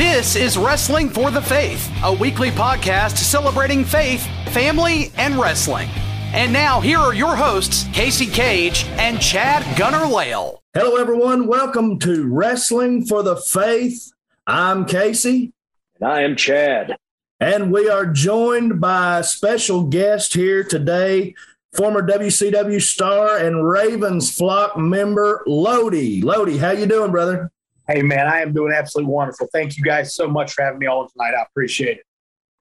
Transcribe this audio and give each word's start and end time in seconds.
This 0.00 0.34
is 0.34 0.56
Wrestling 0.56 1.10
for 1.10 1.30
the 1.30 1.42
Faith, 1.42 1.92
a 2.02 2.10
weekly 2.10 2.50
podcast 2.50 3.18
celebrating 3.18 3.84
faith, 3.84 4.26
family, 4.48 5.12
and 5.18 5.38
wrestling. 5.38 5.90
And 6.32 6.54
now, 6.54 6.80
here 6.80 6.96
are 6.96 7.12
your 7.12 7.36
hosts, 7.36 7.84
Casey 7.92 8.24
Cage 8.24 8.86
and 8.92 9.20
Chad 9.20 9.76
Gunner 9.76 10.06
Lail. 10.06 10.62
Hello, 10.72 10.96
everyone. 10.96 11.46
Welcome 11.46 11.98
to 11.98 12.26
Wrestling 12.26 13.04
for 13.04 13.22
the 13.22 13.36
Faith. 13.36 14.10
I'm 14.46 14.86
Casey. 14.86 15.52
And 16.00 16.10
I 16.10 16.22
am 16.22 16.34
Chad. 16.34 16.96
And 17.38 17.70
we 17.70 17.90
are 17.90 18.06
joined 18.06 18.80
by 18.80 19.18
a 19.18 19.22
special 19.22 19.82
guest 19.82 20.32
here 20.32 20.64
today, 20.64 21.34
former 21.74 22.00
WCW 22.00 22.80
star 22.80 23.36
and 23.36 23.68
Ravens 23.68 24.34
flock 24.34 24.78
member, 24.78 25.42
Lodi. 25.46 26.22
Lodi, 26.22 26.56
how 26.56 26.70
you 26.70 26.86
doing, 26.86 27.10
brother? 27.10 27.52
Hey, 27.90 28.02
man, 28.02 28.28
I 28.28 28.40
am 28.40 28.52
doing 28.52 28.72
absolutely 28.72 29.12
wonderful. 29.12 29.48
Thank 29.52 29.76
you 29.76 29.82
guys 29.82 30.14
so 30.14 30.28
much 30.28 30.52
for 30.52 30.62
having 30.62 30.78
me 30.78 30.86
on 30.86 31.08
tonight. 31.10 31.34
I 31.36 31.42
appreciate 31.42 31.98
it. 31.98 32.04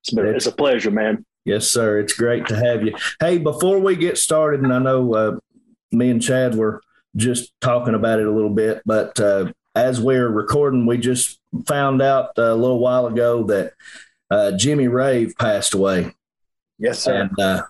It's, 0.02 0.12
been, 0.12 0.26
it's 0.26 0.48
a 0.48 0.52
pleasure, 0.52 0.90
man. 0.90 1.24
Yes, 1.46 1.68
sir. 1.68 2.00
It's 2.00 2.14
great 2.14 2.48
to 2.48 2.56
have 2.56 2.84
you. 2.84 2.96
Hey, 3.20 3.38
before 3.38 3.78
we 3.78 3.96
get 3.96 4.18
started, 4.18 4.62
and 4.62 4.74
I 4.74 4.80
know 4.80 5.14
uh, 5.14 5.38
me 5.92 6.10
and 6.10 6.20
Chad 6.20 6.56
were 6.56 6.82
just 7.16 7.54
talking 7.62 7.94
about 7.94 8.20
it 8.20 8.26
a 8.26 8.32
little 8.32 8.50
bit, 8.50 8.82
but 8.88 9.20
uh, 9.20 9.52
as 9.76 10.02
we're 10.02 10.30
recording, 10.30 10.88
we 10.88 10.98
just 10.98 11.40
found 11.68 12.02
out 12.02 12.32
a 12.38 12.56
little 12.56 12.80
while 12.80 13.06
ago 13.06 13.44
that 13.44 13.74
uh, 14.32 14.54
Jimmy 14.54 14.88
Rave 14.88 15.34
passed 15.38 15.76
away. 15.76 16.16
Yes, 16.80 17.04
sir. 17.04 17.22
And 17.22 17.40
uh, 17.40 17.64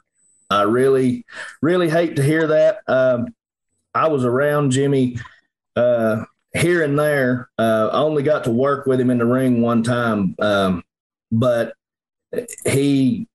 I 0.49 0.61
really, 0.61 1.25
really 1.61 1.89
hate 1.89 2.15
to 2.15 2.23
hear 2.23 2.47
that. 2.47 2.79
Um, 2.87 3.35
I 3.93 4.07
was 4.07 4.23
around 4.23 4.71
Jimmy 4.71 5.19
uh, 5.75 6.23
here 6.53 6.83
and 6.83 6.97
there. 6.97 7.49
Uh, 7.57 7.89
I 7.91 7.99
only 7.99 8.23
got 8.23 8.45
to 8.45 8.51
work 8.51 8.85
with 8.85 8.99
him 8.99 9.09
in 9.09 9.17
the 9.17 9.25
ring 9.25 9.61
one 9.61 9.83
time, 9.83 10.35
um, 10.39 10.83
but 11.31 11.73
he 12.65 13.27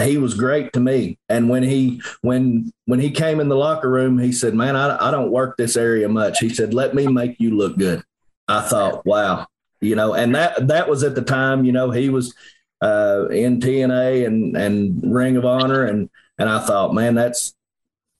he 0.00 0.18
was 0.18 0.34
great 0.34 0.72
to 0.74 0.80
me. 0.80 1.18
And 1.28 1.48
when 1.48 1.62
he 1.62 2.02
when 2.22 2.72
when 2.84 3.00
he 3.00 3.10
came 3.10 3.40
in 3.40 3.48
the 3.48 3.56
locker 3.56 3.90
room, 3.90 4.18
he 4.18 4.32
said, 4.32 4.54
"Man, 4.54 4.76
I, 4.76 5.08
I 5.08 5.10
don't 5.10 5.30
work 5.30 5.56
this 5.56 5.76
area 5.76 6.08
much." 6.08 6.38
He 6.38 6.48
said, 6.48 6.74
"Let 6.74 6.94
me 6.94 7.06
make 7.06 7.36
you 7.38 7.56
look 7.56 7.76
good." 7.76 8.02
I 8.48 8.60
thought, 8.62 9.06
"Wow." 9.06 9.46
You 9.80 9.94
know, 9.94 10.14
and 10.14 10.34
that 10.34 10.68
that 10.68 10.88
was 10.88 11.02
at 11.02 11.14
the 11.14 11.22
time, 11.22 11.64
you 11.64 11.72
know, 11.72 11.90
he 11.90 12.08
was 12.08 12.34
uh, 12.80 13.26
in 13.30 13.60
TNA 13.60 14.26
and 14.26 14.56
and 14.56 15.14
Ring 15.14 15.36
of 15.36 15.44
Honor, 15.44 15.84
and 15.84 16.10
and 16.38 16.48
I 16.48 16.60
thought, 16.60 16.94
man, 16.94 17.14
that's 17.14 17.54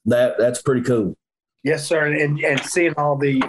that 0.07 0.39
that's 0.39 0.63
pretty 0.63 0.83
cool. 0.83 1.17
Yes, 1.63 1.87
sir. 1.87 2.07
And 2.07 2.39
and 2.41 2.61
seeing 2.61 2.95
all 2.97 3.17
the 3.17 3.43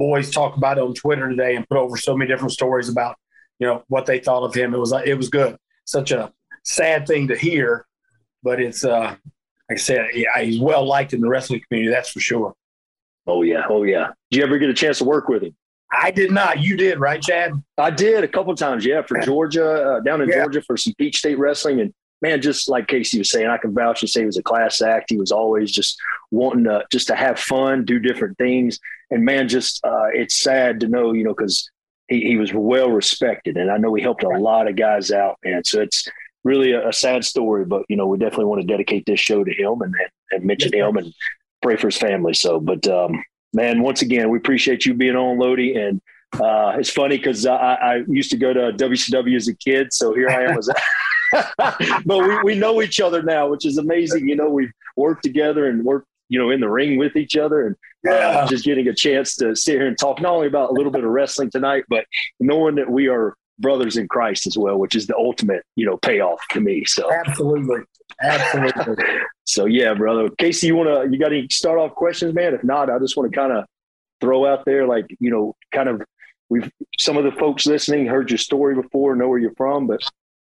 boys 0.00 0.30
talk 0.30 0.56
about 0.56 0.78
it 0.78 0.82
on 0.82 0.94
Twitter 0.94 1.28
today 1.28 1.54
and 1.54 1.68
put 1.68 1.78
over 1.78 1.96
so 1.96 2.16
many 2.16 2.28
different 2.28 2.52
stories 2.52 2.88
about 2.88 3.16
you 3.60 3.66
know 3.66 3.84
what 3.88 4.06
they 4.06 4.18
thought 4.18 4.42
of 4.42 4.54
him, 4.54 4.74
it 4.74 4.78
was 4.78 4.92
it 5.04 5.16
was 5.16 5.28
good. 5.28 5.56
Such 5.84 6.10
a 6.10 6.32
sad 6.64 7.06
thing 7.06 7.28
to 7.28 7.36
hear, 7.36 7.86
but 8.42 8.60
it's 8.60 8.84
uh 8.84 9.14
like 9.68 9.78
I 9.78 9.80
said, 9.80 10.08
he's 10.40 10.58
well 10.58 10.84
liked 10.84 11.12
in 11.12 11.20
the 11.20 11.28
wrestling 11.28 11.60
community. 11.68 11.94
That's 11.94 12.08
for 12.08 12.20
sure. 12.20 12.54
Oh 13.26 13.42
yeah, 13.42 13.66
oh 13.68 13.84
yeah. 13.84 14.08
Did 14.30 14.38
you 14.38 14.42
ever 14.44 14.58
get 14.58 14.70
a 14.70 14.74
chance 14.74 14.98
to 14.98 15.04
work 15.04 15.28
with 15.28 15.42
him? 15.42 15.54
I 15.92 16.10
did 16.10 16.30
not. 16.30 16.60
You 16.60 16.76
did, 16.76 16.98
right, 17.00 17.20
Chad? 17.20 17.52
I 17.76 17.90
did 17.90 18.24
a 18.24 18.28
couple 18.28 18.54
times. 18.54 18.84
Yeah, 18.84 19.02
for 19.02 19.20
Georgia, 19.20 19.66
uh, 19.68 20.00
down 20.00 20.22
in 20.22 20.28
yeah. 20.28 20.36
Georgia 20.36 20.62
for 20.62 20.76
some 20.76 20.94
Peach 20.98 21.18
State 21.18 21.38
Wrestling, 21.38 21.80
and 21.80 21.92
man, 22.22 22.40
just 22.40 22.68
like 22.68 22.88
Casey 22.88 23.18
was 23.18 23.30
saying, 23.30 23.46
I 23.46 23.58
can 23.58 23.74
vouch 23.74 24.02
and 24.02 24.10
say 24.10 24.20
he 24.20 24.26
was 24.26 24.36
a 24.36 24.42
class 24.42 24.80
act. 24.82 25.10
He 25.10 25.16
was 25.16 25.32
always 25.32 25.72
just 25.72 25.98
wanting 26.30 26.64
to 26.64 26.84
just 26.90 27.08
to 27.08 27.16
have 27.16 27.38
fun, 27.38 27.84
do 27.84 27.98
different 27.98 28.38
things, 28.38 28.78
and 29.10 29.24
man, 29.24 29.48
just 29.48 29.84
uh, 29.84 30.08
it's 30.12 30.40
sad 30.40 30.80
to 30.80 30.88
know, 30.88 31.12
you 31.12 31.24
know, 31.24 31.34
because 31.34 31.68
he, 32.08 32.20
he 32.20 32.36
was 32.36 32.52
well 32.52 32.90
respected, 32.90 33.56
and 33.56 33.70
I 33.70 33.78
know 33.78 33.94
he 33.94 34.02
helped 34.02 34.22
a 34.22 34.28
lot 34.28 34.68
of 34.68 34.76
guys 34.76 35.10
out, 35.10 35.38
man. 35.44 35.64
So 35.64 35.80
it's 35.80 36.08
really 36.44 36.72
a, 36.72 36.88
a 36.88 36.92
sad 36.92 37.24
story, 37.24 37.64
but 37.64 37.84
you 37.88 37.96
know, 37.96 38.06
we 38.06 38.18
definitely 38.18 38.46
want 38.46 38.60
to 38.60 38.66
dedicate 38.66 39.06
this 39.06 39.20
show 39.20 39.44
to 39.44 39.52
him 39.52 39.80
and 39.82 39.94
and, 39.94 40.10
and 40.30 40.44
mention 40.44 40.72
him 40.72 40.96
and 40.96 41.12
pray 41.62 41.76
for 41.76 41.88
his 41.88 41.96
family. 41.96 42.34
So, 42.34 42.60
but 42.60 42.86
um, 42.88 43.22
man, 43.52 43.82
once 43.82 44.02
again, 44.02 44.30
we 44.30 44.38
appreciate 44.38 44.86
you 44.86 44.94
being 44.94 45.16
on, 45.16 45.38
Lodi. 45.38 45.76
And 45.76 46.00
uh, 46.34 46.76
it's 46.78 46.90
funny 46.90 47.16
because 47.16 47.46
I, 47.46 47.56
I, 47.56 48.02
used 48.06 48.30
to 48.30 48.36
go 48.36 48.52
to 48.52 48.72
WCW 48.72 49.36
as 49.36 49.48
a 49.48 49.54
kid, 49.54 49.92
so 49.92 50.14
here 50.14 50.28
I 50.28 50.44
am 50.44 50.58
as. 50.58 50.68
but 51.58 52.06
we, 52.06 52.42
we 52.42 52.54
know 52.54 52.82
each 52.82 53.00
other 53.00 53.22
now, 53.22 53.48
which 53.48 53.66
is 53.66 53.78
amazing. 53.78 54.28
You 54.28 54.36
know, 54.36 54.48
we've 54.48 54.72
worked 54.96 55.22
together 55.22 55.66
and 55.68 55.84
worked, 55.84 56.06
you 56.28 56.38
know, 56.38 56.50
in 56.50 56.60
the 56.60 56.68
ring 56.68 56.98
with 56.98 57.16
each 57.16 57.36
other, 57.36 57.66
and 57.66 57.76
uh, 58.12 58.46
just 58.46 58.64
getting 58.64 58.88
a 58.88 58.94
chance 58.94 59.36
to 59.36 59.54
sit 59.54 59.76
here 59.76 59.86
and 59.86 59.98
talk 59.98 60.20
not 60.20 60.32
only 60.32 60.46
about 60.46 60.70
a 60.70 60.72
little 60.72 60.92
bit 60.92 61.04
of 61.04 61.10
wrestling 61.10 61.50
tonight, 61.50 61.84
but 61.88 62.04
knowing 62.38 62.76
that 62.76 62.90
we 62.90 63.08
are 63.08 63.34
brothers 63.58 63.96
in 63.96 64.08
Christ 64.08 64.46
as 64.46 64.56
well, 64.56 64.78
which 64.78 64.94
is 64.94 65.06
the 65.06 65.16
ultimate, 65.16 65.64
you 65.76 65.86
know, 65.86 65.98
payoff 65.98 66.40
to 66.52 66.60
me. 66.60 66.84
So 66.86 67.12
absolutely, 67.12 67.80
absolutely. 68.22 69.04
so 69.44 69.66
yeah, 69.66 69.94
brother. 69.94 70.30
Casey, 70.38 70.68
you 70.68 70.76
wanna 70.76 71.04
you 71.10 71.18
got 71.18 71.32
any 71.32 71.46
start 71.50 71.78
off 71.78 71.94
questions, 71.94 72.34
man? 72.34 72.54
If 72.54 72.64
not, 72.64 72.90
I 72.90 72.98
just 72.98 73.16
want 73.16 73.30
to 73.30 73.36
kind 73.36 73.52
of 73.52 73.64
throw 74.20 74.46
out 74.46 74.64
there, 74.64 74.86
like 74.86 75.06
you 75.20 75.30
know, 75.30 75.54
kind 75.72 75.88
of 75.88 76.02
we've 76.48 76.70
some 76.98 77.16
of 77.16 77.24
the 77.24 77.32
folks 77.32 77.66
listening 77.66 78.06
heard 78.06 78.30
your 78.30 78.38
story 78.38 78.74
before, 78.74 79.14
know 79.14 79.28
where 79.28 79.38
you're 79.38 79.54
from, 79.56 79.86
but 79.86 80.00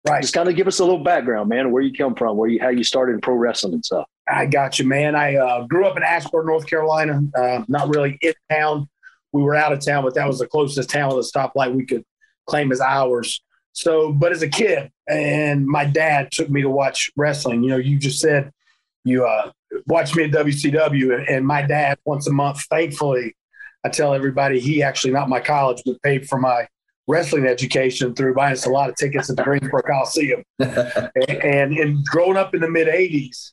right, 0.07 0.23
just 0.23 0.35
kind 0.35 0.49
of 0.49 0.57
give 0.57 0.67
us 0.67 0.79
a 0.79 0.85
little 0.85 1.03
background, 1.03 1.49
man, 1.49 1.71
where 1.71 1.83
you 1.83 1.93
come 1.93 2.15
from, 2.15 2.37
where 2.37 2.49
you 2.49 2.61
how 2.61 2.69
you 2.69 2.85
started 2.85 3.15
in 3.15 3.21
pro 3.21 3.35
wrestling 3.35 3.75
and 3.75 3.85
stuff. 3.85 4.07
I 4.29 4.47
got 4.47 4.79
you, 4.79 4.87
man. 4.87 5.15
I 5.15 5.37
uh, 5.37 5.67
grew 5.67 5.87
up 5.87 5.97
in 5.97 6.03
Asheboro, 6.03 6.47
North 6.47 6.67
Carolina. 6.67 7.21
Uh, 7.37 7.65
not 7.69 7.89
really 7.95 8.19
in 8.23 8.33
town. 8.51 8.89
We 9.33 9.43
were 9.43 9.55
out 9.55 9.73
of 9.73 9.85
town, 9.85 10.05
but 10.05 10.15
that 10.15 10.27
was 10.27 10.39
the 10.39 10.47
closest 10.47 10.91
town 10.91 11.15
with 11.15 11.27
a 11.27 11.31
stoplight 11.31 11.75
we 11.75 11.85
could 11.85 12.05
claim 12.47 12.73
as 12.73 12.81
ours. 12.81 13.43
So, 13.73 14.13
but 14.13 14.33
as 14.33 14.43
a 14.43 14.49
kid, 14.49 14.91
and 15.09 15.67
my 15.67 15.85
dad 15.85 16.31
took 16.33 16.51
me 16.51 16.63
to 16.63 16.71
watch 16.71 17.11
wrestling. 17.17 17.63
You 17.63 17.71
know, 17.71 17.77
you 17.77 17.99
just 17.99 18.21
said 18.21 18.51
you 19.05 19.25
uh, 19.25 19.53
watched 19.87 20.17
me 20.17 20.25
at 20.25 20.31
WCW, 20.31 21.19
and, 21.19 21.29
and 21.29 21.47
my 21.47 21.63
dad 21.63 21.99
once 22.05 22.27
a 22.27 22.33
month, 22.33 22.63
thankfully, 22.71 23.37
I 23.85 23.89
tell 23.89 24.15
everybody 24.15 24.61
he 24.61 24.83
actually 24.83 25.13
not 25.13 25.29
my 25.29 25.41
college, 25.41 25.83
but 25.87 26.03
paid 26.03 26.29
for 26.29 26.39
my 26.39 26.67
wrestling 27.11 27.47
education 27.47 28.15
through 28.15 28.35
buying 28.35 28.53
us 28.53 28.67
a 28.67 28.71
lot 28.71 28.89
of 28.89 28.97
tickets 28.97 29.29
at 29.29 29.37
the 29.37 29.43
Greensboro 29.43 29.83
Coliseum. 29.83 30.43
and, 30.59 31.11
and 31.29 31.77
in 31.77 32.05
growing 32.05 32.37
up 32.37 32.55
in 32.55 32.61
the 32.61 32.71
mid 32.71 32.89
'80s, 32.89 33.53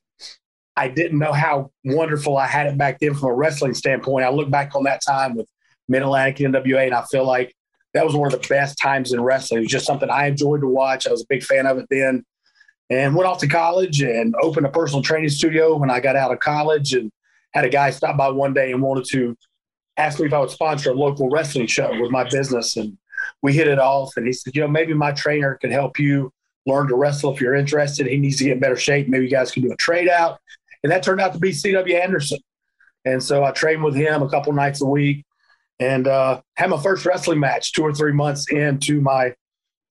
I 0.76 0.88
didn't 0.88 1.20
know 1.20 1.34
how 1.34 1.72
wonderful 1.84 2.38
I 2.38 2.48
had 2.48 2.68
it 2.68 2.78
back 2.78 3.00
then 3.00 3.16
from 3.16 3.30
a 3.30 3.34
wrestling 3.34 3.74
standpoint. 3.74 4.26
I 4.26 4.30
look 4.30 4.50
back 4.50 4.76
on 4.76 4.84
that 4.84 5.02
time 5.06 5.36
with 5.36 5.48
Mid 5.90 6.04
Atlantic 6.04 6.38
NWA, 6.38 6.86
and 6.86 6.94
I 6.94 7.04
feel 7.06 7.26
like 7.26 7.54
that 7.94 8.06
was 8.06 8.16
one 8.16 8.32
of 8.32 8.40
the 8.40 8.48
best 8.48 8.78
times 8.78 9.12
in 9.12 9.22
wrestling. 9.22 9.60
It 9.60 9.64
was 9.64 9.72
just 9.72 9.88
something 9.88 10.10
I 10.10 10.28
enjoyed 10.28 10.62
to 10.62 10.68
watch. 10.68 11.08
I 11.08 11.12
was 11.12 11.24
a 11.24 11.28
big 11.28 11.44
fan 11.44 11.66
of 11.66 11.80
it 11.80 11.88
then. 11.90 12.24
And 12.90 13.16
went 13.16 13.28
off 13.28 13.40
to 13.40 13.48
college 13.48 14.02
and 14.02 14.34
opened 14.42 14.66
a 14.66 14.70
personal 14.70 15.02
training 15.02 15.30
studio 15.30 15.76
when 15.76 15.90
I 15.90 16.00
got 16.00 16.16
out 16.16 16.32
of 16.32 16.40
college 16.40 16.94
and 16.94 17.12
had 17.54 17.66
a 17.66 17.70
guy 17.70 17.90
stop 17.90 18.16
by 18.16 18.30
one 18.30 18.54
day 18.54 18.72
and 18.72 18.82
wanted 18.82 19.06
to 19.12 19.36
ask 19.98 20.20
me 20.20 20.28
if 20.28 20.34
I 20.34 20.40
would 20.40 20.52
sponsor 20.52 20.92
a 20.92 20.94
local 20.94 21.30
wrestling 21.30 21.68
show 21.68 22.00
with 22.00 22.12
my 22.12 22.24
business. 22.24 22.78
And 22.78 22.98
we 23.42 23.54
hit 23.54 23.68
it 23.68 23.80
off. 23.80 24.14
And 24.18 24.26
he 24.26 24.34
said, 24.34 24.56
you 24.56 24.62
know, 24.62 24.68
maybe 24.68 24.94
my 24.94 25.12
trainer 25.12 25.56
could 25.56 25.72
help 25.72 26.00
you 26.00 26.32
learn 26.66 26.88
to 26.88 26.96
wrestle 26.96 27.34
if 27.34 27.42
you're 27.42 27.56
interested. 27.56 28.08
He 28.08 28.18
needs 28.18 28.38
to 28.38 28.44
get 28.44 28.54
in 28.54 28.60
better 28.60 28.76
shape. 28.76 29.08
Maybe 29.08 29.26
you 29.26 29.32
guys 29.32 29.52
can 29.52 29.64
do 29.64 29.72
a 29.72 29.78
trade 29.78 30.10
out. 30.10 30.40
And 30.84 30.92
that 30.92 31.04
turned 31.04 31.22
out 31.22 31.34
to 31.34 31.40
be 31.40 31.52
CW 31.52 31.94
Anderson. 32.00 32.40
And 33.06 33.24
so 33.24 33.44
I 33.44 33.52
trained 33.52 33.84
with 33.84 33.96
him 33.96 34.22
a 34.22 34.30
couple 34.30 34.54
nights 34.54 34.82
a 34.82 34.86
week 34.86 35.26
and 35.80 36.08
uh, 36.08 36.42
had 36.56 36.70
my 36.70 36.82
first 36.82 37.06
wrestling 37.06 37.40
match 37.40 37.74
two 37.74 37.84
or 37.84 37.94
three 37.94 38.12
months 38.12 38.52
into 38.52 39.00
my 39.02 39.34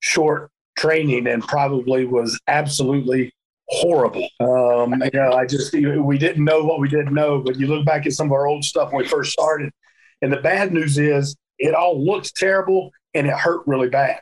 short 0.00 0.50
training 0.76 1.26
and 1.26 1.42
probably 1.42 2.04
was 2.04 2.38
absolutely 2.46 3.32
horrible. 3.68 4.28
Um, 4.40 5.02
you 5.02 5.20
know, 5.20 5.32
I 5.32 5.46
just, 5.46 5.72
we 5.72 6.18
didn't 6.18 6.44
know 6.44 6.62
what 6.64 6.80
we 6.80 6.88
didn't 6.88 7.14
know, 7.14 7.40
but 7.40 7.56
you 7.56 7.66
look 7.66 7.84
back 7.84 8.06
at 8.06 8.12
some 8.12 8.26
of 8.26 8.32
our 8.32 8.46
old 8.46 8.64
stuff 8.64 8.92
when 8.92 9.02
we 9.02 9.08
first 9.08 9.32
started. 9.32 9.72
And 10.22 10.32
the 10.32 10.38
bad 10.38 10.72
news 10.72 10.98
is 10.98 11.36
it 11.58 11.74
all 11.74 12.04
looks 12.04 12.32
terrible 12.32 12.90
and 13.16 13.26
it 13.26 13.34
hurt 13.34 13.62
really 13.66 13.88
bad. 13.88 14.20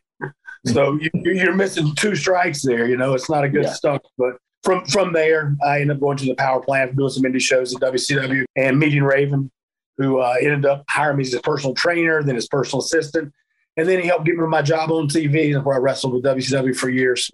So 0.67 0.99
you, 0.99 1.51
are 1.51 1.55
missing 1.55 1.95
two 1.95 2.17
strikes 2.17 2.63
there. 2.63 2.89
You 2.89 2.97
know, 2.97 3.13
it's 3.13 3.29
not 3.29 3.45
a 3.45 3.49
good 3.51 3.65
yeah. 3.65 3.73
stuff. 3.73 4.01
But 4.17 4.39
from 4.63 4.87
from 4.87 5.13
there, 5.13 5.55
I 5.63 5.83
ended 5.83 5.97
up 5.97 6.01
going 6.01 6.17
to 6.19 6.25
the 6.25 6.35
power 6.35 6.61
plant, 6.61 6.97
doing 6.97 7.11
some 7.11 7.25
indie 7.25 7.41
shows 7.41 7.75
at 7.75 7.83
WCW 7.83 8.45
and 8.57 8.79
meeting 8.79 9.03
Raven 9.03 9.51
who 9.99 10.19
uh, 10.19 10.35
ended 10.41 10.67
up 10.67 10.85
hiring 10.89 11.19
me 11.19 11.23
as 11.23 11.33
his 11.33 11.41
personal 11.43 11.75
trainer, 11.75 12.23
then 12.23 12.35
his 12.35 12.49
personal 12.49 12.83
assistant. 12.83 13.33
And 13.77 13.89
then 13.89 14.01
he 14.01 14.07
helped 14.07 14.25
get 14.25 14.37
me 14.37 14.47
my 14.47 14.63
job 14.63 14.91
on 14.91 15.09
TV, 15.09 15.63
where 15.63 15.77
I 15.77 15.79
wrestled 15.79 16.15
with 16.15 16.25
WCW 16.25 16.77
for 16.77 16.89
years 16.89 17.31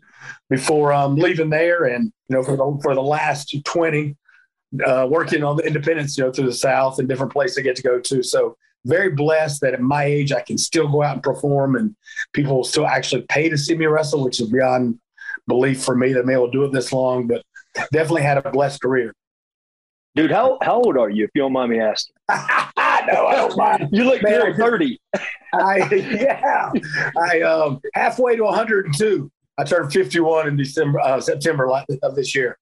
before 0.49 0.93
um, 0.93 1.17
leaving 1.17 1.51
there. 1.51 1.85
And, 1.85 2.13
you 2.29 2.37
know, 2.37 2.43
for 2.43 2.57
the, 2.57 2.81
for 2.83 2.95
the 2.95 3.03
last 3.03 3.55
20, 3.65 4.17
uh, 4.87 5.07
working 5.11 5.43
on 5.43 5.57
the 5.57 5.67
independence, 5.67 6.17
you 6.17 6.25
know, 6.25 6.33
through 6.33 6.47
the 6.47 6.55
South 6.55 6.99
and 6.99 7.09
different 7.09 7.33
places 7.33 7.59
I 7.59 7.63
get 7.63 7.77
to 7.77 7.83
go 7.83 8.01
to. 8.01 8.23
So 8.23 8.57
very 8.85 9.11
blessed 9.11 9.61
that 9.61 9.75
at 9.75 9.81
my 9.81 10.05
age, 10.05 10.33
I 10.33 10.41
can 10.41 10.59
still 10.59 10.89
go 10.89 11.03
out 11.03 11.15
and 11.15 11.23
perform 11.23 11.77
and 11.77 11.95
people 12.33 12.57
will 12.57 12.65
still 12.65 12.87
actually 12.87 13.23
pay 13.29 13.49
to 13.49 13.59
see 13.59 13.77
me 13.77 13.87
wrestle, 13.87 14.25
which 14.25 14.41
is 14.41 14.51
beyond 14.51 14.99
belief 15.47 15.83
for 15.83 15.95
me 15.95 16.13
that 16.13 16.21
I'm 16.21 16.31
able 16.31 16.47
to 16.47 16.53
do 16.53 16.65
it 16.65 16.73
this 16.73 16.93
long, 16.93 17.27
but 17.27 17.43
definitely 17.93 18.23
had 18.23 18.39
a 18.39 18.51
blessed 18.51 18.83
career. 18.83 19.15
Dude, 20.17 20.31
how, 20.31 20.59
how 20.63 20.81
old 20.81 20.97
are 20.97 21.09
you, 21.09 21.25
if 21.25 21.31
you 21.35 21.43
don't 21.43 21.53
mind 21.53 21.71
me 21.71 21.81
asking? 21.81 22.15
I 22.29 23.07
know. 23.07 23.27
I 23.27 23.37
don't 23.37 23.57
mind. 23.57 23.89
You 23.93 24.05
look 24.05 24.23
Man, 24.23 24.41
good, 24.41 24.57
thirty. 24.57 25.01
I 25.55 25.89
yeah. 25.95 26.71
I 27.17 27.41
um 27.43 27.81
halfway 27.95 28.37
to 28.37 28.45
102. 28.45 29.31
I 29.59 29.65
turned 29.65 29.93
51 29.93 30.49
in 30.49 30.57
December, 30.57 31.01
uh, 31.01 31.21
September 31.21 31.71
of 32.03 32.15
this 32.15 32.35
year. 32.35 32.59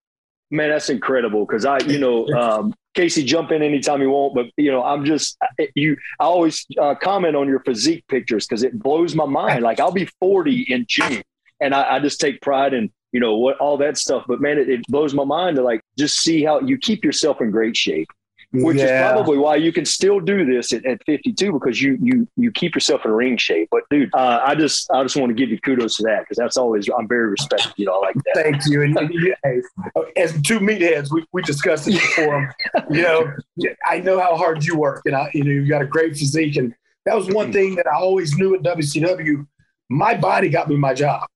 Man, 0.51 0.71
that's 0.71 0.91
incredible. 0.91 1.45
Because 1.45 1.65
I, 1.65 1.79
you 1.81 1.99
know, 1.99 2.27
um, 2.39 2.75
Casey, 2.95 3.25
jump 3.25 3.51
in 3.51 3.63
anytime 3.63 4.01
you 4.01 4.11
want. 4.11 4.35
But 4.35 4.47
you 4.57 4.71
know, 4.71 4.83
I'm 4.83 5.05
just 5.05 5.37
you. 5.75 5.97
I 6.19 6.25
always 6.25 6.67
uh, 6.81 6.95
comment 6.95 7.37
on 7.37 7.49
your 7.49 7.61
physique 7.61 8.05
pictures 8.09 8.47
because 8.47 8.63
it 8.63 8.79
blows 8.79 9.15
my 9.15 9.27
mind. 9.27 9.63
Like 9.63 9.81
I'll 9.81 9.93
be 9.93 10.09
40 10.21 10.63
in 10.63 10.87
June, 10.89 11.23
and 11.61 11.75
I, 11.75 11.97
I 11.97 12.01
just 12.01 12.21
take 12.21 12.41
pride 12.41 12.75
in 12.75 12.91
you 13.13 13.21
know 13.21 13.37
what 13.37 13.57
all 13.59 13.77
that 13.79 13.99
stuff. 13.99 14.25
But 14.27 14.41
man, 14.41 14.59
it, 14.59 14.69
it 14.69 14.83
blows 14.89 15.15
my 15.15 15.25
mind 15.25 15.57
to 15.57 15.63
like 15.63 15.81
just 15.99 16.21
see 16.21 16.45
how 16.45 16.61
you 16.61 16.79
keep 16.79 17.05
yourself 17.05 17.41
in 17.41 17.51
great 17.51 17.77
shape 17.77 18.09
which 18.53 18.79
yeah. 18.79 19.09
is 19.09 19.13
probably 19.13 19.37
why 19.37 19.57
you 19.57 19.73
can 19.73 19.85
still 19.85 20.21
do 20.21 20.45
this 20.45 20.73
at, 20.73 20.85
at, 20.87 21.05
52 21.05 21.53
because 21.53 21.83
you 21.83 21.99
you 22.01 22.27
you 22.37 22.51
keep 22.51 22.75
yourself 22.75 23.05
in 23.05 23.11
ring 23.11 23.37
shape. 23.37 23.69
But 23.71 23.83
dude, 23.91 24.11
uh, 24.15 24.41
I 24.45 24.55
just 24.55 24.91
I 24.91 25.03
just 25.03 25.17
want 25.17 25.29
to 25.31 25.35
give 25.35 25.51
you 25.51 25.61
kudos 25.61 25.97
to 25.97 26.05
that 26.05 26.21
because 26.21 26.39
that's 26.39 26.57
always 26.57 26.89
I'm 26.89 27.07
very 27.07 27.29
respectful. 27.29 27.73
You 27.77 27.87
know, 27.87 28.01
I 28.01 28.07
like 28.07 28.15
that. 28.15 28.43
Thank 28.43 28.67
you. 28.67 28.83
And, 28.83 28.99
and 28.99 29.63
as 30.17 30.41
two 30.43 30.61
meatheads, 30.61 31.13
we, 31.13 31.27
we 31.33 31.43
discussed 31.43 31.89
it 31.89 31.93
before. 31.93 32.55
you 32.91 33.03
know, 33.03 33.33
I 33.87 34.01
know 34.01 34.19
how 34.19 34.37
hard 34.37 34.65
you 34.65 34.79
work, 34.79 35.03
and 35.05 35.15
I 35.15 35.31
you 35.35 35.45
know 35.45 35.51
you've 35.51 35.69
got 35.69 35.83
a 35.83 35.87
great 35.87 36.17
physique, 36.17 36.57
and 36.57 36.75
that 37.05 37.15
was 37.15 37.29
one 37.29 37.53
thing 37.53 37.75
that 37.77 37.87
I 37.87 37.97
always 37.97 38.37
knew 38.39 38.55
at 38.55 38.63
WCW. 38.63 39.47
My 39.91 40.15
body 40.15 40.49
got 40.49 40.69
me 40.69 40.77
my 40.77 40.95
job, 40.95 41.27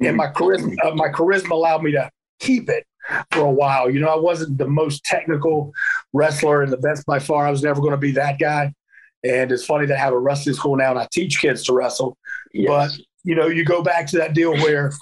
and 0.00 0.16
my 0.16 0.28
charisma 0.28 0.76
uh, 0.84 0.94
my 0.94 1.08
charisma 1.08 1.50
allowed 1.50 1.82
me 1.82 1.90
to 1.92 2.08
keep 2.42 2.68
it 2.68 2.86
for 3.30 3.40
a 3.40 3.50
while. 3.50 3.90
You 3.90 4.00
know, 4.00 4.08
I 4.08 4.16
wasn't 4.16 4.58
the 4.58 4.68
most 4.68 5.04
technical 5.04 5.72
wrestler 6.12 6.62
and 6.62 6.72
the 6.72 6.76
best 6.76 7.06
by 7.06 7.18
far. 7.18 7.46
I 7.46 7.50
was 7.50 7.62
never 7.62 7.80
going 7.80 7.92
to 7.92 7.96
be 7.96 8.12
that 8.12 8.38
guy. 8.38 8.72
And 9.24 9.52
it's 9.52 9.64
funny 9.64 9.86
to 9.86 9.96
have 9.96 10.12
a 10.12 10.18
wrestling 10.18 10.56
school 10.56 10.76
now 10.76 10.90
and 10.90 10.98
I 10.98 11.06
teach 11.12 11.40
kids 11.40 11.62
to 11.64 11.72
wrestle. 11.72 12.16
Yes. 12.52 12.68
But, 12.68 13.06
you 13.24 13.34
know, 13.34 13.46
you 13.46 13.64
go 13.64 13.82
back 13.82 14.06
to 14.08 14.18
that 14.18 14.34
deal 14.34 14.52
where 14.52 14.92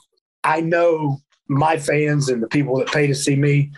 I 0.45 0.61
know 0.61 1.19
my 1.49 1.79
fans 1.79 2.29
and 2.29 2.43
the 2.43 2.47
people 2.47 2.79
that 2.79 2.89
pay 2.89 3.07
to 3.07 3.15
see 3.15 3.35
me, 3.35 3.73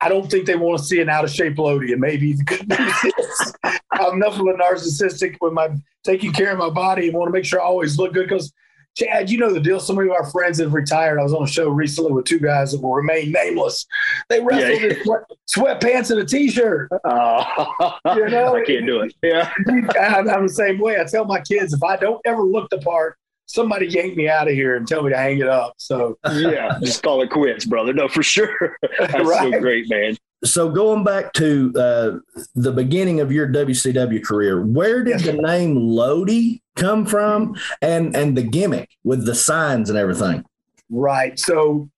I 0.00 0.08
don't 0.08 0.30
think 0.30 0.46
they 0.46 0.56
want 0.56 0.78
to 0.78 0.84
see 0.84 1.00
an 1.00 1.08
out 1.08 1.24
of 1.24 1.30
shape 1.30 1.58
Lodi. 1.58 1.92
And 1.92 2.00
maybe 2.00 2.32
the 2.32 2.44
good 2.44 2.68
news 2.68 3.14
is 3.18 3.54
I'm 3.92 4.14
enough 4.14 4.34
of 4.34 4.46
a 4.46 4.54
narcissistic 4.54 5.36
with 5.40 5.52
my 5.52 5.68
taking 6.04 6.32
care 6.32 6.52
of 6.52 6.58
my 6.58 6.70
body 6.70 7.08
and 7.08 7.16
want 7.16 7.28
to 7.28 7.32
make 7.32 7.44
sure 7.44 7.60
I 7.60 7.64
always 7.64 7.98
look 7.98 8.14
good 8.14 8.28
because 8.28 8.52
Chad, 8.96 9.30
you 9.30 9.38
know 9.38 9.52
the 9.52 9.60
deal. 9.60 9.80
Some 9.80 9.98
of 9.98 10.10
our 10.10 10.30
friends 10.30 10.58
have 10.58 10.74
retired. 10.74 11.18
I 11.18 11.22
was 11.22 11.32
on 11.32 11.44
a 11.44 11.46
show 11.46 11.68
recently 11.68 12.12
with 12.12 12.26
two 12.26 12.38
guys 12.38 12.72
that 12.72 12.82
will 12.82 12.94
remain 12.94 13.32
nameless. 13.32 13.86
They 14.28 14.40
wrestled 14.40 14.82
yeah, 14.82 14.88
in 14.88 15.04
sweat, 15.04 15.80
sweatpants 15.80 16.10
and 16.10 16.20
a 16.20 16.24
t-shirt. 16.24 16.90
Oh, 17.04 17.98
you 18.16 18.28
know, 18.28 18.56
I 18.62 18.64
can't 18.64 18.86
do 18.86 19.00
it. 19.00 19.14
Yeah, 19.22 19.52
I'm, 20.00 20.28
I'm, 20.28 20.46
the 20.46 20.52
same 20.52 20.78
way. 20.78 21.00
I 21.00 21.04
tell 21.04 21.24
my 21.24 21.40
kids 21.40 21.72
if 21.72 21.82
I 21.82 21.96
don't 21.96 22.20
ever 22.24 22.42
look 22.42 22.70
the 22.70 22.78
part, 22.78 23.16
somebody 23.46 23.86
yank 23.86 24.16
me 24.16 24.28
out 24.28 24.48
of 24.48 24.54
here 24.54 24.76
and 24.76 24.86
tell 24.86 25.02
me 25.02 25.10
to 25.10 25.16
hang 25.16 25.38
it 25.38 25.48
up. 25.48 25.74
So 25.78 26.18
yeah, 26.30 26.78
just 26.80 27.02
call 27.02 27.22
it 27.22 27.30
quits, 27.30 27.64
brother. 27.64 27.92
No, 27.92 28.08
for 28.08 28.22
sure. 28.22 28.76
That's 28.98 29.14
right? 29.14 29.52
so 29.52 29.60
great, 29.60 29.88
man 29.90 30.16
so 30.44 30.68
going 30.68 31.04
back 31.04 31.32
to 31.34 31.72
uh, 31.76 32.10
the 32.54 32.72
beginning 32.72 33.20
of 33.20 33.30
your 33.30 33.48
WCW 33.48 34.24
career, 34.24 34.62
where 34.64 35.04
did 35.04 35.20
the 35.20 35.34
name 35.34 35.76
Lodi 35.76 36.60
come 36.76 37.06
from, 37.06 37.56
and 37.80 38.16
and 38.16 38.36
the 38.36 38.42
gimmick 38.42 38.90
with 39.04 39.24
the 39.24 39.34
signs 39.34 39.88
and 39.88 39.98
everything? 39.98 40.44
Right. 40.90 41.38
So, 41.38 41.88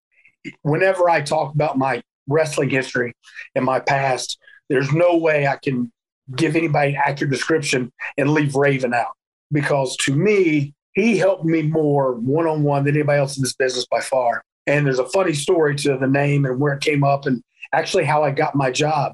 whenever 0.62 1.08
I 1.08 1.23
talk 1.23 1.55
about 1.55 1.79
my 1.79 2.02
wrestling 2.26 2.70
history 2.70 3.14
and 3.55 3.64
my 3.64 3.81
past, 3.81 4.38
there's 4.69 4.93
no 4.93 5.17
way 5.17 5.47
I 5.47 5.56
can 5.56 5.90
give 6.37 6.56
anybody 6.56 6.94
an 6.94 7.02
accurate 7.05 7.31
description 7.31 7.93
and 8.17 8.31
leave 8.31 8.55
Raven 8.55 8.94
out 8.94 9.12
because 9.52 9.97
to 9.99 10.14
me, 10.14 10.75
he 10.94 11.19
helped 11.19 11.44
me 11.44 11.62
more 11.62 12.14
one 12.14 12.47
on 12.47 12.62
one 12.62 12.85
than 12.85 12.94
anybody 12.94 13.19
else 13.19 13.37
in 13.37 13.43
this 13.43 13.55
business 13.55 13.87
by 13.87 14.00
far. 14.00 14.44
And 14.66 14.87
there's 14.87 14.99
a 14.99 15.08
funny 15.08 15.34
story 15.34 15.75
to 15.76 15.96
the 15.99 16.06
name 16.06 16.44
and 16.46 16.58
where 16.58 16.72
it 16.72 16.81
came 16.81 17.05
up 17.05 17.26
and 17.26 17.43
actually 17.72 18.05
how 18.05 18.22
I 18.22 18.31
got 18.31 18.55
my 18.55 18.70
job. 18.70 19.12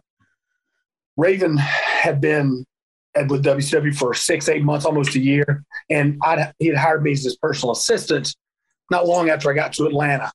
Raven 1.17 1.57
had 1.57 2.21
been 2.21 2.65
with 3.29 3.45
WCW 3.45 3.95
for 3.97 4.15
six, 4.15 4.49
eight 4.49 4.63
months, 4.63 4.87
almost 4.87 5.17
a 5.17 5.19
year. 5.19 5.65
And 5.89 6.19
I'd, 6.23 6.53
he 6.59 6.69
had 6.69 6.77
hired 6.77 7.03
me 7.03 7.13
as 7.13 7.25
his 7.25 7.37
personal 7.37 7.73
assistant 7.73 8.35
not 8.91 9.07
long 9.07 9.31
after 9.31 9.51
I 9.51 9.55
got 9.55 9.73
to 9.75 9.87
Atlanta. 9.87 10.33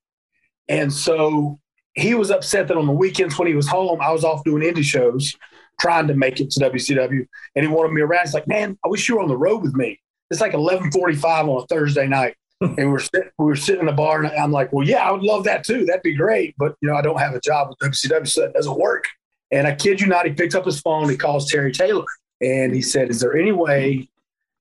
And 0.68 0.92
so 0.92 1.60
he 1.94 2.14
was 2.14 2.32
upset 2.32 2.68
that 2.68 2.78
on 2.78 2.88
the 2.88 2.94
weekends 2.94 3.38
when 3.38 3.48
he 3.48 3.54
was 3.54 3.68
home, 3.68 4.02
I 4.02 4.12
was 4.12 4.24
off 4.24 4.44
doing 4.44 4.64
indie 4.64 4.84
shows, 4.84 5.36
trying 5.80 6.08
to 6.08 6.14
make 6.14 6.40
it 6.40 6.52
to 6.52 6.60
WCW. 6.60 7.26
And 7.56 7.66
he 7.66 7.72
wanted 7.72 7.94
me 7.94 8.02
around. 8.02 8.26
He's 8.26 8.34
like, 8.34 8.48
man, 8.48 8.78
I 8.84 8.88
wish 8.88 9.08
you 9.08 9.16
were 9.16 9.22
on 9.22 9.28
the 9.28 9.38
road 9.38 9.62
with 9.62 9.76
me. 9.76 10.00
It's 10.32 10.42
like 10.42 10.54
1145 10.54 11.48
on 11.48 11.64
a 11.64 11.68
Thursday 11.68 12.08
night. 12.08 12.36
And 12.62 12.92
we're 12.92 13.00
sitting, 13.00 13.30
we 13.38 13.46
were 13.46 13.56
sitting 13.56 13.82
in 13.82 13.86
the 13.88 13.92
bar, 13.92 14.24
and 14.24 14.32
I'm 14.32 14.52
like, 14.52 14.72
"Well, 14.72 14.88
yeah, 14.88 15.08
I 15.08 15.12
would 15.12 15.24
love 15.24 15.44
that 15.44 15.66
too. 15.66 15.86
That'd 15.86 16.04
be 16.04 16.16
great." 16.16 16.56
But 16.58 16.76
you 16.82 16.88
know, 16.88 16.96
I 16.96 17.02
don't 17.02 17.20
have 17.20 17.36
a 17.36 17.42
job 17.42 17.70
with 17.70 17.80
WCW, 17.80 18.28
so 18.28 18.42
that 18.42 18.54
doesn't 18.54 18.80
work. 18.80 19.06
And 19.52 19.68
I 19.68 19.76
kid 19.76 20.00
you 20.00 20.08
not, 20.08 20.26
he 20.26 20.34
picks 20.34 20.56
up 20.56 20.66
his 20.66 20.80
phone, 20.80 21.10
he 21.10 21.18
calls 21.18 21.52
Terry 21.52 21.72
Taylor, 21.72 22.06
and 22.42 22.74
he 22.74 22.82
said, 22.82 23.10
"Is 23.10 23.20
there 23.20 23.36
any 23.36 23.52
way 23.52 24.08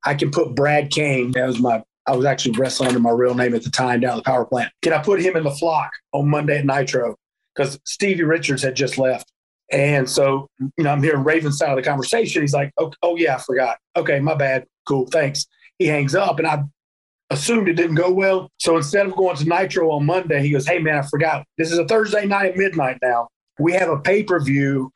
I 0.04 0.14
can 0.14 0.30
put 0.30 0.54
Brad 0.54 0.90
Cain? 0.90 1.30
That 1.32 1.46
was 1.46 1.60
my 1.60 1.84
I 2.06 2.14
was 2.14 2.26
actually 2.26 2.58
wrestling 2.58 2.88
under 2.88 3.00
my 3.00 3.10
real 3.10 3.34
name 3.34 3.54
at 3.54 3.62
the 3.62 3.70
time 3.70 4.00
down 4.00 4.12
at 4.12 4.16
the 4.16 4.22
power 4.22 4.44
plant. 4.44 4.70
Can 4.82 4.92
I 4.92 5.02
put 5.02 5.20
him 5.20 5.36
in 5.36 5.44
the 5.44 5.50
flock 5.50 5.90
on 6.12 6.28
Monday 6.28 6.58
at 6.58 6.66
Nitro? 6.66 7.16
Because 7.54 7.78
Stevie 7.84 8.24
Richards 8.24 8.62
had 8.62 8.74
just 8.74 8.98
left. 8.98 9.30
And 9.72 10.08
so, 10.08 10.48
you 10.76 10.84
know, 10.84 10.90
I'm 10.90 11.02
hearing 11.02 11.24
Raven's 11.24 11.56
side 11.56 11.70
of 11.70 11.76
the 11.76 11.82
conversation. 11.82 12.42
He's 12.42 12.52
like, 12.52 12.72
oh, 12.78 12.92
oh, 13.02 13.16
yeah, 13.16 13.36
I 13.36 13.38
forgot. 13.38 13.78
Okay, 13.96 14.20
my 14.20 14.34
bad. 14.34 14.66
Cool, 14.86 15.06
thanks. 15.06 15.46
He 15.78 15.86
hangs 15.86 16.14
up, 16.14 16.38
and 16.38 16.46
I 16.46 16.62
assumed 17.34 17.68
it 17.68 17.74
didn't 17.74 17.96
go 17.96 18.10
well. 18.10 18.50
So 18.58 18.76
instead 18.76 19.06
of 19.06 19.14
going 19.14 19.36
to 19.36 19.44
Nitro 19.44 19.90
on 19.90 20.06
Monday, 20.06 20.40
he 20.40 20.50
goes, 20.50 20.66
Hey, 20.66 20.78
man, 20.78 20.96
I 20.96 21.02
forgot. 21.02 21.44
This 21.58 21.70
is 21.70 21.78
a 21.78 21.86
Thursday 21.86 22.24
night 22.24 22.52
at 22.52 22.56
midnight 22.56 22.98
now. 23.02 23.28
We 23.58 23.72
have 23.72 23.90
a 23.90 23.98
pay 23.98 24.22
per 24.22 24.40
view 24.40 24.90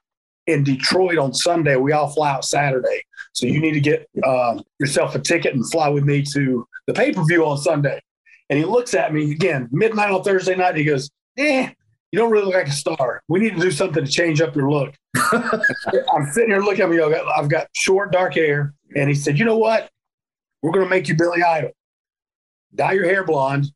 in 0.47 0.65
Detroit 0.65 1.19
on 1.19 1.35
Sunday. 1.35 1.77
We 1.77 1.93
all 1.93 2.09
fly 2.09 2.31
out 2.31 2.45
Saturday. 2.45 3.03
So 3.33 3.47
you 3.47 3.61
need 3.61 3.73
to 3.73 3.81
get 3.81 4.09
uh, 4.25 4.61
yourself 4.81 5.15
a 5.15 5.19
ticket 5.19 5.55
and 5.55 5.71
fly 5.71 5.89
with 5.89 6.05
me 6.05 6.23
to 6.35 6.67
the 6.87 6.95
pay 6.95 7.13
per 7.13 7.25
view 7.25 7.45
on 7.45 7.59
Sunday. 7.59 8.01
And 8.49 8.59
he 8.59 8.65
looks 8.65 8.95
at 8.95 9.13
me 9.13 9.31
again, 9.31 9.69
midnight 9.71 10.11
on 10.11 10.23
Thursday 10.23 10.57
night. 10.57 10.77
he 10.77 10.85
goes, 10.85 11.11
Eh, 11.37 11.69
you 12.11 12.19
don't 12.19 12.31
really 12.31 12.47
look 12.47 12.55
like 12.55 12.69
a 12.69 12.73
star. 12.73 13.21
We 13.29 13.41
need 13.41 13.55
to 13.55 13.61
do 13.61 13.71
something 13.71 14.05
to 14.05 14.11
change 14.11 14.41
up 14.41 14.57
your 14.57 14.71
look. 14.71 14.95
I'm 15.33 16.27
sitting 16.33 16.51
here 16.51 16.61
looking 16.61 16.85
at 16.85 16.91
me. 16.91 17.01
I've 17.01 17.13
got, 17.13 17.39
I've 17.39 17.49
got 17.49 17.69
short, 17.75 18.13
dark 18.13 18.35
hair. 18.35 18.75
And 18.97 19.09
he 19.09 19.15
said, 19.15 19.39
You 19.39 19.45
know 19.45 19.59
what? 19.59 19.91
We're 20.63 20.73
going 20.73 20.87
to 20.87 20.91
make 20.91 21.07
you 21.09 21.15
Billy 21.15 21.43
Idol 21.43 21.71
dye 22.75 22.93
your 22.93 23.05
hair 23.05 23.25
blonde, 23.25 23.67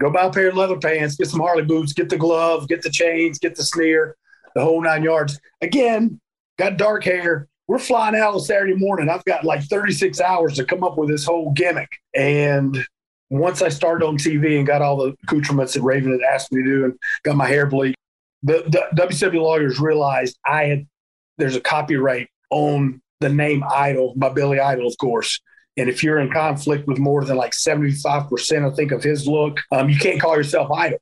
go 0.00 0.10
buy 0.10 0.24
a 0.24 0.32
pair 0.32 0.48
of 0.48 0.56
leather 0.56 0.78
pants, 0.78 1.16
get 1.16 1.28
some 1.28 1.40
Harley 1.40 1.64
boots, 1.64 1.92
get 1.92 2.08
the 2.08 2.16
glove, 2.16 2.68
get 2.68 2.82
the 2.82 2.90
chains, 2.90 3.38
get 3.38 3.56
the 3.56 3.64
sneer, 3.64 4.16
the 4.54 4.62
whole 4.62 4.82
nine 4.82 5.02
yards. 5.02 5.38
Again, 5.60 6.20
got 6.58 6.76
dark 6.76 7.04
hair. 7.04 7.48
We're 7.68 7.78
flying 7.78 8.14
out 8.14 8.34
on 8.34 8.40
Saturday 8.40 8.74
morning. 8.74 9.08
I've 9.08 9.24
got 9.24 9.44
like 9.44 9.64
36 9.64 10.20
hours 10.20 10.54
to 10.56 10.64
come 10.64 10.84
up 10.84 10.96
with 10.96 11.08
this 11.08 11.24
whole 11.24 11.52
gimmick. 11.52 11.90
And 12.14 12.86
once 13.28 13.60
I 13.60 13.68
started 13.68 14.06
on 14.06 14.16
TV 14.16 14.56
and 14.56 14.66
got 14.66 14.82
all 14.82 14.96
the 14.96 15.16
accoutrements 15.24 15.74
that 15.74 15.82
Raven 15.82 16.12
had 16.12 16.20
asked 16.22 16.52
me 16.52 16.62
to 16.62 16.68
do 16.68 16.84
and 16.84 16.94
got 17.24 17.36
my 17.36 17.48
hair 17.48 17.66
bleached, 17.66 17.96
the, 18.42 18.62
the 18.66 19.02
WCW 19.02 19.42
lawyers 19.42 19.80
realized 19.80 20.38
I 20.44 20.64
had, 20.64 20.86
there's 21.38 21.56
a 21.56 21.60
copyright 21.60 22.28
on 22.50 23.02
the 23.20 23.28
name 23.28 23.64
Idol 23.68 24.14
by 24.16 24.28
Billy 24.28 24.60
Idol, 24.60 24.86
of 24.86 24.96
course. 24.98 25.40
And 25.76 25.90
if 25.90 26.02
you're 26.02 26.20
in 26.20 26.30
conflict 26.30 26.86
with 26.86 26.98
more 26.98 27.24
than 27.24 27.36
like 27.36 27.52
75%, 27.52 28.72
I 28.72 28.74
think, 28.74 28.92
of 28.92 29.02
his 29.02 29.26
look, 29.26 29.60
um, 29.72 29.88
you 29.88 29.98
can't 29.98 30.20
call 30.20 30.36
yourself 30.36 30.70
Idol. 30.72 30.98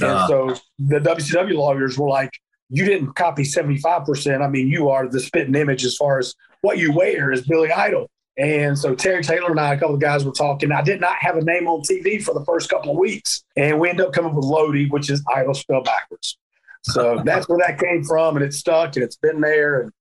Uh. 0.00 0.06
And 0.06 0.28
so 0.28 0.62
the 0.78 0.98
WCW 0.98 1.54
lawyers 1.54 1.98
were 1.98 2.08
like, 2.08 2.30
you 2.68 2.84
didn't 2.84 3.14
copy 3.14 3.42
75%. 3.42 4.44
I 4.44 4.48
mean, 4.48 4.68
you 4.68 4.88
are 4.88 5.08
the 5.08 5.20
spitting 5.20 5.54
image 5.54 5.84
as 5.84 5.96
far 5.96 6.18
as 6.18 6.34
what 6.62 6.78
you 6.78 6.92
wear 6.92 7.30
is 7.30 7.46
Billy 7.46 7.70
Idol. 7.70 8.10
And 8.38 8.78
so 8.78 8.94
Terry 8.94 9.22
Taylor 9.22 9.50
and 9.50 9.58
I, 9.58 9.74
a 9.74 9.78
couple 9.78 9.94
of 9.94 10.00
guys 10.00 10.24
were 10.24 10.32
talking. 10.32 10.70
I 10.70 10.82
did 10.82 11.00
not 11.00 11.16
have 11.20 11.36
a 11.36 11.44
name 11.44 11.66
on 11.68 11.80
TV 11.80 12.22
for 12.22 12.34
the 12.34 12.44
first 12.44 12.68
couple 12.68 12.90
of 12.90 12.98
weeks. 12.98 13.44
And 13.56 13.80
we 13.80 13.88
ended 13.88 14.06
up 14.06 14.12
coming 14.12 14.34
with 14.34 14.44
Lodi, 14.44 14.88
which 14.88 15.08
is 15.08 15.24
idol 15.34 15.54
spelled 15.54 15.84
backwards. 15.84 16.36
So 16.82 17.22
that's 17.24 17.48
where 17.48 17.58
that 17.66 17.78
came 17.78 18.04
from. 18.04 18.36
And 18.36 18.44
it 18.44 18.52
stuck 18.52 18.96
and 18.96 19.04
it's 19.04 19.16
been 19.16 19.40
there. 19.40 19.80
And 19.80 19.92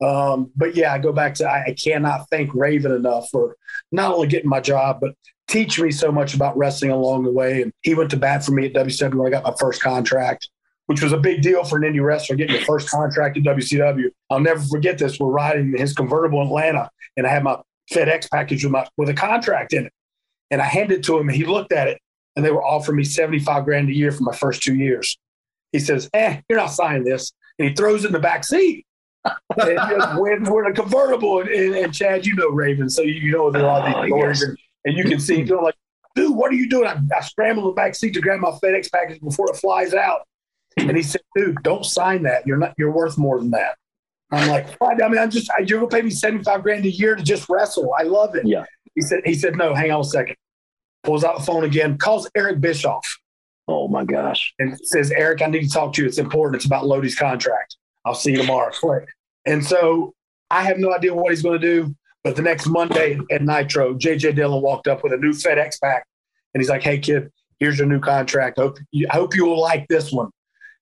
um, 0.00 0.50
but 0.54 0.76
yeah, 0.76 0.92
I 0.92 0.98
go 0.98 1.12
back 1.12 1.34
to 1.36 1.48
I, 1.48 1.64
I 1.68 1.72
cannot 1.74 2.28
thank 2.30 2.54
Raven 2.54 2.92
enough 2.92 3.28
for 3.30 3.56
not 3.90 4.12
only 4.14 4.28
getting 4.28 4.48
my 4.48 4.60
job, 4.60 4.98
but 5.00 5.14
teach 5.48 5.80
me 5.80 5.90
so 5.90 6.12
much 6.12 6.34
about 6.34 6.56
wrestling 6.56 6.90
along 6.90 7.24
the 7.24 7.32
way. 7.32 7.62
And 7.62 7.72
he 7.82 7.94
went 7.94 8.10
to 8.10 8.16
bat 8.16 8.44
for 8.44 8.52
me 8.52 8.66
at 8.66 8.74
WCW 8.74 9.14
when 9.14 9.26
I 9.26 9.30
got 9.30 9.44
my 9.44 9.54
first 9.58 9.82
contract, 9.82 10.48
which 10.86 11.02
was 11.02 11.12
a 11.12 11.18
big 11.18 11.42
deal 11.42 11.64
for 11.64 11.78
an 11.78 11.82
indie 11.82 12.04
wrestler 12.04 12.36
getting 12.36 12.56
your 12.56 12.64
first 12.64 12.90
contract 12.90 13.36
at 13.36 13.42
WCW. 13.42 14.08
I'll 14.30 14.40
never 14.40 14.62
forget 14.62 14.98
this. 14.98 15.18
We're 15.18 15.30
riding 15.30 15.76
his 15.76 15.94
convertible 15.94 16.42
in 16.42 16.48
Atlanta, 16.48 16.90
and 17.16 17.26
I 17.26 17.30
had 17.30 17.42
my 17.42 17.58
FedEx 17.92 18.30
package 18.30 18.64
with 18.64 18.72
my 18.72 18.86
with 18.96 19.08
a 19.08 19.14
contract 19.14 19.72
in 19.72 19.86
it. 19.86 19.92
And 20.50 20.62
I 20.62 20.64
handed 20.64 21.00
it 21.00 21.04
to 21.04 21.18
him, 21.18 21.28
and 21.28 21.36
he 21.36 21.44
looked 21.44 21.72
at 21.72 21.88
it, 21.88 22.00
and 22.36 22.44
they 22.44 22.50
were 22.50 22.64
offering 22.64 22.96
me 22.96 23.04
75 23.04 23.64
grand 23.64 23.88
a 23.88 23.94
year 23.94 24.12
for 24.12 24.22
my 24.22 24.34
first 24.34 24.62
two 24.62 24.74
years. 24.74 25.18
He 25.72 25.78
says, 25.78 26.08
Eh, 26.14 26.40
you're 26.48 26.58
not 26.58 26.70
signing 26.70 27.04
this. 27.04 27.32
And 27.58 27.68
he 27.68 27.74
throws 27.74 28.04
it 28.04 28.08
in 28.08 28.12
the 28.12 28.20
back 28.20 28.44
seat. 28.44 28.86
And 29.58 30.20
when 30.20 30.44
we're 30.44 30.66
in 30.66 30.72
a 30.72 30.74
convertible, 30.74 31.40
and, 31.40 31.48
and, 31.48 31.74
and, 31.74 31.94
Chad, 31.94 32.26
you 32.26 32.34
know 32.34 32.48
Raven, 32.48 32.88
so 32.88 33.02
you 33.02 33.32
know 33.32 33.50
there 33.50 33.66
are 33.66 33.80
all 33.80 33.86
these 33.86 33.94
oh, 33.96 34.06
stories, 34.06 34.40
yes. 34.40 34.48
and, 34.48 34.58
and, 34.84 34.96
you 34.96 35.04
can 35.04 35.20
see, 35.20 35.38
you 35.38 35.44
know, 35.44 35.60
like, 35.60 35.76
dude, 36.14 36.34
what 36.34 36.50
are 36.50 36.54
you 36.54 36.68
doing? 36.68 36.86
I, 36.86 36.98
I 37.16 37.20
scramble 37.22 37.66
the 37.66 37.72
back 37.72 37.94
seat 37.94 38.14
to 38.14 38.20
grab 38.20 38.40
my 38.40 38.50
FedEx 38.50 38.90
package 38.90 39.20
before 39.20 39.50
it 39.50 39.56
flies 39.56 39.94
out, 39.94 40.22
and 40.76 40.96
he 40.96 41.02
said, 41.02 41.22
dude, 41.34 41.62
don't 41.62 41.84
sign 41.84 42.22
that. 42.24 42.46
You're 42.46 42.58
not. 42.58 42.74
You're 42.78 42.92
worth 42.92 43.18
more 43.18 43.38
than 43.38 43.50
that. 43.50 43.76
I'm 44.30 44.48
like? 44.48 44.76
I 44.82 45.08
mean, 45.08 45.18
I'm 45.18 45.30
just 45.30 45.50
you're 45.66 45.80
gonna 45.80 45.88
pay 45.88 46.02
me 46.02 46.10
75 46.10 46.62
grand 46.62 46.84
a 46.84 46.90
year 46.90 47.16
to 47.16 47.22
just 47.22 47.48
wrestle. 47.48 47.94
I 47.98 48.02
love 48.02 48.34
it. 48.34 48.46
Yeah. 48.46 48.64
He 48.94 49.02
said, 49.02 49.20
he 49.24 49.34
said, 49.34 49.56
no, 49.56 49.74
hang 49.74 49.92
on 49.92 50.00
a 50.00 50.04
second. 50.04 50.36
Pulls 51.04 51.22
out 51.22 51.38
the 51.38 51.44
phone 51.44 51.64
again, 51.64 51.98
calls 51.98 52.28
Eric 52.34 52.60
Bischoff. 52.60 53.18
Oh 53.68 53.86
my 53.86 54.04
gosh. 54.04 54.52
And 54.58 54.76
says, 54.82 55.12
Eric, 55.12 55.40
I 55.42 55.46
need 55.46 55.62
to 55.62 55.70
talk 55.70 55.92
to 55.94 56.02
you. 56.02 56.08
It's 56.08 56.18
important. 56.18 56.56
It's 56.56 56.64
about 56.66 56.84
Lodi's 56.84 57.14
contract. 57.14 57.76
I'll 58.04 58.14
see 58.14 58.32
you 58.32 58.38
tomorrow. 58.38 58.72
And 59.48 59.64
so 59.64 60.14
I 60.50 60.62
have 60.62 60.78
no 60.78 60.94
idea 60.94 61.14
what 61.14 61.30
he's 61.30 61.42
going 61.42 61.58
to 61.58 61.66
do. 61.66 61.94
But 62.22 62.36
the 62.36 62.42
next 62.42 62.66
Monday 62.66 63.18
at 63.30 63.42
Nitro, 63.42 63.94
JJ 63.94 64.36
Dillon 64.36 64.62
walked 64.62 64.86
up 64.88 65.02
with 65.02 65.14
a 65.14 65.16
new 65.16 65.30
FedEx 65.30 65.80
pack. 65.80 66.04
And 66.52 66.60
he's 66.60 66.68
like, 66.68 66.82
hey, 66.82 66.98
kid, 66.98 67.30
here's 67.58 67.78
your 67.78 67.86
new 67.86 68.00
contract. 68.00 68.58
I 68.58 68.62
hope 68.62 68.78
you, 68.90 69.06
hope 69.10 69.34
you 69.34 69.46
will 69.46 69.60
like 69.60 69.88
this 69.88 70.12
one. 70.12 70.28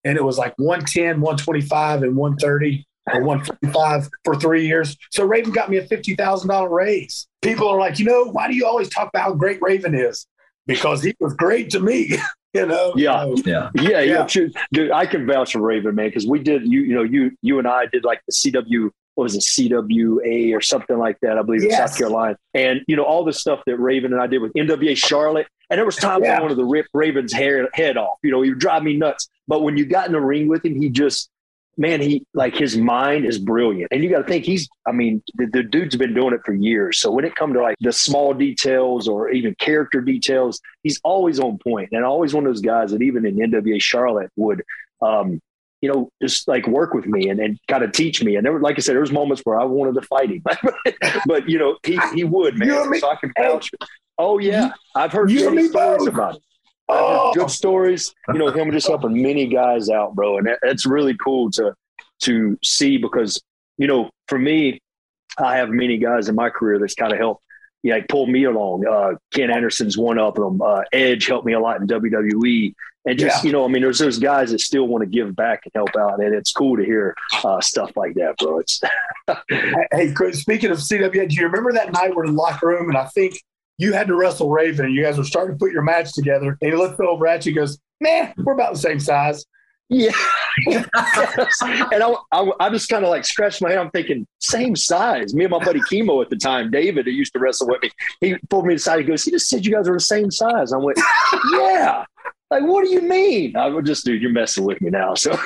And 0.05 0.17
it 0.17 0.25
was 0.25 0.37
like 0.39 0.55
110, 0.57 1.21
125, 1.21 2.03
and 2.03 2.17
130 2.17 2.87
or 3.13 3.23
145 3.23 4.09
for 4.25 4.35
three 4.35 4.67
years. 4.67 4.97
So 5.13 5.25
Raven 5.25 5.53
got 5.53 5.71
me 5.71 5.77
a 5.77 5.87
$50,000 5.87 6.71
raise. 6.71 7.29
People 7.43 7.69
are 7.69 7.79
like, 7.79 8.01
you 8.01 8.05
know, 8.05 8.25
why 8.25 8.49
do 8.49 8.55
you 8.55 8.67
always 8.67 8.89
talk 8.89 9.09
about 9.11 9.23
how 9.23 9.35
great 9.35 9.61
Raven 9.63 9.95
is? 9.95 10.27
Because 10.67 11.03
he 11.03 11.15
was 11.21 11.35
great 11.35 11.71
to 11.71 11.81
me. 11.81 12.19
you 12.61 12.67
know? 12.67 12.93
Yeah. 12.97 13.23
So, 13.23 13.43
yeah. 13.45 13.71
Yeah. 13.75 14.01
Yeah. 14.01 14.27
yeah. 14.35 14.49
Dude, 14.73 14.91
I 14.91 15.07
can 15.07 15.27
vouch 15.27 15.53
for 15.53 15.61
Raven, 15.61 15.95
man, 15.95 16.09
because 16.09 16.27
we 16.27 16.39
did, 16.39 16.67
you, 16.67 16.81
you 16.81 16.95
know, 16.95 17.03
you, 17.03 17.37
you 17.43 17.59
and 17.59 17.67
I 17.67 17.87
did 17.87 18.05
like 18.05 18.23
the 18.27 18.33
CW, 18.33 18.91
what 19.15 19.25
was 19.25 19.35
it, 19.35 19.43
CWA 19.43 20.57
or 20.57 20.61
something 20.61 20.99
like 20.99 21.19
that, 21.21 21.39
I 21.39 21.43
believe 21.43 21.63
yes. 21.63 21.73
in 21.73 21.89
South 21.89 21.99
Carolina. 21.99 22.39
And, 22.55 22.81
you 22.87 22.97
know, 22.97 23.05
all 23.05 23.25
the 23.25 23.33
stuff 23.33 23.61
that 23.67 23.79
Raven 23.79 24.13
and 24.13 24.21
I 24.21 24.27
did 24.27 24.43
with 24.43 24.53
NWA 24.55 24.97
Charlotte. 24.97 25.47
And 25.71 25.79
there 25.79 25.85
was 25.85 25.97
times 25.97 26.25
yeah. 26.25 26.39
I 26.39 26.43
wanted 26.43 26.57
to 26.57 26.65
rip 26.65 26.87
Raven's 26.95 27.33
hair 27.33 27.69
head 27.73 27.97
off. 27.97 28.19
You 28.23 28.31
know, 28.31 28.43
he 28.43 28.51
would 28.51 28.59
drive 28.59 28.83
me 28.83 28.97
nuts. 28.97 29.29
But 29.49 29.63
when 29.63 29.77
you 29.77 29.85
got 29.87 30.07
in 30.07 30.13
the 30.13 30.21
ring 30.21 30.49
with 30.49 30.65
him, 30.65 30.81
he 30.81 30.89
just 30.89 31.29
man, 31.77 32.01
he 32.01 32.25
like 32.35 32.55
his 32.55 32.77
mind 32.77 33.27
is 33.27 33.39
brilliant. 33.39 33.93
And 33.93 34.03
you 34.03 34.11
got 34.11 34.19
to 34.19 34.25
think 34.25 34.45
he's, 34.45 34.69
I 34.87 34.93
mean, 34.93 35.23
the, 35.35 35.47
the, 35.47 35.63
dude's 35.63 35.97
been 35.97 36.15
doing 36.15 36.35
it 36.35 36.41
for 36.45 36.55
years. 36.55 36.99
So 36.99 37.11
when 37.11 37.25
it 37.25 37.35
comes 37.35 37.55
to 37.55 37.63
like 37.63 37.77
the 37.81 37.93
small 37.93 38.33
details 38.33 39.09
or 39.09 39.31
even 39.31 39.55
character 39.57 40.01
details, 40.01 40.61
he's 40.83 41.01
always 41.05 41.39
on 41.39 41.59
point 41.59 41.91
and 41.93 42.05
always 42.05 42.35
one 42.35 42.47
of 42.47 42.51
those 42.53 42.63
guys 42.63 42.93
that 42.93 43.03
even 43.03 43.27
in 43.27 43.37
NWA 43.37 43.81
Charlotte 43.81 44.31
would, 44.37 44.63
um, 45.03 45.41
you 45.83 45.93
know, 45.93 46.09
just 46.23 46.49
like 46.49 46.67
work 46.67 46.95
with 46.95 47.07
me 47.07 47.29
and, 47.29 47.39
and 47.39 47.59
kind 47.69 47.85
of 47.85 47.93
teach 47.93 48.23
me. 48.23 48.37
And 48.37 48.45
there 48.45 48.53
were, 48.53 48.61
like 48.61 48.79
I 48.79 48.81
said, 48.81 48.95
there 48.95 49.01
was 49.01 49.13
moments 49.13 49.43
where 49.45 49.61
I 49.61 49.65
wanted 49.65 50.01
to 50.01 50.07
fight 50.07 50.31
him, 50.31 50.43
but 51.27 51.49
you 51.49 51.59
know, 51.59 51.77
he, 51.85 51.99
he 52.15 52.25
would, 52.25 52.59
man. 52.59 52.99
So 52.99 53.11
I 53.11 53.17
can 53.17 53.33
vouch. 53.39 53.71
Oh 54.19 54.39
yeah. 54.39 54.71
I've 54.95 55.13
heard 55.13 55.31
many 55.31 55.69
stories 55.69 56.07
about 56.07 56.37
it. 56.37 56.43
Oh. 56.89 57.33
Good 57.35 57.51
stories, 57.51 58.15
you 58.29 58.39
know, 58.39 58.49
him 58.49 58.71
just 58.71 58.87
helping 58.87 59.21
many 59.21 59.49
guys 59.49 59.91
out, 59.91 60.15
bro. 60.15 60.39
And 60.39 60.49
that's 60.63 60.87
really 60.87 61.17
cool 61.17 61.51
to 61.53 61.75
to 62.23 62.59
see 62.63 62.97
because, 62.97 63.43
you 63.77 63.87
know, 63.87 64.11
for 64.29 64.39
me, 64.39 64.81
I 65.37 65.57
have 65.57 65.69
many 65.69 65.99
guys 65.99 66.29
in 66.29 66.35
my 66.35 66.49
career 66.49 66.79
that's 66.79 66.95
kind 66.95 67.13
of 67.13 67.19
helped 67.19 67.43
yeah, 67.87 67.95
like 67.95 68.09
pull 68.09 68.27
me 68.27 68.45
along. 68.45 68.85
Uh, 68.85 69.13
Ken 69.33 69.51
Anderson's 69.51 69.97
one 69.97 70.19
of 70.19 70.35
them. 70.35 70.61
Uh, 70.61 70.83
Edge 70.93 71.27
helped 71.27 71.47
me 71.47 71.53
a 71.53 71.61
lot 71.61 71.81
in 71.81 71.87
WWE. 71.87 72.75
And 73.05 73.17
just, 73.17 73.45
yeah. 73.45 73.47
you 73.47 73.53
know, 73.53 73.65
I 73.65 73.69
mean, 73.69 73.83
there's 73.83 74.01
those 74.01 74.19
guys 74.19 74.51
that 74.51 74.61
still 74.61 74.89
want 74.89 75.03
to 75.03 75.07
give 75.07 75.37
back 75.37 75.61
and 75.65 75.73
help 75.73 75.91
out. 75.97 76.21
And 76.21 76.35
it's 76.35 76.51
cool 76.51 76.77
to 76.77 76.85
hear 76.85 77.15
uh, 77.45 77.61
stuff 77.61 77.93
like 77.95 78.15
that, 78.15 78.37
bro. 78.39 78.59
It's 78.59 78.81
hey, 79.93 80.13
speaking 80.33 80.73
of 80.73 80.79
CWA, 80.79 81.29
do 81.29 81.37
you 81.37 81.45
remember 81.45 81.73
that 81.75 81.93
night 81.93 82.17
we're 82.17 82.25
in 82.25 82.35
the 82.35 82.41
locker 82.41 82.67
room? 82.67 82.89
And 82.89 82.99
I 82.99 83.05
think 83.07 83.41
you 83.79 83.93
had 83.93 84.07
to 84.09 84.15
wrestle 84.15 84.51
Raven 84.51 84.87
and 84.87 84.95
you 84.95 85.03
guys 85.03 85.19
were 85.19 85.25
starting 85.25 85.55
to 85.55 85.59
put 85.59 85.73
your 85.73 85.83
match 85.83 86.13
together. 86.15 86.57
And 86.61 86.71
he 86.71 86.77
looked 86.77 87.01
over 87.01 87.27
at 87.27 87.45
you 87.45 87.51
and 87.51 87.57
goes, 87.57 87.79
man, 88.01 88.33
we're 88.39 88.55
about 88.55 88.75
the 88.75 88.79
same 88.79 89.01
size. 89.01 89.45
Yeah. 89.89 90.13
and 90.67 90.87
I, 90.93 92.15
I, 92.33 92.51
I 92.59 92.71
just 92.71 92.89
kind 92.89 93.05
of 93.05 93.11
like 93.11 93.25
scratched 93.25 93.63
my 93.63 93.71
head. 93.71 93.79
I'm 93.79 93.91
thinking, 93.91 94.27
same 94.41 94.75
size. 94.75 95.35
Me 95.35 95.45
and 95.45 95.51
my 95.51 95.65
buddy 95.65 95.81
Chemo 95.81 96.23
at 96.23 96.31
the 96.31 96.37
time, 96.37 96.71
David, 96.71 97.07
who 97.07 97.13
used 97.13 97.33
to 97.35 97.39
wrestle 97.39 97.69
with 97.69 97.83
me, 97.83 97.91
he 98.21 98.37
pulled 98.51 98.67
me 98.67 98.75
aside. 98.75 99.01
He 99.01 99.05
goes, 99.05 99.23
he 99.23 99.31
just 99.31 99.49
said 99.49 99.65
you 99.65 99.73
guys 99.73 99.89
are 99.89 99.95
the 99.95 100.01
same 100.01 100.31
size. 100.31 100.73
I 100.73 100.79
went, 100.79 100.99
yeah. 101.53 102.05
Like, 102.51 102.63
what 102.63 102.85
do 102.85 102.91
you 102.91 103.03
mean? 103.03 103.57
I 103.57 103.67
would 103.69 103.85
just, 103.85 104.05
dude, 104.05 104.23
you're 104.23 104.31
messing 104.31 104.65
with 104.65 104.81
me 104.81 104.91
now. 104.91 105.15
So, 105.27 105.39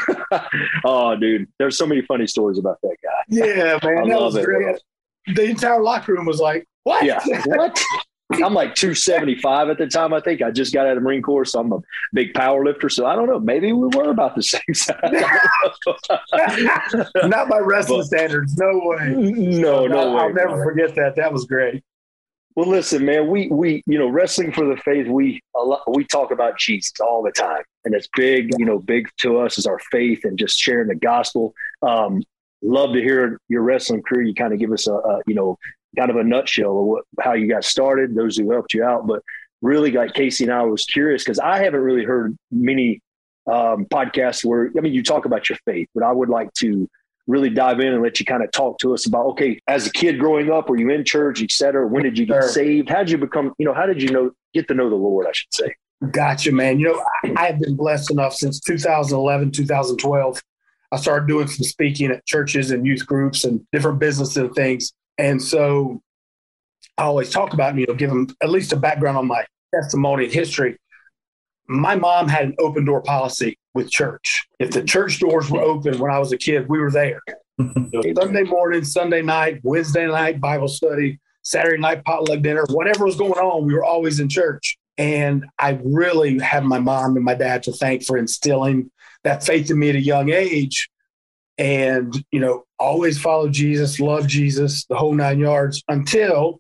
oh, 0.85 1.17
dude, 1.17 1.49
there's 1.59 1.77
so 1.77 1.87
many 1.87 2.03
funny 2.03 2.27
stories 2.27 2.59
about 2.59 2.79
that 2.83 2.97
guy. 3.03 3.23
Yeah, 3.29 3.79
man. 3.83 4.05
I 4.05 4.09
that 4.09 4.21
was 4.21 4.37
it, 4.37 4.45
great. 4.45 4.79
The 5.35 5.45
entire 5.45 5.83
locker 5.83 6.13
room 6.13 6.27
was 6.27 6.41
like, 6.41 6.67
what? 6.85 7.05
Yeah. 7.05 7.21
What? 7.47 7.83
I'm 8.33 8.55
like 8.55 8.75
275 8.75 9.71
at 9.71 9.79
the 9.79 9.87
time. 9.87 10.13
I 10.13 10.21
think 10.21 10.41
I 10.43 10.51
just 10.51 10.73
got 10.73 10.87
out 10.87 10.93
of 10.93 10.97
the 10.97 11.01
Marine 11.01 11.23
Corps, 11.23 11.45
so 11.45 11.61
I'm 11.61 11.73
a 11.73 11.81
big 12.13 12.33
power 12.33 12.65
lifter. 12.65 12.89
So 12.89 13.07
I 13.07 13.17
don't 13.17 13.27
know. 13.27 13.41
Maybe 13.41 13.73
we 13.73 13.89
were 13.89 14.11
about 14.11 14.37
the 14.37 14.43
same 14.43 14.63
size. 14.73 14.97
Not 17.29 17.49
by 17.49 17.59
wrestling 17.59 18.01
but, 18.01 18.07
standards. 18.07 18.57
No 18.57 18.81
way. 18.85 19.15
No, 19.17 19.87
no, 19.87 20.15
way. 20.15 20.21
I'll 20.21 20.33
never 20.33 20.63
forget 20.63 20.95
that. 20.95 21.17
That 21.17 21.33
was 21.33 21.45
great. 21.45 21.83
Well, 22.57 22.69
listen, 22.69 23.05
man. 23.05 23.29
We 23.29 23.49
we 23.49 23.83
you 23.87 23.99
know 23.99 24.09
wrestling 24.09 24.53
for 24.53 24.67
the 24.67 24.77
faith. 24.83 25.07
We 25.09 25.41
a 25.57 25.61
lot, 25.61 25.83
we 25.89 26.05
talk 26.05 26.31
about 26.31 26.59
Jesus 26.59 26.93
all 27.01 27.23
the 27.23 27.31
time, 27.31 27.63
and 27.85 27.95
it's 27.95 28.09
big. 28.17 28.51
You 28.59 28.65
know, 28.65 28.79
big 28.79 29.09
to 29.19 29.39
us 29.39 29.59
is 29.59 29.67
our 29.67 29.79
faith 29.91 30.25
and 30.25 30.39
just 30.39 30.59
sharing 30.59 30.89
the 30.89 30.95
gospel. 30.95 31.55
Um, 31.83 32.23
love 32.63 32.93
to 32.93 33.01
hear 33.01 33.41
your 33.49 33.63
wrestling 33.63 34.03
career. 34.03 34.23
You 34.23 34.35
kind 34.35 34.53
of 34.53 34.59
give 34.59 34.73
us 34.73 34.87
a, 34.89 34.95
a 34.95 35.21
you 35.27 35.35
know 35.35 35.59
kind 35.97 36.11
of 36.11 36.17
a 36.17 36.25
nutshell 36.25 36.79
of 36.79 36.85
what, 36.87 37.05
how 37.21 37.33
you 37.33 37.49
got 37.49 37.65
started, 37.65 38.15
those 38.15 38.37
who 38.37 38.51
helped 38.51 38.75
you 38.75 38.85
out. 38.85 39.07
But 39.07 39.23
really, 39.63 39.91
like 39.93 40.15
Casey 40.15 40.45
and 40.45 40.53
I 40.53 40.63
was 40.63 40.85
curious 40.85 41.25
because 41.25 41.39
I 41.39 41.63
haven't 41.63 41.81
really 41.81 42.05
heard 42.05 42.37
many 42.51 43.01
um, 43.47 43.87
podcasts 43.87 44.45
where, 44.45 44.71
I 44.77 44.81
mean, 44.81 44.93
you 44.93 45.03
talk 45.03 45.25
about 45.25 45.49
your 45.49 45.59
faith, 45.65 45.89
but 45.95 46.05
I 46.05 46.13
would 46.13 46.29
like 46.29 46.53
to 46.55 46.89
really 47.27 47.51
dive 47.51 47.81
in 47.81 47.89
and 47.93 48.03
let 48.03 48.19
you 48.19 48.27
kind 48.27 48.43
of 48.43 48.51
talk 48.51 48.79
to 48.79 48.93
us 48.95 49.07
about, 49.07 49.27
okay, 49.27 49.61
as 49.67 49.87
a 49.87 49.91
kid 49.91 50.19
growing 50.19 50.51
up, 50.51 50.69
were 50.69 50.79
you 50.79 50.91
in 50.91 51.05
church, 51.05 51.43
et 51.43 51.51
cetera? 51.51 51.87
When 51.87 52.03
did 52.03 52.19
you 52.19 52.27
get 52.27 52.43
sure. 52.43 52.49
saved? 52.49 52.89
How 52.89 52.99
did 52.99 53.11
you 53.11 53.19
become, 53.19 53.55
you 53.59 53.67
know, 53.67 53.75
how 53.75 53.87
did 53.87 54.03
you 54.03 54.11
know, 54.11 54.33
get 54.53 54.69
to 54.69 54.75
know 54.75 54.91
the 54.91 54.97
Lord, 54.97 55.27
I 55.27 55.33
should 55.33 55.53
say? 55.53 55.75
Gotcha, 56.11 56.51
man. 56.51 56.81
You 56.81 56.89
know, 56.89 57.05
I, 57.37 57.49
have 57.49 57.61
been 57.61 57.77
blessed 57.77 58.11
enough 58.11 58.35
since 58.35 58.59
2011, 58.61 59.53
2012. 59.53 60.43
I 60.93 60.97
started 60.97 61.29
doing 61.29 61.47
some 61.47 61.65
speaking 61.65 62.11
at 62.11 62.25
churches 62.27 62.71
and 62.71 62.87
youth 62.87 63.07
groups 63.07 63.45
and 63.45 63.61
different 63.71 63.99
businesses 63.99 64.37
and 64.39 64.53
things. 64.55 64.93
And 65.21 65.43
so 65.43 66.01
I 66.97 67.03
always 67.03 67.29
talk 67.29 67.53
about, 67.53 67.77
you 67.77 67.87
know, 67.87 67.95
give 67.95 68.09
them 68.09 68.29
at 68.43 68.49
least 68.49 68.73
a 68.73 68.77
background 68.77 69.19
on 69.19 69.27
my 69.27 69.45
testimony 69.75 70.25
and 70.25 70.33
history. 70.33 70.79
My 71.69 71.95
mom 71.95 72.27
had 72.27 72.47
an 72.47 72.55
open 72.59 72.87
door 72.87 73.03
policy 73.03 73.59
with 73.75 73.91
church. 73.91 74.47
If 74.59 74.71
the 74.71 74.83
church 74.83 75.21
doors 75.21 75.51
were 75.51 75.61
open 75.61 75.99
when 75.99 76.11
I 76.11 76.19
was 76.19 76.33
a 76.33 76.39
kid, 76.39 76.69
we 76.71 76.79
were 76.79 76.91
there. 76.91 77.21
Sunday 77.59 78.45
morning, 78.45 78.83
Sunday 78.83 79.21
night, 79.21 79.61
Wednesday 79.63 80.07
night 80.07 80.41
Bible 80.41 80.69
study, 80.69 81.21
Saturday 81.43 81.79
night 81.79 82.03
potluck 82.05 82.41
dinner, 82.41 82.65
whatever 82.71 83.05
was 83.05 83.17
going 83.17 83.33
on, 83.33 83.67
we 83.67 83.75
were 83.75 83.85
always 83.85 84.21
in 84.21 84.29
church. 84.31 84.79
And 84.97 85.45
I 85.59 85.79
really 85.85 86.39
have 86.39 86.65
my 86.65 86.79
mom 86.79 87.17
and 87.17 87.25
my 87.25 87.35
dad 87.35 87.63
to 87.65 87.73
thank 87.73 88.05
for 88.05 88.17
instilling 88.17 88.91
that 89.25 89.45
faith 89.45 89.71
in 89.71 89.79
me 89.79 89.91
at 89.91 89.97
a 89.97 90.01
young 90.01 90.31
age 90.31 90.89
and 91.61 92.25
you 92.33 92.41
know 92.41 92.65
always 92.79 93.21
follow 93.21 93.49
jesus 93.49 94.01
love 94.01 94.27
jesus 94.27 94.87
the 94.87 94.97
whole 94.97 95.13
nine 95.13 95.39
yards 95.39 95.85
until 95.89 96.59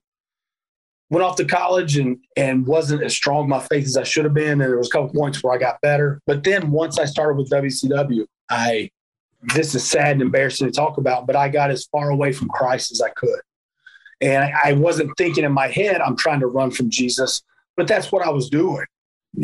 went 1.08 1.24
off 1.24 1.36
to 1.36 1.44
college 1.44 1.96
and 1.96 2.18
and 2.36 2.66
wasn't 2.66 3.02
as 3.02 3.14
strong 3.14 3.48
my 3.48 3.58
faith 3.60 3.86
as 3.86 3.96
i 3.96 4.04
should 4.04 4.24
have 4.24 4.34
been. 4.34 4.52
And 4.52 4.60
there 4.60 4.76
was 4.76 4.88
a 4.88 4.90
couple 4.90 5.08
points 5.08 5.42
where 5.42 5.54
i 5.54 5.58
got 5.58 5.80
better. 5.80 6.20
But 6.26 6.44
then 6.44 6.70
once 6.70 6.98
i 6.98 7.04
started 7.04 7.36
with 7.36 7.50
wcw 7.50 8.26
i 8.50 8.90
this 9.54 9.74
is 9.74 9.88
sad 9.88 10.12
and 10.12 10.22
embarrassing 10.22 10.66
to 10.66 10.72
talk 10.72 10.98
about 10.98 11.26
but 11.26 11.34
i 11.34 11.48
got 11.48 11.70
as 11.70 11.86
far 11.86 12.10
away 12.10 12.30
from 12.32 12.48
christ 12.48 12.92
as 12.92 13.00
i 13.00 13.08
could. 13.10 13.40
And 14.20 14.44
I, 14.44 14.52
I 14.66 14.72
wasn't 14.74 15.16
thinking 15.16 15.44
in 15.44 15.52
my 15.52 15.68
head 15.68 16.02
i'm 16.02 16.16
trying 16.16 16.40
to 16.40 16.46
run 16.46 16.70
from 16.70 16.90
jesus 16.90 17.42
but 17.76 17.88
that's 17.88 18.12
what 18.12 18.24
i 18.24 18.30
was 18.30 18.48
doing. 18.48 18.84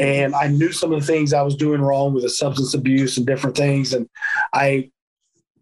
And 0.01 0.35
I 0.35 0.49
knew 0.49 0.73
some 0.73 0.93
of 0.93 1.01
the 1.01 1.07
things 1.07 1.33
I 1.33 1.43
was 1.43 1.55
doing 1.55 1.81
wrong 1.81 2.13
with 2.13 2.25
the 2.25 2.29
substance 2.29 2.75
abuse 2.75 3.19
and 3.19 3.25
different 3.25 3.57
things. 3.57 3.95
And 3.95 4.09
I 4.53 4.91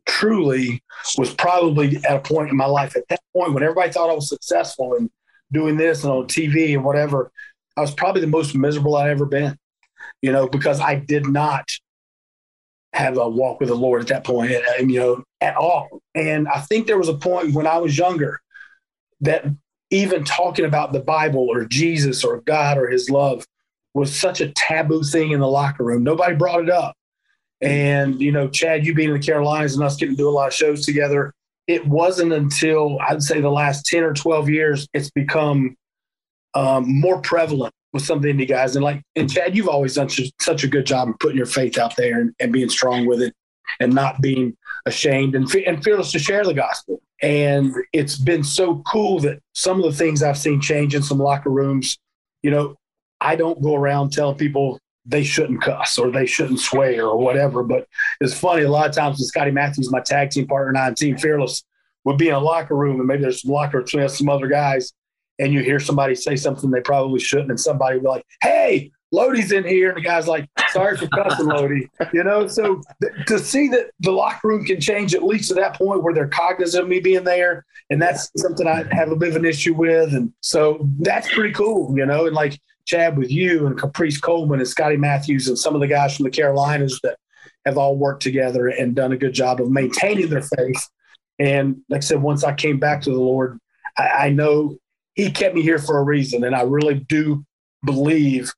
truly 0.06 0.82
was 1.18 1.32
probably 1.34 1.96
at 2.08 2.16
a 2.16 2.20
point 2.20 2.50
in 2.50 2.56
my 2.56 2.66
life 2.66 2.96
at 2.96 3.08
that 3.08 3.20
point 3.34 3.52
when 3.52 3.62
everybody 3.62 3.90
thought 3.90 4.10
I 4.10 4.14
was 4.14 4.28
successful 4.28 4.94
and 4.94 5.10
doing 5.52 5.76
this 5.76 6.04
and 6.04 6.12
on 6.12 6.26
TV 6.26 6.74
and 6.74 6.84
whatever, 6.84 7.30
I 7.76 7.80
was 7.80 7.94
probably 7.94 8.20
the 8.20 8.26
most 8.26 8.54
miserable 8.54 8.96
I'd 8.96 9.10
ever 9.10 9.26
been, 9.26 9.56
you 10.22 10.32
know, 10.32 10.48
because 10.48 10.80
I 10.80 10.96
did 10.96 11.26
not 11.26 11.68
have 12.92 13.18
a 13.18 13.28
walk 13.28 13.60
with 13.60 13.68
the 13.68 13.74
Lord 13.74 14.02
at 14.02 14.08
that 14.08 14.24
point, 14.24 14.52
and, 14.78 14.90
you 14.90 15.00
know, 15.00 15.24
at 15.40 15.56
all. 15.56 16.00
And 16.14 16.46
I 16.48 16.60
think 16.60 16.86
there 16.86 16.98
was 16.98 17.08
a 17.08 17.16
point 17.16 17.54
when 17.54 17.66
I 17.66 17.78
was 17.78 17.98
younger 17.98 18.40
that 19.20 19.44
even 19.90 20.24
talking 20.24 20.64
about 20.64 20.92
the 20.92 21.00
Bible 21.00 21.48
or 21.50 21.64
Jesus 21.64 22.24
or 22.24 22.40
God 22.42 22.78
or 22.78 22.88
his 22.88 23.10
love 23.10 23.44
was 23.94 24.14
such 24.14 24.40
a 24.40 24.52
taboo 24.52 25.02
thing 25.02 25.32
in 25.32 25.40
the 25.40 25.48
locker 25.48 25.84
room. 25.84 26.04
Nobody 26.04 26.34
brought 26.34 26.62
it 26.62 26.70
up. 26.70 26.96
And, 27.64 28.20
you 28.20 28.30
know, 28.30 28.48
Chad, 28.48 28.84
you 28.84 28.94
being 28.94 29.08
in 29.08 29.14
the 29.14 29.24
Carolinas 29.24 29.74
and 29.74 29.82
us 29.82 29.96
getting 29.96 30.16
to 30.16 30.22
do 30.22 30.28
a 30.28 30.30
lot 30.30 30.48
of 30.48 30.54
shows 30.54 30.84
together, 30.84 31.32
it 31.66 31.86
wasn't 31.86 32.32
until 32.32 32.98
I'd 33.00 33.22
say 33.22 33.40
the 33.40 33.50
last 33.50 33.86
10 33.86 34.02
or 34.02 34.12
12 34.12 34.50
years, 34.50 34.86
it's 34.92 35.10
become 35.10 35.76
um, 36.54 37.00
more 37.00 37.20
prevalent 37.20 37.72
with 37.92 38.04
some 38.04 38.18
of 38.18 38.22
the 38.22 38.32
indie 38.32 38.48
guys. 38.48 38.76
And 38.76 38.84
like, 38.84 39.02
and 39.16 39.32
Chad, 39.32 39.56
you've 39.56 39.68
always 39.68 39.94
done 39.94 40.10
such 40.40 40.64
a 40.64 40.68
good 40.68 40.84
job 40.84 41.08
of 41.08 41.18
putting 41.20 41.38
your 41.38 41.46
faith 41.46 41.78
out 41.78 41.96
there 41.96 42.20
and, 42.20 42.34
and 42.38 42.52
being 42.52 42.68
strong 42.68 43.06
with 43.06 43.22
it 43.22 43.34
and 43.80 43.94
not 43.94 44.20
being 44.20 44.56
ashamed 44.86 45.34
and, 45.34 45.52
and 45.54 45.82
fearless 45.82 46.12
to 46.12 46.18
share 46.18 46.44
the 46.44 46.54
gospel. 46.54 47.00
And 47.22 47.74
it's 47.92 48.16
been 48.16 48.44
so 48.44 48.82
cool 48.86 49.20
that 49.20 49.38
some 49.54 49.78
of 49.78 49.84
the 49.84 49.96
things 49.96 50.22
I've 50.22 50.36
seen 50.36 50.60
change 50.60 50.94
in 50.94 51.02
some 51.02 51.18
locker 51.18 51.50
rooms, 51.50 51.96
you 52.42 52.50
know, 52.50 52.76
I 53.20 53.36
don't 53.36 53.62
go 53.62 53.74
around 53.74 54.12
telling 54.12 54.36
people 54.36 54.78
they 55.06 55.22
shouldn't 55.22 55.62
cuss 55.62 55.98
or 55.98 56.10
they 56.10 56.26
shouldn't 56.26 56.60
swear 56.60 57.06
or 57.06 57.18
whatever. 57.18 57.62
But 57.62 57.86
it's 58.20 58.38
funny, 58.38 58.62
a 58.62 58.70
lot 58.70 58.88
of 58.88 58.94
times 58.94 59.18
when 59.18 59.26
Scotty 59.26 59.50
Matthews, 59.50 59.90
my 59.90 60.00
tag 60.00 60.30
team 60.30 60.46
partner 60.46 60.68
and 60.70 60.78
I 60.78 60.92
Team 60.92 61.18
Fearless, 61.18 61.64
would 62.04 62.18
be 62.18 62.28
in 62.28 62.34
a 62.34 62.40
locker 62.40 62.76
room 62.76 62.98
and 62.98 63.06
maybe 63.06 63.22
there's 63.22 63.42
some 63.42 63.52
locker 63.52 63.82
between 63.82 64.08
some 64.08 64.28
other 64.28 64.46
guys, 64.46 64.92
and 65.38 65.52
you 65.52 65.60
hear 65.60 65.80
somebody 65.80 66.14
say 66.14 66.36
something 66.36 66.70
they 66.70 66.80
probably 66.80 67.20
shouldn't, 67.20 67.50
and 67.50 67.60
somebody 67.60 67.96
would 67.96 68.02
be 68.02 68.08
like, 68.08 68.26
Hey, 68.42 68.92
Lodi's 69.14 69.52
in 69.52 69.64
here, 69.64 69.90
and 69.90 69.96
the 69.96 70.02
guy's 70.02 70.26
like, 70.26 70.48
"Sorry 70.70 70.96
for 70.96 71.06
cussing, 71.06 71.46
Lodi." 71.46 71.88
You 72.12 72.24
know, 72.24 72.48
so 72.48 72.82
th- 73.00 73.26
to 73.26 73.38
see 73.38 73.68
that 73.68 73.90
the 74.00 74.10
locker 74.10 74.48
room 74.48 74.64
can 74.64 74.80
change 74.80 75.14
at 75.14 75.22
least 75.22 75.48
to 75.48 75.54
that 75.54 75.76
point 75.76 76.02
where 76.02 76.12
they're 76.12 76.28
cognizant 76.28 76.82
of 76.82 76.88
me 76.88 76.98
being 77.00 77.22
there, 77.22 77.64
and 77.90 78.02
that's 78.02 78.30
something 78.36 78.66
I 78.66 78.84
have 78.90 79.12
a 79.12 79.16
bit 79.16 79.30
of 79.30 79.36
an 79.36 79.44
issue 79.44 79.74
with, 79.74 80.14
and 80.14 80.32
so 80.40 80.88
that's 80.98 81.32
pretty 81.32 81.52
cool, 81.52 81.96
you 81.96 82.04
know. 82.04 82.26
And 82.26 82.34
like 82.34 82.58
Chad 82.86 83.16
with 83.16 83.30
you 83.30 83.66
and 83.66 83.78
Caprice 83.78 84.18
Coleman 84.18 84.58
and 84.58 84.68
Scotty 84.68 84.96
Matthews 84.96 85.48
and 85.48 85.58
some 85.58 85.74
of 85.74 85.80
the 85.80 85.86
guys 85.86 86.16
from 86.16 86.24
the 86.24 86.30
Carolinas 86.30 86.98
that 87.02 87.16
have 87.64 87.78
all 87.78 87.96
worked 87.96 88.22
together 88.22 88.68
and 88.68 88.94
done 88.94 89.12
a 89.12 89.16
good 89.16 89.32
job 89.32 89.60
of 89.60 89.70
maintaining 89.70 90.28
their 90.28 90.42
faith. 90.42 90.88
And 91.38 91.82
like 91.88 91.98
I 91.98 92.00
said, 92.00 92.20
once 92.20 92.44
I 92.44 92.52
came 92.52 92.78
back 92.78 93.00
to 93.02 93.10
the 93.10 93.20
Lord, 93.20 93.58
I, 93.96 94.08
I 94.08 94.30
know 94.30 94.76
He 95.14 95.30
kept 95.30 95.54
me 95.54 95.62
here 95.62 95.78
for 95.78 95.98
a 95.98 96.02
reason, 96.02 96.44
and 96.44 96.54
I 96.54 96.62
really 96.62 96.94
do 96.94 97.44
believe 97.84 98.52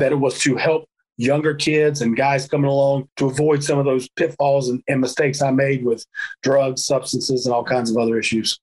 that 0.00 0.12
it 0.12 0.16
was 0.16 0.38
to 0.40 0.56
help 0.56 0.86
younger 1.16 1.54
kids 1.54 2.00
and 2.00 2.16
guys 2.16 2.48
coming 2.48 2.70
along 2.70 3.08
to 3.16 3.26
avoid 3.26 3.62
some 3.62 3.78
of 3.78 3.84
those 3.84 4.08
pitfalls 4.10 4.68
and, 4.68 4.82
and 4.88 5.00
mistakes 5.00 5.42
I 5.42 5.50
made 5.50 5.84
with 5.84 6.04
drugs, 6.42 6.84
substances, 6.84 7.46
and 7.46 7.54
all 7.54 7.64
kinds 7.64 7.90
of 7.90 7.96
other 7.98 8.18
issues. 8.18 8.58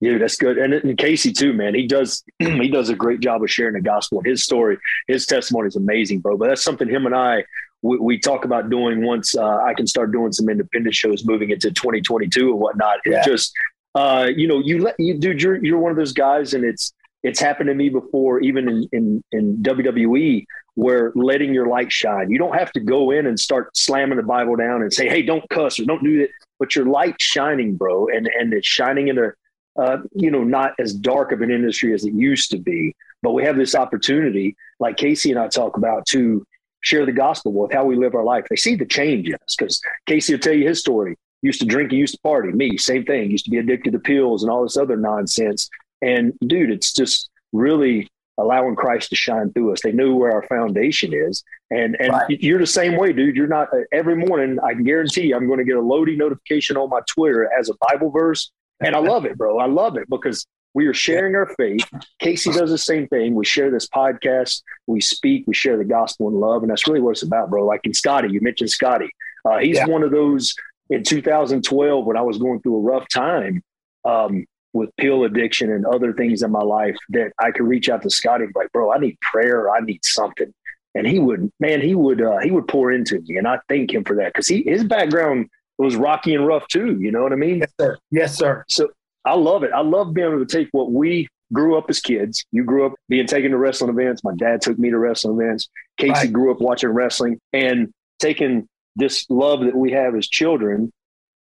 Yeah, 0.00 0.18
that's 0.18 0.36
good. 0.36 0.58
And, 0.58 0.74
and 0.74 0.98
Casey 0.98 1.32
too, 1.32 1.52
man. 1.52 1.74
He 1.74 1.86
does 1.86 2.22
he 2.38 2.68
does 2.68 2.90
a 2.90 2.94
great 2.94 3.20
job 3.20 3.42
of 3.42 3.50
sharing 3.50 3.74
the 3.74 3.80
gospel. 3.80 4.20
His 4.24 4.42
story, 4.42 4.76
his 5.08 5.24
testimony 5.24 5.68
is 5.68 5.76
amazing, 5.76 6.20
bro. 6.20 6.36
But 6.36 6.48
that's 6.48 6.62
something 6.62 6.88
him 6.88 7.06
and 7.06 7.14
I 7.14 7.44
we, 7.82 7.98
we 7.98 8.18
talk 8.18 8.44
about 8.44 8.70
doing 8.70 9.04
once 9.04 9.36
uh, 9.36 9.58
I 9.58 9.74
can 9.74 9.86
start 9.86 10.10
doing 10.10 10.32
some 10.32 10.48
independent 10.48 10.94
shows 10.94 11.24
moving 11.24 11.50
into 11.50 11.70
2022 11.70 12.50
and 12.50 12.58
whatnot. 12.58 12.98
Yeah. 13.06 13.18
It's 13.18 13.26
just 13.26 13.54
uh, 13.94 14.28
you 14.34 14.48
know, 14.48 14.58
you 14.58 14.82
let 14.82 14.96
you 14.98 15.18
dude, 15.18 15.40
you're 15.40 15.64
you're 15.64 15.78
one 15.78 15.92
of 15.92 15.96
those 15.96 16.12
guys, 16.12 16.54
and 16.54 16.64
it's 16.64 16.92
it's 17.22 17.38
happened 17.38 17.68
to 17.68 17.74
me 17.74 17.88
before, 17.88 18.40
even 18.40 18.68
in 18.68 18.88
in, 18.92 19.24
in 19.32 19.56
WWE, 19.58 20.44
where 20.74 21.12
letting 21.14 21.54
your 21.54 21.66
light 21.66 21.92
shine. 21.92 22.30
You 22.30 22.38
don't 22.38 22.56
have 22.56 22.72
to 22.72 22.80
go 22.80 23.10
in 23.10 23.26
and 23.26 23.38
start 23.38 23.76
slamming 23.76 24.16
the 24.16 24.22
Bible 24.24 24.56
down 24.56 24.82
and 24.82 24.92
say, 24.92 25.08
"Hey, 25.08 25.22
don't 25.22 25.48
cuss 25.50 25.78
or 25.78 25.84
don't 25.84 26.02
do 26.02 26.18
that." 26.18 26.30
But 26.58 26.74
your 26.74 26.86
light 26.86 27.16
shining, 27.20 27.76
bro, 27.76 28.08
and 28.08 28.28
and 28.28 28.52
it's 28.52 28.66
shining 28.66 29.08
in 29.08 29.18
a 29.18 29.32
uh, 29.76 29.98
you 30.12 30.30
know, 30.30 30.44
not 30.44 30.72
as 30.78 30.94
dark 30.94 31.32
of 31.32 31.40
an 31.40 31.50
industry 31.50 31.92
as 31.92 32.04
it 32.04 32.14
used 32.14 32.50
to 32.50 32.58
be. 32.58 32.94
But 33.22 33.32
we 33.32 33.44
have 33.44 33.56
this 33.56 33.74
opportunity, 33.74 34.56
like 34.78 34.96
Casey 34.96 35.30
and 35.30 35.40
I 35.40 35.48
talk 35.48 35.76
about, 35.76 36.06
to 36.08 36.46
share 36.80 37.06
the 37.06 37.12
gospel 37.12 37.52
with 37.52 37.72
how 37.72 37.84
we 37.84 37.96
live 37.96 38.14
our 38.14 38.24
life. 38.24 38.44
They 38.48 38.56
see 38.56 38.76
the 38.76 38.84
change 38.84 39.28
in 39.28 39.34
us 39.34 39.56
because 39.56 39.80
Casey 40.06 40.34
will 40.34 40.40
tell 40.40 40.54
you 40.54 40.68
his 40.68 40.80
story. 40.80 41.16
Used 41.42 41.60
to 41.60 41.66
drink, 41.66 41.92
used 41.92 42.14
to 42.14 42.20
party. 42.20 42.52
Me, 42.52 42.76
same 42.76 43.04
thing. 43.04 43.30
Used 43.30 43.46
to 43.46 43.50
be 43.50 43.58
addicted 43.58 43.92
to 43.92 43.98
pills 43.98 44.42
and 44.42 44.52
all 44.52 44.62
this 44.62 44.76
other 44.76 44.96
nonsense. 44.96 45.68
And 46.02 46.32
dude, 46.46 46.70
it's 46.70 46.92
just 46.92 47.30
really 47.52 48.08
allowing 48.38 48.76
Christ 48.76 49.10
to 49.10 49.16
shine 49.16 49.52
through 49.52 49.72
us. 49.72 49.82
They 49.82 49.92
know 49.92 50.14
where 50.14 50.32
our 50.32 50.42
foundation 50.42 51.12
is. 51.14 51.44
And 51.70 51.96
and 52.00 52.12
right. 52.12 52.40
you're 52.40 52.58
the 52.58 52.66
same 52.66 52.96
way, 52.96 53.12
dude. 53.12 53.36
You're 53.36 53.46
not 53.46 53.72
uh, 53.72 53.82
every 53.92 54.16
morning, 54.16 54.58
I 54.60 54.74
can 54.74 54.84
guarantee 54.84 55.28
you, 55.28 55.36
I'm 55.36 55.46
going 55.46 55.58
to 55.58 55.64
get 55.64 55.76
a 55.76 55.80
loading 55.80 56.18
notification 56.18 56.76
on 56.76 56.90
my 56.90 57.00
Twitter 57.06 57.50
as 57.58 57.70
a 57.70 57.74
Bible 57.88 58.10
verse 58.10 58.50
and 58.80 58.94
I 58.94 58.98
love 59.00 59.24
it, 59.24 59.36
bro. 59.36 59.58
I 59.58 59.66
love 59.66 59.96
it 59.96 60.08
because 60.08 60.46
we 60.74 60.86
are 60.86 60.94
sharing 60.94 61.34
our 61.36 61.46
faith. 61.56 61.88
Casey 62.18 62.50
does 62.50 62.70
the 62.70 62.78
same 62.78 63.06
thing. 63.08 63.34
We 63.34 63.44
share 63.44 63.70
this 63.70 63.86
podcast. 63.86 64.62
We 64.86 65.00
speak. 65.00 65.44
We 65.46 65.54
share 65.54 65.76
the 65.76 65.84
gospel 65.84 66.28
and 66.28 66.36
love, 66.36 66.62
and 66.62 66.70
that's 66.70 66.88
really 66.88 67.00
what 67.00 67.12
it's 67.12 67.22
about, 67.22 67.50
bro. 67.50 67.64
Like 67.64 67.80
in 67.84 67.94
Scotty, 67.94 68.28
you 68.30 68.40
mentioned 68.40 68.70
Scotty. 68.70 69.10
Uh, 69.44 69.58
he's 69.58 69.76
yeah. 69.76 69.86
one 69.86 70.02
of 70.02 70.10
those 70.10 70.54
in 70.90 71.02
2012 71.02 72.04
when 72.04 72.16
I 72.16 72.22
was 72.22 72.38
going 72.38 72.60
through 72.60 72.76
a 72.76 72.80
rough 72.80 73.08
time 73.08 73.62
um, 74.04 74.46
with 74.74 74.90
pill 74.96 75.24
addiction 75.24 75.72
and 75.72 75.86
other 75.86 76.12
things 76.12 76.42
in 76.42 76.50
my 76.50 76.62
life 76.62 76.96
that 77.10 77.32
I 77.38 77.52
could 77.52 77.66
reach 77.66 77.88
out 77.88 78.02
to 78.02 78.10
Scotty 78.10 78.44
and 78.44 78.52
be 78.52 78.60
like, 78.60 78.72
bro, 78.72 78.92
I 78.92 78.98
need 78.98 79.18
prayer. 79.20 79.70
I 79.70 79.80
need 79.80 80.04
something. 80.04 80.52
And 80.94 81.06
he 81.06 81.18
would, 81.18 81.50
man, 81.60 81.80
he 81.80 81.94
would, 81.94 82.20
uh, 82.20 82.38
he 82.40 82.50
would 82.50 82.68
pour 82.68 82.92
into 82.92 83.20
me, 83.22 83.36
and 83.36 83.48
I 83.48 83.58
thank 83.68 83.92
him 83.92 84.04
for 84.04 84.14
that 84.16 84.32
because 84.32 84.46
he, 84.46 84.62
his 84.62 84.84
background 84.84 85.48
was 85.78 85.96
rocky 85.96 86.34
and 86.34 86.46
rough 86.46 86.68
too. 86.68 86.98
You 87.00 87.10
know 87.10 87.22
what 87.22 87.32
I 87.32 87.36
mean? 87.36 87.58
Yes, 87.58 87.72
sir. 87.80 87.98
Yes, 88.10 88.36
sir. 88.36 88.64
So 88.68 88.90
I 89.24 89.34
love 89.34 89.64
it. 89.64 89.72
I 89.72 89.80
love 89.80 90.14
being 90.14 90.28
able 90.28 90.44
to 90.44 90.46
take 90.46 90.68
what 90.72 90.92
we 90.92 91.28
grew 91.52 91.76
up 91.76 91.86
as 91.88 92.00
kids. 92.00 92.44
You 92.52 92.64
grew 92.64 92.86
up 92.86 92.94
being 93.08 93.26
taken 93.26 93.50
to 93.50 93.58
wrestling 93.58 93.90
events. 93.90 94.22
My 94.22 94.34
dad 94.36 94.60
took 94.60 94.78
me 94.78 94.90
to 94.90 94.98
wrestling 94.98 95.40
events. 95.40 95.68
Casey 95.96 96.12
right. 96.12 96.32
grew 96.32 96.52
up 96.52 96.60
watching 96.60 96.90
wrestling 96.90 97.40
and 97.52 97.92
taking 98.20 98.68
this 98.96 99.26
love 99.28 99.60
that 99.60 99.74
we 99.74 99.92
have 99.92 100.14
as 100.14 100.28
children 100.28 100.92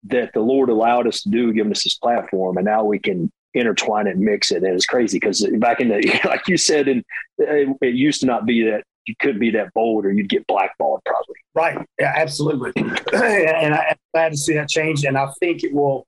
that 0.06 0.32
the 0.34 0.42
Lord 0.42 0.70
allowed 0.70 1.08
us 1.08 1.22
to 1.24 1.30
do, 1.30 1.54
giving 1.54 1.72
us 1.72 1.84
this 1.84 1.96
platform, 1.96 2.58
and 2.58 2.66
now 2.66 2.84
we 2.84 3.00
can 3.00 3.32
intertwine 3.54 4.08
it 4.08 4.16
and 4.16 4.22
mix 4.22 4.52
it. 4.52 4.64
And 4.64 4.74
it's 4.74 4.86
crazy 4.86 5.20
because 5.20 5.46
back 5.60 5.80
in 5.80 5.90
the, 5.90 6.20
like 6.26 6.48
you 6.48 6.58
said, 6.58 6.88
and 6.88 7.04
it, 7.38 7.78
it 7.82 7.96
used 7.96 8.22
to 8.22 8.28
not 8.28 8.46
be 8.46 8.64
that 8.64 8.84
you 9.06 9.16
couldn't 9.20 9.40
be 9.40 9.52
that 9.52 9.74
bold 9.74 10.06
or 10.06 10.12
you'd 10.12 10.30
get 10.30 10.46
blackballed 10.48 11.02
probably. 11.06 11.36
Right. 11.54 11.86
Yeah, 12.00 12.14
absolutely. 12.16 12.72
and 12.76 13.74
I, 13.74 13.90
am 13.90 13.96
glad 14.14 14.32
to 14.32 14.38
see 14.38 14.54
that 14.54 14.70
change. 14.70 15.04
And 15.04 15.18
I 15.18 15.28
think 15.40 15.64
it 15.64 15.74
will 15.74 16.08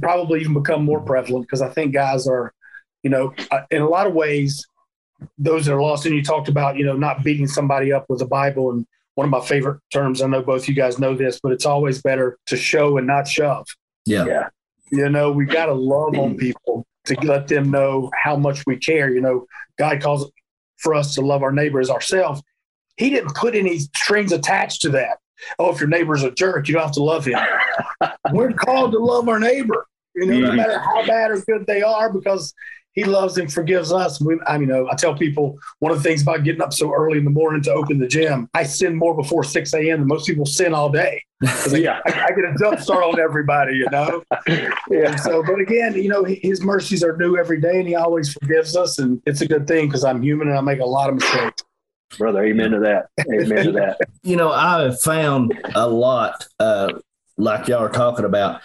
probably 0.00 0.40
even 0.40 0.54
become 0.54 0.84
more 0.84 1.00
prevalent 1.00 1.46
because 1.46 1.62
I 1.62 1.70
think 1.70 1.94
guys 1.94 2.26
are, 2.26 2.52
you 3.02 3.10
know, 3.10 3.32
uh, 3.50 3.62
in 3.70 3.82
a 3.82 3.88
lot 3.88 4.06
of 4.06 4.14
ways, 4.14 4.66
those 5.38 5.66
that 5.66 5.74
are 5.74 5.82
lost. 5.82 6.06
And 6.06 6.14
you 6.14 6.22
talked 6.22 6.48
about, 6.48 6.76
you 6.76 6.84
know, 6.84 6.96
not 6.96 7.24
beating 7.24 7.46
somebody 7.46 7.92
up 7.92 8.06
with 8.08 8.20
a 8.20 8.26
Bible. 8.26 8.70
And 8.72 8.86
one 9.14 9.26
of 9.26 9.30
my 9.30 9.40
favorite 9.40 9.80
terms, 9.92 10.22
I 10.22 10.26
know 10.26 10.42
both 10.42 10.68
you 10.68 10.74
guys 10.74 10.98
know 10.98 11.14
this, 11.14 11.40
but 11.42 11.52
it's 11.52 11.66
always 11.66 12.02
better 12.02 12.38
to 12.46 12.56
show 12.56 12.98
and 12.98 13.06
not 13.06 13.28
shove. 13.28 13.66
Yeah. 14.06 14.26
Yeah. 14.26 14.48
You 14.90 15.08
know, 15.08 15.32
we 15.32 15.46
got 15.46 15.66
to 15.66 15.72
love 15.72 16.18
on 16.18 16.34
mm. 16.34 16.38
people 16.38 16.86
to 17.06 17.14
let 17.22 17.48
them 17.48 17.70
know 17.70 18.10
how 18.14 18.36
much 18.36 18.64
we 18.66 18.76
care. 18.76 19.12
You 19.12 19.20
know, 19.20 19.46
God 19.78 20.00
calls 20.00 20.30
for 20.76 20.94
us 20.94 21.14
to 21.14 21.20
love 21.20 21.42
our 21.42 21.52
neighbor 21.52 21.80
as 21.80 21.90
ourselves. 21.90 22.42
He 22.96 23.10
didn't 23.10 23.34
put 23.34 23.54
any 23.54 23.78
strings 23.78 24.32
attached 24.32 24.82
to 24.82 24.90
that. 24.90 25.18
Oh, 25.58 25.72
if 25.72 25.80
your 25.80 25.88
neighbor's 25.88 26.22
a 26.22 26.30
jerk, 26.30 26.68
you 26.68 26.74
don't 26.74 26.84
have 26.84 26.92
to 26.92 27.02
love 27.02 27.24
him. 27.24 27.38
We're 28.32 28.52
called 28.52 28.92
to 28.92 28.98
love 28.98 29.28
our 29.28 29.40
neighbor, 29.40 29.86
you 30.14 30.26
know, 30.26 30.38
no 30.38 30.46
mm-hmm. 30.48 30.56
matter 30.56 30.78
how 30.78 31.04
bad 31.06 31.30
or 31.30 31.40
good 31.40 31.66
they 31.66 31.82
are, 31.82 32.12
because 32.12 32.54
he 32.94 33.04
loves 33.04 33.38
and 33.38 33.52
forgives 33.52 33.92
us. 33.92 34.20
We, 34.20 34.38
I 34.46 34.56
mean, 34.58 34.68
you 34.68 34.74
know, 34.74 34.88
I 34.90 34.94
tell 34.94 35.14
people 35.14 35.58
one 35.80 35.92
of 35.92 35.98
the 35.98 36.04
things 36.04 36.22
about 36.22 36.44
getting 36.44 36.62
up 36.62 36.72
so 36.72 36.92
early 36.92 37.18
in 37.18 37.24
the 37.24 37.30
morning 37.30 37.62
to 37.62 37.72
open 37.72 37.98
the 37.98 38.06
gym, 38.06 38.48
I 38.54 38.62
sin 38.62 38.94
more 38.94 39.14
before 39.16 39.44
6 39.44 39.74
a.m. 39.74 40.00
than 40.00 40.08
most 40.08 40.26
people 40.26 40.46
sin 40.46 40.74
all 40.74 40.90
day. 40.90 41.22
yeah. 41.70 42.00
I, 42.06 42.26
I, 42.26 42.28
get 42.28 42.44
a 42.44 42.54
jump 42.58 42.80
start 42.80 43.02
on 43.02 43.20
everybody, 43.20 43.76
you 43.76 43.86
know? 43.90 44.22
yeah. 44.48 45.10
And 45.10 45.20
so, 45.20 45.42
but 45.42 45.60
again, 45.60 45.94
you 45.94 46.08
know, 46.08 46.24
his 46.24 46.62
mercies 46.62 47.02
are 47.02 47.16
new 47.16 47.36
every 47.36 47.60
day 47.60 47.78
and 47.78 47.88
he 47.88 47.96
always 47.96 48.32
forgives 48.32 48.76
us. 48.76 48.98
And 48.98 49.20
it's 49.26 49.40
a 49.40 49.46
good 49.46 49.66
thing 49.66 49.88
because 49.88 50.04
I'm 50.04 50.22
human 50.22 50.48
and 50.48 50.56
I 50.56 50.60
make 50.60 50.80
a 50.80 50.86
lot 50.86 51.10
of 51.10 51.16
mistakes. 51.16 51.64
Brother, 52.16 52.44
amen 52.44 52.70
to 52.70 52.78
that. 52.80 53.08
Amen 53.32 53.66
to 53.66 53.72
that. 53.72 53.98
you 54.22 54.36
know, 54.36 54.52
I 54.52 54.82
have 54.82 55.00
found 55.00 55.52
a 55.74 55.88
lot, 55.88 56.46
uh, 56.60 56.92
like 57.36 57.66
y'all 57.66 57.82
are 57.82 57.88
talking 57.88 58.24
about, 58.24 58.60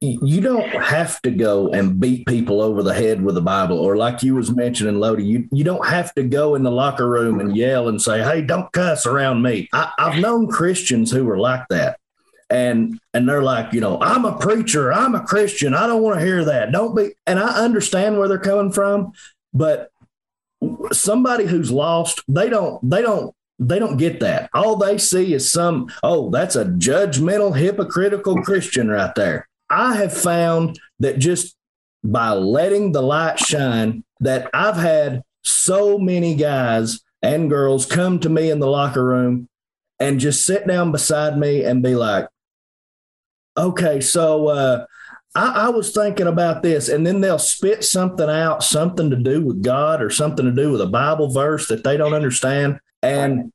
you 0.00 0.40
don't 0.40 0.68
have 0.68 1.20
to 1.22 1.30
go 1.30 1.72
and 1.72 1.98
beat 1.98 2.26
people 2.26 2.60
over 2.60 2.82
the 2.84 2.94
head 2.94 3.20
with 3.22 3.34
the 3.34 3.40
Bible, 3.40 3.78
or 3.78 3.96
like 3.96 4.22
you 4.22 4.36
was 4.36 4.54
mentioning, 4.54 5.00
Lodi, 5.00 5.24
you, 5.24 5.48
you 5.50 5.64
don't 5.64 5.86
have 5.86 6.14
to 6.14 6.22
go 6.22 6.54
in 6.54 6.62
the 6.62 6.70
locker 6.70 7.08
room 7.08 7.40
and 7.40 7.56
yell 7.56 7.88
and 7.88 8.00
say, 8.00 8.22
Hey, 8.22 8.42
don't 8.42 8.70
cuss 8.72 9.06
around 9.06 9.42
me. 9.42 9.68
I, 9.72 9.90
I've 9.98 10.20
known 10.20 10.46
Christians 10.46 11.10
who 11.10 11.24
were 11.24 11.38
like 11.38 11.66
that. 11.70 11.98
And 12.50 12.98
and 13.12 13.28
they're 13.28 13.42
like, 13.42 13.74
you 13.74 13.80
know, 13.80 14.00
I'm 14.00 14.24
a 14.24 14.38
preacher, 14.38 14.90
I'm 14.90 15.14
a 15.14 15.20
Christian. 15.20 15.74
I 15.74 15.86
don't 15.86 16.02
want 16.02 16.18
to 16.18 16.24
hear 16.24 16.44
that. 16.46 16.72
Don't 16.72 16.96
be 16.96 17.10
and 17.26 17.38
I 17.38 17.62
understand 17.62 18.18
where 18.18 18.26
they're 18.26 18.38
coming 18.38 18.72
from, 18.72 19.12
but 19.52 19.90
somebody 20.92 21.44
who's 21.44 21.70
lost, 21.70 22.22
they 22.26 22.48
don't 22.48 22.88
they 22.88 23.02
don't 23.02 23.34
they 23.58 23.78
don't 23.78 23.98
get 23.98 24.20
that. 24.20 24.48
All 24.54 24.76
they 24.76 24.96
see 24.96 25.34
is 25.34 25.50
some, 25.50 25.92
oh, 26.02 26.30
that's 26.30 26.56
a 26.56 26.64
judgmental, 26.64 27.56
hypocritical 27.56 28.42
Christian 28.42 28.88
right 28.88 29.14
there. 29.14 29.48
I 29.70 29.96
have 29.96 30.16
found 30.16 30.78
that 31.00 31.18
just 31.18 31.56
by 32.02 32.30
letting 32.32 32.92
the 32.92 33.02
light 33.02 33.38
shine, 33.38 34.04
that 34.20 34.50
I've 34.52 34.76
had 34.76 35.22
so 35.42 35.98
many 35.98 36.34
guys 36.34 37.00
and 37.22 37.50
girls 37.50 37.86
come 37.86 38.18
to 38.20 38.28
me 38.28 38.50
in 38.50 38.60
the 38.60 38.66
locker 38.66 39.04
room 39.04 39.48
and 39.98 40.20
just 40.20 40.44
sit 40.44 40.66
down 40.66 40.92
beside 40.92 41.38
me 41.38 41.64
and 41.64 41.82
be 41.82 41.94
like, 41.94 42.28
okay, 43.56 44.00
so 44.00 44.48
uh, 44.48 44.86
I, 45.34 45.66
I, 45.66 45.68
was 45.70 45.92
thinking 45.92 46.28
about 46.28 46.62
this, 46.62 46.88
and 46.88 47.04
then 47.04 47.20
they'll 47.20 47.38
spit 47.38 47.84
something 47.84 48.28
out, 48.28 48.62
something 48.62 49.10
to 49.10 49.16
do 49.16 49.44
with 49.44 49.62
God 49.62 50.00
or 50.00 50.10
something 50.10 50.44
to 50.44 50.52
do 50.52 50.70
with 50.70 50.80
a 50.80 50.86
Bible 50.86 51.30
verse 51.30 51.68
that 51.68 51.82
they 51.82 51.96
don't 51.96 52.14
understand. 52.14 52.78
And 53.02 53.52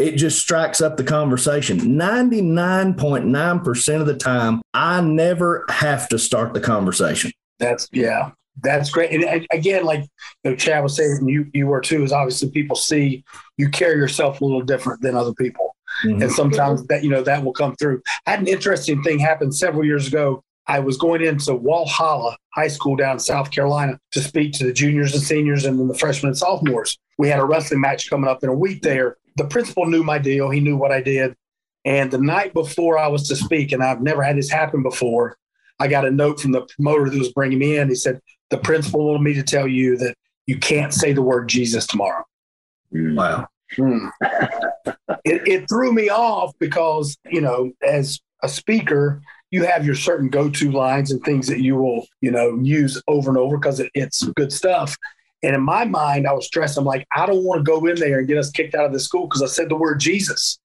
it 0.00 0.16
just 0.16 0.40
strikes 0.40 0.80
up 0.80 0.96
the 0.96 1.04
conversation. 1.04 1.78
99.9% 1.78 4.00
of 4.00 4.06
the 4.06 4.16
time, 4.16 4.62
I 4.72 5.02
never 5.02 5.66
have 5.68 6.08
to 6.08 6.18
start 6.18 6.54
the 6.54 6.60
conversation. 6.60 7.32
That's, 7.58 7.86
yeah, 7.92 8.30
that's 8.62 8.88
great. 8.90 9.12
And 9.12 9.46
again, 9.52 9.84
like 9.84 10.06
you 10.42 10.50
know, 10.50 10.56
Chad 10.56 10.82
was 10.82 10.96
saying, 10.96 11.28
you, 11.28 11.50
you 11.52 11.66
were 11.66 11.82
too, 11.82 12.02
is 12.02 12.12
obviously 12.12 12.50
people 12.50 12.76
see 12.76 13.22
you 13.58 13.68
carry 13.68 13.96
yourself 13.96 14.40
a 14.40 14.44
little 14.44 14.62
different 14.62 15.02
than 15.02 15.14
other 15.14 15.34
people. 15.34 15.76
Mm-hmm. 16.04 16.22
And 16.22 16.32
sometimes 16.32 16.86
that, 16.86 17.04
you 17.04 17.10
know, 17.10 17.22
that 17.22 17.44
will 17.44 17.52
come 17.52 17.76
through. 17.76 18.00
I 18.26 18.30
had 18.30 18.40
an 18.40 18.48
interesting 18.48 19.02
thing 19.02 19.18
happen 19.18 19.52
several 19.52 19.84
years 19.84 20.06
ago. 20.06 20.42
I 20.66 20.78
was 20.78 20.96
going 20.96 21.22
into 21.22 21.52
Walhalla 21.52 22.36
High 22.54 22.68
School 22.68 22.96
down 22.96 23.14
in 23.14 23.18
South 23.18 23.50
Carolina 23.50 23.98
to 24.12 24.20
speak 24.20 24.52
to 24.54 24.64
the 24.64 24.72
juniors 24.72 25.14
and 25.14 25.22
seniors 25.22 25.64
and 25.64 25.78
then 25.78 25.88
the 25.88 25.98
freshmen 25.98 26.28
and 26.28 26.38
sophomores. 26.38 26.96
We 27.20 27.28
had 27.28 27.38
a 27.38 27.44
wrestling 27.44 27.82
match 27.82 28.08
coming 28.08 28.30
up 28.30 28.42
in 28.42 28.48
a 28.48 28.54
week 28.54 28.80
there. 28.80 29.18
The 29.36 29.44
principal 29.44 29.84
knew 29.84 30.02
my 30.02 30.16
deal. 30.16 30.48
He 30.48 30.58
knew 30.58 30.78
what 30.78 30.90
I 30.90 31.02
did. 31.02 31.36
And 31.84 32.10
the 32.10 32.16
night 32.16 32.54
before 32.54 32.98
I 32.98 33.08
was 33.08 33.28
to 33.28 33.36
speak, 33.36 33.72
and 33.72 33.82
I've 33.82 34.00
never 34.00 34.22
had 34.22 34.38
this 34.38 34.48
happen 34.48 34.82
before, 34.82 35.36
I 35.78 35.86
got 35.86 36.06
a 36.06 36.10
note 36.10 36.40
from 36.40 36.52
the 36.52 36.62
promoter 36.62 37.10
that 37.10 37.18
was 37.18 37.30
bringing 37.34 37.58
me 37.58 37.76
in. 37.76 37.90
He 37.90 37.94
said, 37.94 38.22
The 38.48 38.56
principal 38.56 39.04
wanted 39.04 39.20
me 39.20 39.34
to 39.34 39.42
tell 39.42 39.68
you 39.68 39.98
that 39.98 40.14
you 40.46 40.56
can't 40.56 40.94
say 40.94 41.12
the 41.12 41.20
word 41.20 41.46
Jesus 41.50 41.86
tomorrow. 41.86 42.24
Wow. 42.90 43.48
Hmm. 43.76 44.06
it, 44.22 45.46
it 45.46 45.68
threw 45.68 45.92
me 45.92 46.08
off 46.08 46.54
because, 46.58 47.18
you 47.30 47.42
know, 47.42 47.70
as 47.86 48.18
a 48.42 48.48
speaker, 48.48 49.20
you 49.50 49.66
have 49.66 49.84
your 49.84 49.94
certain 49.94 50.30
go-to 50.30 50.72
lines 50.72 51.10
and 51.10 51.22
things 51.22 51.48
that 51.48 51.60
you 51.60 51.76
will, 51.76 52.06
you 52.22 52.30
know, 52.30 52.58
use 52.62 53.02
over 53.08 53.28
and 53.28 53.36
over 53.36 53.58
because 53.58 53.78
it, 53.78 53.90
it's 53.92 54.22
good 54.36 54.54
stuff. 54.54 54.96
And 55.42 55.54
in 55.54 55.62
my 55.62 55.84
mind, 55.84 56.26
I 56.26 56.32
was 56.32 56.46
stressed. 56.46 56.76
I'm 56.76 56.84
like, 56.84 57.06
I 57.14 57.26
don't 57.26 57.44
want 57.44 57.60
to 57.60 57.70
go 57.70 57.86
in 57.86 57.96
there 57.96 58.18
and 58.18 58.28
get 58.28 58.38
us 58.38 58.50
kicked 58.50 58.74
out 58.74 58.84
of 58.84 58.92
the 58.92 59.00
school 59.00 59.26
because 59.26 59.42
I 59.42 59.46
said 59.46 59.68
the 59.68 59.76
word 59.76 60.00
Jesus. 60.00 60.58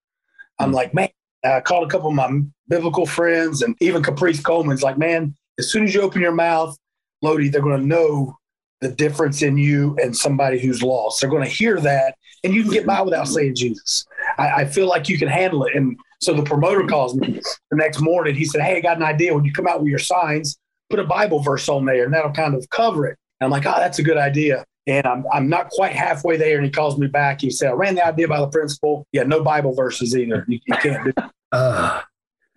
I'm 0.60 0.72
mm. 0.72 0.76
like, 0.76 0.94
man, 0.94 1.10
I 1.46 1.62
called 1.62 1.86
a 1.86 1.90
couple 1.90 2.10
of 2.10 2.16
my 2.16 2.42
biblical 2.68 3.06
friends 3.06 3.62
and 3.62 3.76
even 3.80 4.04
Caprice 4.04 4.42
Coleman's 4.42 4.84
like, 4.84 4.98
man, 4.98 5.36
as 5.60 5.72
soon 5.72 5.84
as 5.84 5.94
you 5.94 6.02
open 6.02 6.22
your 6.22 6.34
mouth, 6.34 6.78
Lodi, 7.22 7.50
they're 7.50 7.62
going 7.62 7.80
to 7.80 7.88
know 7.88 8.38
the 8.82 8.90
difference 8.90 9.42
in 9.42 9.58
you 9.58 9.98
and 10.02 10.16
somebody 10.16 10.60
who's 10.60 10.84
lost. 10.84 11.22
They're 11.22 11.30
going 11.30 11.44
to 11.44 11.50
hear 11.50 11.80
that 11.80 12.16
and 12.46 12.54
you 12.54 12.62
can 12.62 12.72
get 12.72 12.86
by 12.86 13.02
without 13.02 13.28
saying 13.28 13.56
Jesus. 13.56 14.06
I, 14.38 14.50
I 14.50 14.66
feel 14.66 14.88
like 14.88 15.10
you 15.10 15.18
can 15.18 15.28
handle 15.28 15.64
it. 15.66 15.76
And 15.76 15.98
so 16.22 16.34
the 16.34 16.44
promoter 16.44 16.86
calls 16.86 17.16
me 17.16 17.40
the 17.72 17.78
next 17.78 18.02
morning. 18.02 18.36
He 18.36 18.46
said, 18.46 18.62
Hey, 18.62 18.78
I 18.78 18.82
got 18.82 18.98
an 18.98 19.04
idea. 19.04 19.34
When 19.34 19.46
you 19.46 19.52
come 19.52 19.68
out 19.68 19.80
with 19.80 19.90
your 19.90 20.00
signs, 20.00 20.58
put 20.90 21.00
a 21.00 21.06
Bible 21.06 21.40
verse 21.40 21.68
on 21.68 21.86
there 21.86 22.06
and 22.06 22.14
that'll 22.14 22.32
kind 22.32 22.54
of 22.54 22.70
cover 22.70 23.08
it. 23.08 23.18
And 23.40 23.46
I'm 23.46 23.52
like, 23.52 23.66
Oh, 23.66 23.78
that's 23.78 24.00
a 24.00 24.04
good 24.04 24.18
idea. 24.18 24.66
And 24.88 25.06
I'm, 25.08 25.26
I'm 25.34 25.50
not 25.50 25.70
quite 25.70 25.94
halfway 25.94 26.38
there. 26.38 26.58
And 26.58 26.66
he 26.66 26.72
calls 26.72 26.98
me 26.98 27.08
back. 27.08 27.42
He 27.42 27.50
said, 27.50 27.70
I 27.70 27.74
ran 27.74 27.96
the 27.96 28.06
idea 28.06 28.28
by 28.28 28.40
the 28.40 28.48
principal. 28.48 29.08
Yeah, 29.12 29.24
no 29.24 29.44
Bible 29.44 29.74
verses 29.74 30.16
either. 30.16 30.46
You, 30.48 30.60
you 30.66 30.76
can't 30.78 31.06
do 31.06 31.14
uh. 31.52 32.02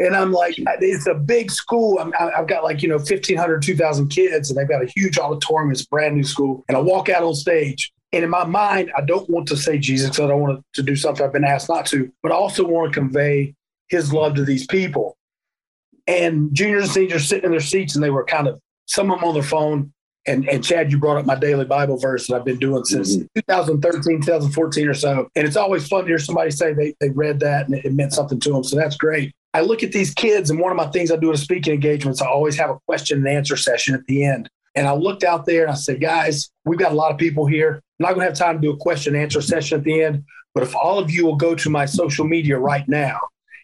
And 0.01 0.14
I'm 0.14 0.31
like, 0.31 0.55
it's 0.81 1.09
a 1.09 1.14
big 1.14 1.51
school. 1.51 1.99
i 1.99 2.31
have 2.37 2.47
got 2.47 2.62
like, 2.62 2.83
you 2.83 2.88
know, 2.88 2.99
1,500, 2.99 3.61
2,000 3.61 4.09
kids, 4.09 4.49
and 4.49 4.57
they've 4.57 4.69
got 4.69 4.81
a 4.81 4.87
huge 4.95 5.19
auditorium. 5.19 5.73
It's 5.73 5.83
a 5.83 5.88
brand 5.88 6.14
new 6.14 6.23
school. 6.23 6.64
And 6.69 6.77
I 6.77 6.81
walk 6.81 7.09
out 7.09 7.25
on 7.25 7.35
stage 7.35 7.93
and 8.12 8.25
in 8.25 8.31
my 8.31 8.45
mind, 8.45 8.91
I 8.97 9.03
don't 9.03 9.29
want 9.29 9.49
to 9.49 9.57
say 9.57 9.79
Jesus 9.79 10.19
I 10.19 10.27
don't 10.27 10.41
want 10.41 10.64
to 10.75 10.83
do 10.83 10.97
something 10.97 11.25
I've 11.25 11.33
been 11.33 11.45
asked 11.45 11.69
not 11.69 11.87
to, 11.87 12.11
but 12.23 12.33
I 12.33 12.35
also 12.35 12.67
want 12.67 12.93
to 12.93 13.01
convey 13.01 13.55
his 13.88 14.12
love 14.12 14.35
to 14.37 14.45
these 14.45 14.67
people. 14.67 15.17
And 16.07 16.55
juniors 16.55 16.85
and 16.85 16.93
seniors 16.93 17.29
sitting 17.29 17.45
in 17.45 17.51
their 17.51 17.61
seats 17.61 17.95
and 17.95 18.03
they 18.03 18.11
were 18.11 18.25
kind 18.25 18.49
of, 18.49 18.59
some 18.87 19.11
of 19.11 19.21
them 19.21 19.29
on 19.29 19.35
their 19.35 19.43
phone. 19.43 19.93
And, 20.29 20.47
and 20.47 20.62
Chad, 20.62 20.93
you 20.93 20.99
brought 20.99 21.17
up 21.17 21.25
my 21.25 21.35
daily 21.35 21.64
Bible 21.64 21.97
verse 21.97 22.27
that 22.27 22.37
I've 22.37 22.45
been 22.45 22.59
doing 22.59 22.85
since 22.85 23.17
mm-hmm. 23.17 23.41
2013, 23.49 24.21
2014 24.21 24.88
or 24.88 24.95
so. 24.95 25.29
And 25.35 25.47
it's 25.47 25.57
always 25.57 25.88
fun 25.88 26.03
to 26.03 26.09
hear 26.09 26.19
somebody 26.19 26.51
say 26.51 26.75
they, 26.75 26.95
they 27.01 27.09
read 27.09 27.41
that 27.41 27.67
and 27.67 27.75
it 27.75 27.95
meant 27.95 28.12
something 28.12 28.38
to 28.41 28.53
them. 28.53 28.62
So 28.62 28.77
that's 28.77 28.97
great. 28.97 29.33
I 29.55 29.62
look 29.62 29.83
at 29.83 29.93
these 29.93 30.12
kids, 30.12 30.51
and 30.51 30.61
one 30.61 30.71
of 30.71 30.77
my 30.77 30.88
things 30.88 31.11
I 31.11 31.17
do 31.17 31.31
at 31.31 31.35
a 31.35 31.38
speaking 31.38 31.73
engagements, 31.73 32.21
I 32.21 32.27
always 32.27 32.57
have 32.59 32.69
a 32.69 32.79
question 32.87 33.19
and 33.19 33.29
answer 33.29 33.57
session 33.57 33.95
at 33.95 34.05
the 34.07 34.23
end. 34.23 34.51
And 34.75 34.87
I 34.87 34.93
looked 34.93 35.25
out 35.25 35.47
there 35.47 35.62
and 35.62 35.73
I 35.73 35.75
said, 35.75 36.01
guys, 36.01 36.51
we've 36.67 36.79
got 36.79 36.93
a 36.93 36.95
lot 36.95 37.11
of 37.11 37.17
people 37.17 37.47
here. 37.47 37.77
I'm 37.77 37.81
not 37.99 38.14
going 38.14 38.21
to 38.21 38.27
have 38.27 38.38
time 38.38 38.57
to 38.57 38.61
do 38.61 38.71
a 38.71 38.77
question 38.77 39.14
and 39.14 39.23
answer 39.23 39.41
session 39.41 39.79
at 39.79 39.85
the 39.85 40.03
end. 40.03 40.25
But 40.55 40.62
if 40.62 40.77
all 40.77 40.99
of 40.99 41.11
you 41.11 41.25
will 41.25 41.37
go 41.37 41.55
to 41.55 41.71
my 41.71 41.87
social 41.87 42.27
media 42.27 42.59
right 42.59 42.87
now 42.87 43.19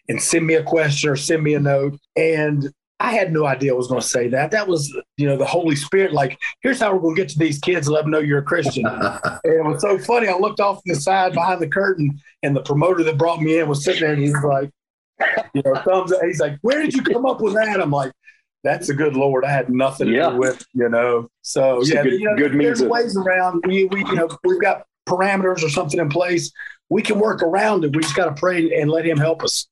and 0.09 0.21
send 0.21 0.47
me 0.47 0.55
a 0.55 0.63
question 0.63 1.11
or 1.11 1.15
send 1.15 1.43
me 1.43 1.53
a 1.53 1.59
note, 1.59 1.99
and 2.15 2.71
I 2.99 3.11
had 3.11 3.33
no 3.33 3.45
idea 3.45 3.73
I 3.73 3.75
was 3.75 3.87
going 3.87 3.99
to 3.99 4.07
say 4.07 4.29
that. 4.29 4.51
That 4.51 4.67
was, 4.67 4.95
you 5.17 5.27
know, 5.27 5.35
the 5.35 5.45
Holy 5.45 5.75
Spirit. 5.75 6.13
Like, 6.13 6.39
here's 6.61 6.79
how 6.79 6.93
we're 6.93 7.01
going 7.01 7.15
to 7.15 7.21
get 7.21 7.29
to 7.29 7.39
these 7.39 7.59
kids 7.59 7.87
and 7.87 7.93
let 7.93 8.03
them 8.03 8.11
know 8.11 8.19
you're 8.19 8.39
a 8.39 8.43
Christian. 8.43 8.85
and 8.87 9.39
it 9.43 9.65
was 9.65 9.81
so 9.81 9.97
funny. 9.97 10.27
I 10.27 10.37
looked 10.37 10.61
off 10.61 10.77
to 10.77 10.93
the 10.93 10.99
side 10.99 11.33
behind 11.33 11.61
the 11.61 11.67
curtain, 11.67 12.19
and 12.41 12.55
the 12.55 12.61
promoter 12.61 13.03
that 13.03 13.17
brought 13.17 13.41
me 13.41 13.59
in 13.59 13.67
was 13.67 13.83
sitting 13.83 14.01
there, 14.01 14.13
and 14.13 14.21
he's 14.21 14.33
like, 14.43 14.69
you 15.53 15.61
know, 15.65 15.75
thumbs 15.75 16.11
up. 16.11 16.21
He's 16.23 16.39
like, 16.39 16.57
"Where 16.61 16.81
did 16.81 16.93
you 16.93 17.01
come 17.01 17.25
up 17.25 17.41
with 17.41 17.53
that?" 17.53 17.81
I'm 17.81 17.91
like, 17.91 18.11
that's 18.65 18.89
a 18.89 18.93
good 18.93 19.15
Lord. 19.15 19.45
I 19.45 19.51
had 19.51 19.69
nothing 19.69 20.07
to 20.07 20.13
yeah. 20.13 20.31
do 20.31 20.37
with, 20.37 20.65
you 20.73 20.89
know. 20.89 21.29
So 21.43 21.79
it's 21.79 21.93
yeah, 21.93 22.03
good, 22.03 22.13
you 22.13 22.25
know, 22.25 22.35
good 22.35 22.59
there's 22.59 22.81
ways 22.81 23.15
around. 23.15 23.63
We, 23.67 23.85
we, 23.85 23.99
you 23.99 24.15
know, 24.15 24.27
we've 24.43 24.59
got 24.59 24.85
parameters 25.07 25.63
or 25.63 25.69
something 25.69 25.99
in 25.99 26.09
place. 26.09 26.51
We 26.89 27.01
can 27.01 27.19
work 27.19 27.43
around 27.43 27.85
it. 27.85 27.95
We 27.95 28.01
just 28.01 28.15
got 28.15 28.25
to 28.25 28.33
pray 28.33 28.81
and 28.81 28.89
let 28.89 29.05
Him 29.05 29.17
help 29.17 29.43
us. 29.43 29.67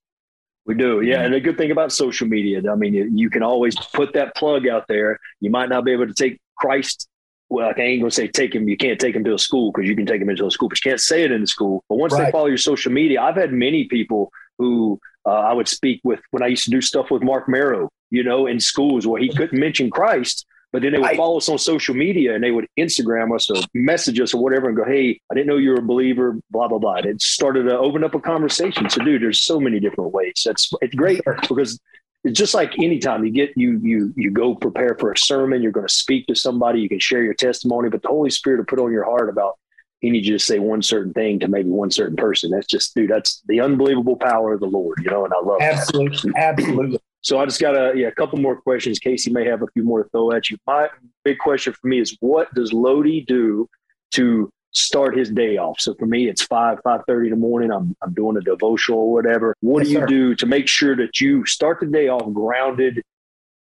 We 0.66 0.76
do, 0.76 1.02
yeah. 1.02 1.24
And 1.24 1.34
the 1.34 1.42
good 1.42 1.58
thing 1.58 1.72
about 1.72 1.92
social 1.92 2.28
media, 2.28 2.62
I 2.72 2.76
mean, 2.76 3.18
you 3.18 3.30
can 3.30 3.44
always 3.44 3.76
put 3.76 4.14
that 4.14 4.34
plug 4.36 4.68
out 4.68 4.86
there. 4.88 5.20
You 5.42 5.50
might 5.50 5.68
not 5.68 5.84
be 5.84 5.92
able 5.92 6.08
to 6.08 6.14
take 6.14 6.40
Christ. 6.58 7.10
Well, 7.50 7.74
I 7.76 7.82
ain't 7.82 8.02
gonna 8.02 8.12
say 8.12 8.28
take 8.28 8.56
him. 8.56 8.68
You 8.70 8.78
can't 8.78 9.00
take 9.00 9.16
him 9.16 9.24
to 9.26 9.34
a 9.34 9.40
school 9.40 9.72
because 9.72 9.90
you 9.90 9.96
can 9.96 10.06
take 10.06 10.22
him 10.22 10.30
into 10.30 10.46
a 10.46 10.52
school, 10.52 10.70
but 10.70 10.84
you 10.84 10.90
can't 10.90 11.02
say 11.02 11.24
it 11.24 11.32
in 11.32 11.42
the 11.42 11.48
school. 11.48 11.84
But 11.90 11.98
once 11.98 12.14
right. 12.14 12.26
they 12.26 12.32
follow 12.32 12.48
your 12.48 12.58
social 12.58 12.92
media, 12.92 13.22
I've 13.22 13.36
had 13.36 13.52
many 13.52 13.86
people 13.86 14.32
who 14.58 15.00
uh, 15.26 15.32
I 15.32 15.54
would 15.54 15.68
speak 15.68 16.00
with 16.04 16.22
when 16.32 16.42
I 16.42 16.48
used 16.48 16.64
to 16.66 16.72
do 16.72 16.82
stuff 16.82 17.12
with 17.12 17.22
Mark 17.22 17.50
Mero 17.50 17.90
you 18.14 18.24
know, 18.24 18.46
in 18.46 18.60
schools 18.60 19.08
where 19.08 19.20
he 19.20 19.28
couldn't 19.28 19.60
mention 19.60 19.90
Christ, 19.90 20.46
but 20.74 20.82
then 20.82 20.92
they 20.92 20.98
would 20.98 21.12
I, 21.12 21.16
follow 21.16 21.38
us 21.38 21.48
on 21.48 21.60
social 21.60 21.94
media 21.94 22.34
and 22.34 22.44
they 22.44 22.50
would 22.50 22.68
Instagram 22.80 23.34
us 23.34 23.48
or 23.50 23.62
message 23.76 24.20
us 24.20 24.34
or 24.34 24.44
whatever 24.44 24.68
and 24.68 24.76
go, 24.76 24.84
Hey, 24.84 25.22
I 25.32 25.36
didn't 25.36 25.48
know 25.48 25.58
you 25.58 25.70
were 25.70 25.78
a 25.78 25.84
believer, 25.84 26.40
blah, 26.50 26.68
blah, 26.68 26.80
blah. 26.80 26.96
it 26.96 27.22
started 27.22 27.64
to 27.64 27.78
open 27.78 28.04
up 28.04 28.16
a 28.16 28.20
conversation. 28.20 28.90
So 28.90 29.04
dude, 29.04 29.22
there's 29.22 29.42
so 29.42 29.60
many 29.60 29.80
different 29.80 30.12
ways. 30.12 30.42
That's 30.44 30.74
it's 30.82 30.96
great 30.96 31.22
because 31.48 31.80
it's 32.24 32.40
just 32.40 32.56
like 32.56 32.74
anytime 32.80 33.24
you 33.24 33.32
get 33.32 33.52
you 33.56 33.80
you 33.84 34.14
you 34.18 34.32
go 34.32 34.56
prepare 34.56 34.98
for 35.00 35.12
a 35.12 35.18
sermon, 35.18 35.62
you're 35.62 35.72
going 35.72 35.88
to 35.88 35.94
speak 35.94 36.26
to 36.28 36.36
somebody, 36.36 36.82
you 36.82 36.90
can 36.90 37.00
share 37.00 37.24
your 37.24 37.36
testimony, 37.36 37.90
but 37.90 38.02
the 38.02 38.08
Holy 38.08 38.32
Spirit 38.32 38.58
will 38.58 38.66
put 38.66 38.80
on 38.80 38.92
your 38.92 39.06
heart 39.06 39.30
about 39.30 39.60
he 40.00 40.10
needs 40.10 40.28
you 40.28 40.38
to 40.38 40.44
say 40.44 40.60
one 40.60 40.82
certain 40.82 41.14
thing 41.14 41.40
to 41.40 41.48
maybe 41.48 41.70
one 41.70 41.90
certain 41.90 42.18
person. 42.18 42.52
That's 42.52 42.68
just, 42.68 42.94
dude, 42.94 43.10
that's 43.10 43.42
the 43.48 43.62
unbelievable 43.62 44.18
power 44.18 44.54
of 44.54 44.60
the 44.60 44.66
Lord, 44.66 45.00
you 45.02 45.10
know, 45.10 45.24
and 45.24 45.34
I 45.34 45.40
love 45.40 45.62
absolutely, 45.62 46.32
that. 46.32 46.60
absolutely. 46.60 47.00
So 47.24 47.40
I 47.40 47.46
just 47.46 47.60
got 47.60 47.76
a 47.76 47.94
yeah 47.96 48.08
a 48.08 48.12
couple 48.12 48.38
more 48.38 48.56
questions. 48.62 49.00
Casey 49.00 49.32
may 49.32 49.46
have 49.46 49.62
a 49.62 49.68
few 49.74 49.84
more 49.84 50.04
to 50.04 50.10
throw 50.10 50.32
at 50.32 50.50
you. 50.50 50.58
My 50.68 50.90
big 51.24 51.40
question 51.40 51.74
for 51.74 51.88
me 51.88 52.00
is 52.00 52.16
what 52.20 52.54
does 52.54 52.72
Lodi 52.72 53.22
do 53.22 53.68
to 54.12 54.52
start 54.72 55.18
his 55.18 55.30
day 55.30 55.58
off? 55.58 55.80
So 55.80 55.96
for 55.96 56.06
me, 56.06 56.28
it's 56.28 56.44
five 56.44 56.80
five 56.84 57.02
thirty 57.08 57.28
in 57.28 57.32
the 57.32 57.40
morning. 57.40 57.72
I'm 57.72 57.96
I'm 58.02 58.14
doing 58.14 58.38
a 58.38 58.42
devotional 58.42 59.00
or 59.00 59.14
whatever. 59.14 59.56
What 59.62 59.80
yes, 59.80 59.88
do 59.88 59.94
you 59.94 60.00
sir. 60.00 60.06
do 60.06 60.36
to 60.36 60.46
make 60.46 60.68
sure 60.68 60.96
that 60.98 61.22
you 61.22 61.46
start 61.46 61.80
the 61.80 61.88
day 61.88 62.10
off 62.10 62.32
grounded 62.34 63.02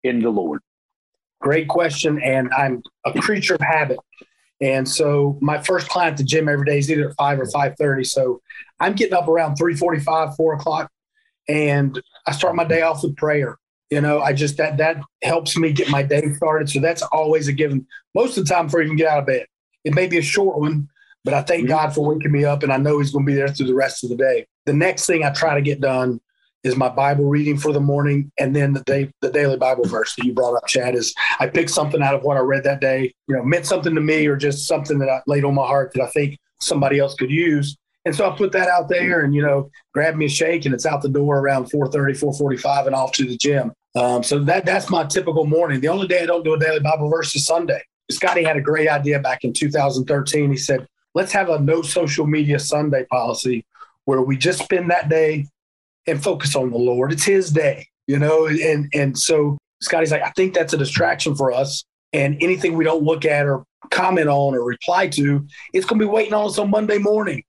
in 0.03 0.21
the 0.21 0.31
Lord? 0.31 0.63
Great 1.41 1.69
question, 1.69 2.21
and 2.23 2.51
I'm 2.57 2.83
a 3.05 3.21
creature 3.21 3.55
of 3.55 3.61
habit. 3.61 3.99
And 4.63 4.87
so 4.87 5.39
my 5.41 5.61
first 5.63 5.89
client 5.89 6.13
at 6.13 6.19
the 6.19 6.25
gym 6.25 6.49
every 6.49 6.67
day 6.67 6.79
is 6.79 6.91
either 6.91 7.11
at 7.11 7.17
five 7.17 7.41
or 7.41 7.47
five 7.47 7.77
thirty. 7.79 8.05
So 8.05 8.41
I'm 8.79 8.95
getting 8.95 9.15
up 9.15 9.29
around 9.29 9.57
three 9.57 9.75
forty 9.75 10.01
five, 10.01 10.35
four 10.37 10.55
o'clock, 10.55 10.91
and 11.51 12.01
I 12.27 12.33
start 12.33 12.55
my 12.55 12.65
day 12.65 12.83
off 12.83 13.03
with 13.03 13.17
prayer. 13.17 13.59
You 13.91 14.01
know, 14.01 14.21
I 14.21 14.33
just 14.33 14.57
that 14.59 14.79
that 14.79 14.99
helps 15.23 15.57
me 15.57 15.73
get 15.73 15.91
my 15.91 16.03
day 16.03 16.33
started. 16.35 16.71
So 16.71 16.79
that's 16.79 17.03
always 17.03 17.49
a 17.49 17.53
given. 17.53 17.87
Most 18.15 18.39
of 18.39 18.47
the 18.47 18.55
time 18.55 18.67
before 18.67 18.81
I 18.81 18.85
even 18.85 18.97
get 18.97 19.09
out 19.09 19.19
of 19.19 19.27
bed. 19.27 19.47
It 19.85 19.95
may 19.95 20.07
be 20.07 20.19
a 20.19 20.23
short 20.23 20.59
one, 20.59 20.89
but 21.25 21.35
I 21.35 21.43
thank 21.43 21.63
mm-hmm. 21.63 21.71
God 21.71 21.95
for 21.95 22.07
waking 22.07 22.31
me 22.31 22.45
up 22.45 22.63
and 22.63 22.73
I 22.73 22.77
know 22.77 22.99
he's 22.99 23.11
going 23.11 23.25
to 23.25 23.33
be 23.33 23.35
there 23.35 23.49
through 23.49 23.67
the 23.67 23.75
rest 23.75 24.05
of 24.05 24.11
the 24.11 24.17
day. 24.17 24.47
The 24.67 24.75
next 24.75 25.07
thing 25.07 25.25
I 25.25 25.31
try 25.31 25.55
to 25.55 25.63
get 25.63 25.81
done 25.81 26.21
is 26.63 26.77
my 26.77 26.91
Bible 26.91 27.25
reading 27.25 27.57
for 27.57 27.73
the 27.73 27.81
morning, 27.81 28.31
and 28.39 28.55
then 28.55 28.75
the 28.75 28.83
day 28.83 29.11
the 29.23 29.31
daily 29.31 29.57
Bible 29.57 29.85
verse 29.87 30.15
that 30.15 30.27
you 30.27 30.35
brought 30.35 30.57
up, 30.57 30.67
Chad. 30.67 30.95
Is 30.95 31.15
I 31.39 31.47
picked 31.47 31.71
something 31.71 32.03
out 32.03 32.15
of 32.15 32.23
what 32.23 32.37
I 32.37 32.41
read 32.41 32.65
that 32.65 32.81
day, 32.81 33.15
you 33.27 33.35
know, 33.35 33.43
meant 33.43 33.67
something 33.67 33.95
to 33.95 34.01
me, 34.01 34.27
or 34.27 34.37
just 34.37 34.69
something 34.69 34.99
that 34.99 35.09
I 35.09 35.23
laid 35.27 35.45
on 35.45 35.55
my 35.55 35.67
heart 35.67 35.93
that 35.95 36.03
I 36.03 36.09
think 36.09 36.39
somebody 36.61 36.99
else 36.99 37.15
could 37.15 37.31
use, 37.31 37.79
and 38.05 38.15
so 38.15 38.31
I 38.31 38.37
put 38.37 38.53
that 38.53 38.69
out 38.69 38.89
there 38.89 39.21
and, 39.21 39.35
you 39.35 39.43
know, 39.43 39.71
grab 39.93 40.17
me 40.17 40.27
a 40.27 40.29
shake 40.29 40.65
and 40.65 40.75
it's 40.75 40.87
out 40.87 41.03
the 41.03 41.09
door 41.09 41.39
around 41.39 41.71
430, 41.71 42.19
445 42.19 42.87
and 42.87 42.95
off 42.95 43.13
to 43.13 43.25
the 43.25 43.37
gym. 43.37 43.73
Um, 43.95 44.23
so 44.23 44.39
that 44.41 44.65
that's 44.65 44.89
my 44.89 45.05
typical 45.05 45.45
morning. 45.45 45.81
The 45.81 45.89
only 45.89 46.07
day 46.07 46.23
I 46.23 46.27
don't 46.27 46.45
do 46.45 46.55
a 46.55 46.59
daily 46.59 46.81
Bible 46.81 47.11
verse 47.11 47.35
is 47.35 47.45
Sunday. 47.45 47.83
Scotty 48.11 48.43
had 48.43 48.57
a 48.57 48.61
great 48.61 48.89
idea 48.89 49.19
back 49.19 49.45
in 49.45 49.53
2013. 49.53 50.51
He 50.51 50.57
said, 50.57 50.87
let's 51.15 51.33
have 51.33 51.51
a 51.51 51.59
no 51.59 51.83
social 51.83 52.27
media 52.27 52.59
Sunday 52.59 53.05
policy 53.05 53.65
where 54.05 54.23
we 54.23 54.37
just 54.37 54.63
spend 54.63 54.91
that 54.91 55.09
day 55.09 55.47
and 56.07 56.23
focus 56.23 56.57
on 56.57 56.71
the 56.71 56.79
Lord. 56.79 57.13
It's 57.13 57.25
His 57.25 57.51
day, 57.51 57.89
you 58.07 58.19
know. 58.19 58.47
And 58.47 58.89
and 58.95 59.19
so 59.19 59.59
Scotty's 59.83 60.13
like, 60.13 60.23
I 60.23 60.31
think 60.31 60.55
that's 60.55 60.73
a 60.73 60.79
distraction 60.79 61.35
for 61.35 61.53
us. 61.53 61.85
And 62.13 62.37
anything 62.41 62.77
we 62.77 62.85
don't 62.85 63.05
look 63.05 63.25
at 63.25 63.47
or 63.47 63.65
comment 63.91 64.29
on 64.29 64.55
or 64.55 64.65
reply 64.65 65.09
to, 65.09 65.47
it's 65.73 65.87
going 65.87 66.01
to 66.01 66.07
be 66.07 66.11
waiting 66.11 66.35
on 66.35 66.47
us 66.47 66.59
on 66.59 66.71
Monday 66.71 66.99
morning. 66.99 67.43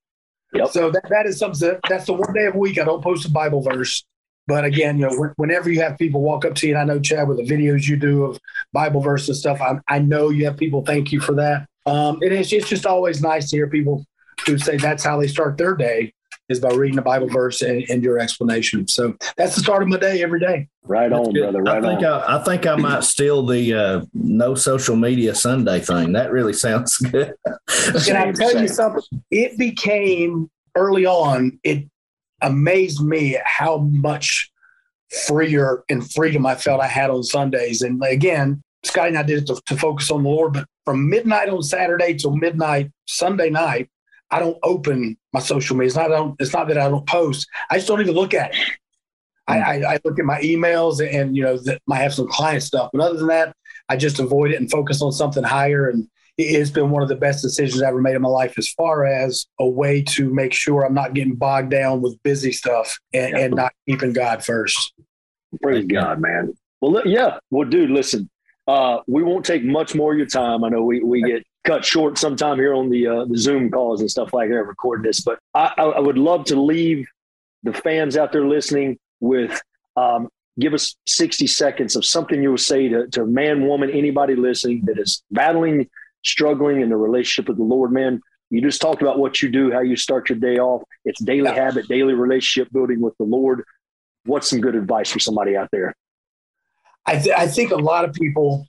Yep. 0.53 0.69
So 0.69 0.91
that, 0.91 1.03
that 1.09 1.25
is 1.25 1.39
something 1.39 1.67
that, 1.67 1.79
that's 1.87 2.05
the 2.05 2.13
one 2.13 2.33
day 2.33 2.45
of 2.45 2.55
week 2.55 2.79
I 2.79 2.83
don't 2.83 3.03
post 3.03 3.25
a 3.25 3.31
Bible 3.31 3.61
verse. 3.61 4.03
But 4.47 4.65
again, 4.65 4.97
you 4.97 5.07
know, 5.07 5.33
whenever 5.37 5.69
you 5.69 5.81
have 5.81 5.97
people 5.97 6.21
walk 6.21 6.45
up 6.45 6.55
to 6.55 6.67
you, 6.67 6.75
and 6.75 6.81
I 6.81 6.93
know 6.93 6.99
Chad 6.99 7.27
with 7.27 7.37
the 7.37 7.43
videos 7.43 7.87
you 7.87 7.95
do 7.95 8.25
of 8.25 8.39
Bible 8.73 8.99
verses 8.99 9.29
and 9.29 9.37
stuff, 9.37 9.61
I, 9.61 9.79
I 9.87 9.99
know 9.99 10.29
you 10.29 10.45
have 10.45 10.57
people 10.57 10.83
thank 10.83 11.11
you 11.11 11.21
for 11.21 11.35
that. 11.35 11.67
Um, 11.85 12.17
it's, 12.21 12.51
it's 12.51 12.67
just 12.67 12.85
always 12.85 13.21
nice 13.21 13.49
to 13.51 13.57
hear 13.57 13.67
people 13.67 14.05
who 14.45 14.57
say 14.57 14.77
that's 14.77 15.03
how 15.03 15.19
they 15.19 15.27
start 15.27 15.57
their 15.57 15.75
day 15.75 16.13
is 16.51 16.59
by 16.59 16.69
reading 16.73 16.95
the 16.95 17.01
Bible 17.01 17.27
verse 17.27 17.61
and, 17.61 17.83
and, 17.89 18.03
your 18.03 18.19
explanation. 18.19 18.87
So 18.87 19.15
that's 19.37 19.55
the 19.55 19.61
start 19.61 19.81
of 19.81 19.89
my 19.89 19.97
day 19.97 20.21
every 20.21 20.39
day. 20.39 20.67
Right 20.83 21.11
on, 21.11 21.33
brother. 21.33 21.61
Right 21.61 21.77
I 21.77 21.81
think 21.81 21.99
on. 21.99 22.21
I, 22.21 22.37
I, 22.37 22.43
think 22.43 22.65
I 22.67 22.75
might 22.75 23.03
steal 23.03 23.45
the 23.45 23.73
uh, 23.73 24.01
no 24.13 24.55
social 24.55 24.95
media 24.95 25.33
Sunday 25.33 25.79
thing. 25.79 26.11
That 26.13 26.31
really 26.31 26.53
sounds 26.53 26.97
good. 26.97 27.33
Can 28.05 28.15
I 28.15 28.31
tell 28.31 28.61
you 28.61 28.67
something? 28.67 29.03
It 29.31 29.57
became 29.57 30.49
early 30.75 31.05
on. 31.05 31.59
It 31.63 31.87
amazed 32.41 33.01
me 33.01 33.35
at 33.35 33.43
how 33.45 33.77
much 33.77 34.51
freer 35.27 35.83
and 35.89 36.09
freedom 36.11 36.45
I 36.45 36.55
felt 36.55 36.81
I 36.81 36.87
had 36.87 37.09
on 37.09 37.23
Sundays. 37.23 37.81
And 37.81 38.01
again, 38.03 38.61
Scotty 38.83 39.09
and 39.09 39.17
I 39.17 39.23
did 39.23 39.43
it 39.43 39.47
to, 39.47 39.61
to 39.67 39.77
focus 39.77 40.09
on 40.09 40.23
the 40.23 40.29
Lord, 40.29 40.53
but 40.53 40.65
from 40.85 41.09
midnight 41.09 41.49
on 41.49 41.61
Saturday 41.61 42.15
till 42.15 42.35
midnight 42.35 42.91
Sunday 43.07 43.49
night, 43.49 43.89
I 44.31 44.39
don't 44.39 44.57
open 44.63 45.17
my 45.33 45.41
social 45.41 45.75
media. 45.75 45.87
It's 45.87 45.95
not, 45.95 46.11
I 46.11 46.15
don't, 46.15 46.35
it's 46.39 46.53
not 46.53 46.67
that 46.69 46.77
I 46.77 46.89
don't 46.89 47.05
post. 47.05 47.47
I 47.69 47.75
just 47.75 47.87
don't 47.87 48.01
even 48.01 48.15
look 48.15 48.33
at 48.33 48.55
it. 48.55 48.61
I, 49.47 49.59
I, 49.59 49.93
I 49.93 49.99
look 50.05 50.17
at 50.19 50.25
my 50.25 50.39
emails 50.41 51.05
and, 51.05 51.35
you 51.35 51.43
know, 51.43 51.57
that 51.57 51.81
might 51.85 51.97
have 51.97 52.13
some 52.13 52.27
client 52.27 52.63
stuff. 52.63 52.91
But 52.93 53.01
other 53.01 53.17
than 53.17 53.27
that, 53.27 53.53
I 53.89 53.97
just 53.97 54.19
avoid 54.19 54.51
it 54.51 54.61
and 54.61 54.71
focus 54.71 55.01
on 55.01 55.11
something 55.11 55.43
higher. 55.43 55.89
And 55.89 56.07
it's 56.37 56.69
been 56.69 56.91
one 56.91 57.03
of 57.03 57.09
the 57.09 57.15
best 57.15 57.41
decisions 57.41 57.81
I 57.81 57.89
ever 57.89 58.01
made 58.01 58.15
in 58.15 58.21
my 58.21 58.29
life 58.29 58.53
as 58.57 58.69
far 58.69 59.05
as 59.05 59.47
a 59.59 59.67
way 59.67 60.01
to 60.03 60.33
make 60.33 60.53
sure 60.53 60.85
I'm 60.85 60.93
not 60.93 61.13
getting 61.13 61.35
bogged 61.35 61.71
down 61.71 62.01
with 62.01 62.21
busy 62.23 62.53
stuff 62.53 62.97
and, 63.13 63.35
and 63.35 63.55
not 63.55 63.73
keeping 63.87 64.13
God 64.13 64.43
first. 64.45 64.93
Praise 65.61 65.85
God, 65.85 66.21
man. 66.21 66.53
Well, 66.79 67.05
yeah. 67.05 67.39
Well, 67.49 67.67
dude, 67.67 67.89
listen, 67.89 68.29
uh, 68.67 68.99
we 69.07 69.23
won't 69.23 69.45
take 69.45 69.65
much 69.65 69.93
more 69.93 70.13
of 70.13 70.17
your 70.17 70.27
time. 70.27 70.63
I 70.63 70.69
know 70.69 70.83
we, 70.83 71.03
we 71.03 71.21
get 71.21 71.43
cut 71.63 71.85
short 71.85 72.17
sometime 72.17 72.57
here 72.57 72.73
on 72.73 72.89
the 72.89 73.07
uh, 73.07 73.25
the 73.25 73.37
Zoom 73.37 73.69
calls 73.69 74.01
and 74.01 74.09
stuff 74.09 74.33
like 74.33 74.49
that, 74.49 74.63
recording 74.63 75.03
this. 75.03 75.21
But 75.21 75.39
I, 75.53 75.73
I, 75.77 75.99
would 75.99 76.17
love 76.17 76.45
to 76.45 76.59
leave 76.59 77.07
the 77.63 77.73
fans 77.73 78.17
out 78.17 78.31
there 78.31 78.47
listening 78.47 78.97
with 79.19 79.61
um, 79.95 80.29
give 80.59 80.73
us 80.73 80.95
60 81.07 81.47
seconds 81.47 81.95
of 81.95 82.05
something 82.05 82.41
you 82.41 82.51
would 82.51 82.59
say 82.59 82.89
to, 82.89 83.07
to 83.07 83.25
man, 83.25 83.67
woman, 83.67 83.89
anybody 83.91 84.35
listening 84.35 84.83
that 84.85 84.99
is 84.99 85.23
battling, 85.31 85.89
struggling 86.23 86.81
in 86.81 86.89
the 86.89 86.97
relationship 86.97 87.47
with 87.47 87.57
the 87.57 87.63
Lord, 87.63 87.91
man. 87.91 88.21
You 88.49 88.61
just 88.61 88.81
talked 88.81 89.01
about 89.01 89.17
what 89.17 89.41
you 89.41 89.49
do, 89.49 89.71
how 89.71 89.79
you 89.79 89.95
start 89.95 90.29
your 90.29 90.37
day 90.37 90.57
off. 90.57 90.83
It's 91.05 91.21
daily 91.23 91.43
yeah. 91.43 91.55
habit, 91.55 91.87
daily 91.87 92.13
relationship 92.13 92.71
building 92.73 92.99
with 92.99 93.15
the 93.17 93.23
Lord. 93.23 93.63
What's 94.25 94.49
some 94.49 94.59
good 94.59 94.75
advice 94.75 95.09
for 95.09 95.19
somebody 95.19 95.55
out 95.55 95.69
there? 95.71 95.95
I, 97.05 97.17
th- 97.17 97.35
I 97.35 97.47
think 97.47 97.71
a 97.71 97.77
lot 97.77 98.05
of 98.05 98.13
people 98.13 98.67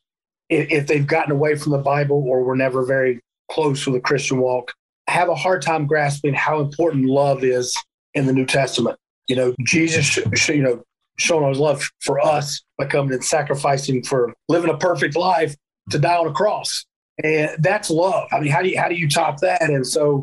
if, 0.53 0.87
they've 0.87 1.07
gotten 1.07 1.33
away 1.33 1.57
from 1.57 1.73
the 1.73 1.79
Bible 1.79 2.23
or 2.27 2.43
were 2.43 2.57
never 2.57 2.85
very 2.85 3.21
close 3.51 3.87
with 3.87 3.95
the 3.95 4.01
Christian 4.01 4.39
walk, 4.39 4.73
have 5.09 5.29
a 5.29 5.35
hard 5.35 5.63
time 5.63 5.87
grasping 5.87 6.35
how 6.35 6.61
important 6.61 7.07
love 7.07 7.45
is 7.45 7.77
in 8.15 8.27
the 8.27 8.33
New 8.33 8.47
Testament. 8.47 8.99
You 9.29 9.37
know, 9.37 9.55
Jesus, 9.61 10.17
you 10.49 10.63
know, 10.63 10.83
showing 11.19 11.49
his 11.49 11.59
love 11.59 11.89
for 12.01 12.21
us 12.21 12.63
by 12.79 12.87
coming 12.87 13.13
and 13.13 13.25
sacrificing 13.25 14.03
for 14.03 14.33
living 14.49 14.71
a 14.71 14.77
perfect 14.77 15.17
life 15.17 15.55
to 15.91 15.99
die 15.99 16.17
on 16.17 16.27
a 16.27 16.33
cross, 16.33 16.85
and 17.23 17.51
that's 17.61 17.91
love. 17.91 18.29
I 18.33 18.41
mean, 18.41 18.51
how 18.51 18.63
do 18.63 18.69
you 18.69 18.79
how 18.79 18.89
do 18.89 18.95
you 18.95 19.09
top 19.09 19.39
that? 19.41 19.63
And 19.63 19.87
so, 19.87 20.23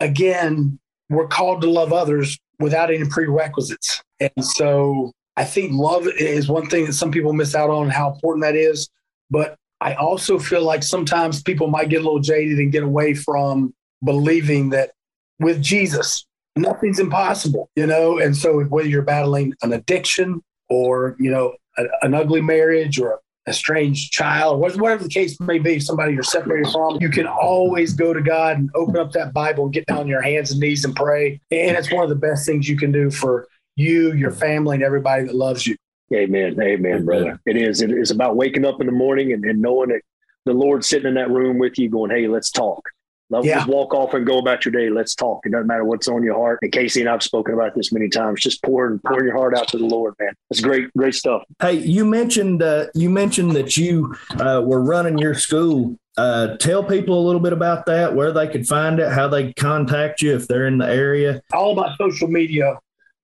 again, 0.00 0.78
we're 1.08 1.28
called 1.28 1.62
to 1.62 1.70
love 1.70 1.92
others 1.92 2.38
without 2.58 2.90
any 2.90 3.08
prerequisites, 3.08 4.02
and 4.20 4.44
so 4.44 5.12
I 5.36 5.44
think 5.44 5.72
love 5.72 6.06
is 6.06 6.48
one 6.48 6.66
thing 6.68 6.86
that 6.86 6.92
some 6.92 7.10
people 7.10 7.32
miss 7.32 7.54
out 7.54 7.70
on. 7.70 7.88
How 7.88 8.12
important 8.12 8.42
that 8.44 8.56
is. 8.56 8.88
But 9.32 9.56
I 9.80 9.94
also 9.94 10.38
feel 10.38 10.62
like 10.62 10.82
sometimes 10.82 11.42
people 11.42 11.66
might 11.66 11.88
get 11.88 12.02
a 12.02 12.04
little 12.04 12.20
jaded 12.20 12.58
and 12.58 12.70
get 12.70 12.84
away 12.84 13.14
from 13.14 13.74
believing 14.04 14.70
that 14.70 14.92
with 15.40 15.62
Jesus, 15.62 16.26
nothing's 16.54 17.00
impossible, 17.00 17.70
you 17.74 17.86
know? 17.86 18.18
And 18.18 18.36
so 18.36 18.62
whether 18.64 18.88
you're 18.88 19.02
battling 19.02 19.54
an 19.62 19.72
addiction 19.72 20.42
or, 20.68 21.16
you 21.18 21.30
know, 21.30 21.54
a, 21.78 21.84
an 22.02 22.12
ugly 22.14 22.42
marriage 22.42 23.00
or 23.00 23.20
a 23.46 23.52
strange 23.52 24.10
child, 24.10 24.56
or 24.62 24.78
whatever 24.78 25.02
the 25.02 25.08
case 25.08 25.40
may 25.40 25.58
be, 25.58 25.80
somebody 25.80 26.12
you're 26.12 26.22
separated 26.22 26.70
from, 26.70 26.98
you 27.00 27.08
can 27.08 27.26
always 27.26 27.94
go 27.94 28.12
to 28.12 28.20
God 28.20 28.58
and 28.58 28.70
open 28.76 28.96
up 28.98 29.12
that 29.12 29.32
Bible 29.32 29.64
and 29.64 29.72
get 29.72 29.86
down 29.86 29.98
on 29.98 30.06
your 30.06 30.22
hands 30.22 30.52
and 30.52 30.60
knees 30.60 30.84
and 30.84 30.94
pray. 30.94 31.40
And 31.50 31.76
it's 31.76 31.90
one 31.90 32.04
of 32.04 32.10
the 32.10 32.14
best 32.14 32.46
things 32.46 32.68
you 32.68 32.76
can 32.76 32.92
do 32.92 33.10
for 33.10 33.48
you, 33.74 34.12
your 34.12 34.30
family, 34.30 34.76
and 34.76 34.84
everybody 34.84 35.24
that 35.24 35.34
loves 35.34 35.66
you. 35.66 35.76
Amen. 36.14 36.60
Amen, 36.60 37.04
brother. 37.04 37.40
It 37.46 37.56
is. 37.56 37.82
It 37.82 37.90
is 37.90 38.10
about 38.10 38.36
waking 38.36 38.64
up 38.64 38.80
in 38.80 38.86
the 38.86 38.92
morning 38.92 39.32
and, 39.32 39.44
and 39.44 39.60
knowing 39.60 39.88
that 39.90 40.02
the 40.44 40.52
Lord's 40.52 40.88
sitting 40.88 41.08
in 41.08 41.14
that 41.14 41.30
room 41.30 41.58
with 41.58 41.78
you 41.78 41.88
going, 41.88 42.10
Hey, 42.10 42.26
let's 42.26 42.50
talk. 42.50 42.88
Love 43.32 43.46
yeah. 43.46 43.56
just 43.56 43.68
walk 43.68 43.94
off 43.94 44.12
and 44.12 44.26
go 44.26 44.38
about 44.38 44.66
your 44.66 44.72
day. 44.72 44.90
Let's 44.90 45.14
talk. 45.14 45.46
It 45.46 45.52
doesn't 45.52 45.66
matter 45.66 45.86
what's 45.86 46.06
on 46.06 46.22
your 46.22 46.34
heart. 46.34 46.58
And 46.60 46.70
Casey 46.70 47.00
and 47.00 47.08
I've 47.08 47.22
spoken 47.22 47.54
about 47.54 47.74
this 47.74 47.90
many 47.90 48.10
times. 48.10 48.42
Just 48.42 48.62
pouring 48.62 48.98
pouring 48.98 49.24
your 49.24 49.34
heart 49.34 49.56
out 49.56 49.68
to 49.68 49.78
the 49.78 49.86
Lord, 49.86 50.14
man. 50.20 50.34
It's 50.50 50.60
great, 50.60 50.92
great 50.92 51.14
stuff. 51.14 51.42
Hey, 51.58 51.78
you 51.78 52.04
mentioned 52.04 52.62
uh, 52.62 52.88
you 52.94 53.08
mentioned 53.08 53.52
that 53.52 53.78
you 53.78 54.14
uh, 54.32 54.60
were 54.62 54.82
running 54.82 55.16
your 55.16 55.32
school. 55.32 55.96
Uh, 56.18 56.58
tell 56.58 56.84
people 56.84 57.18
a 57.18 57.24
little 57.24 57.40
bit 57.40 57.54
about 57.54 57.86
that, 57.86 58.14
where 58.14 58.32
they 58.32 58.48
could 58.48 58.68
find 58.68 59.00
it, 59.00 59.10
how 59.10 59.28
they 59.28 59.54
contact 59.54 60.20
you 60.20 60.34
if 60.34 60.46
they're 60.46 60.66
in 60.66 60.76
the 60.76 60.86
area. 60.86 61.40
All 61.54 61.72
about 61.72 61.96
social 61.96 62.28
media. 62.28 62.78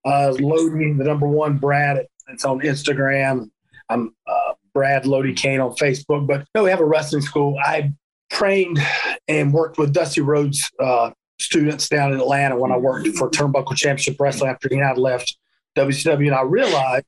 Uh, 0.05 0.33
loading 0.39 0.97
the 0.97 1.03
number 1.03 1.27
one 1.27 1.57
Brad 1.57 1.97
at 1.97 2.07
it's 2.29 2.45
on 2.45 2.59
Instagram. 2.61 3.49
I'm 3.89 4.13
uh, 4.27 4.53
Brad 4.73 5.05
Lodi 5.05 5.33
Cain 5.33 5.59
on 5.59 5.71
Facebook. 5.71 6.27
But 6.27 6.45
no, 6.55 6.63
we 6.63 6.69
have 6.69 6.79
a 6.79 6.85
wrestling 6.85 7.21
school. 7.21 7.57
I 7.63 7.93
trained 8.29 8.79
and 9.27 9.53
worked 9.53 9.77
with 9.77 9.93
Dusty 9.93 10.21
Rhodes 10.21 10.69
uh, 10.79 11.11
students 11.39 11.89
down 11.89 12.13
in 12.13 12.19
Atlanta 12.19 12.57
when 12.57 12.71
I 12.71 12.77
worked 12.77 13.07
for 13.09 13.29
Turnbuckle 13.29 13.75
Championship 13.75 14.17
Wrestling 14.19 14.51
after 14.51 14.69
he 14.69 14.77
had 14.77 14.97
left 14.97 15.37
WCW. 15.75 16.27
And 16.27 16.35
I 16.35 16.41
realized 16.41 17.05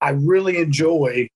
I 0.00 0.10
really 0.10 0.58
enjoy 0.58 1.28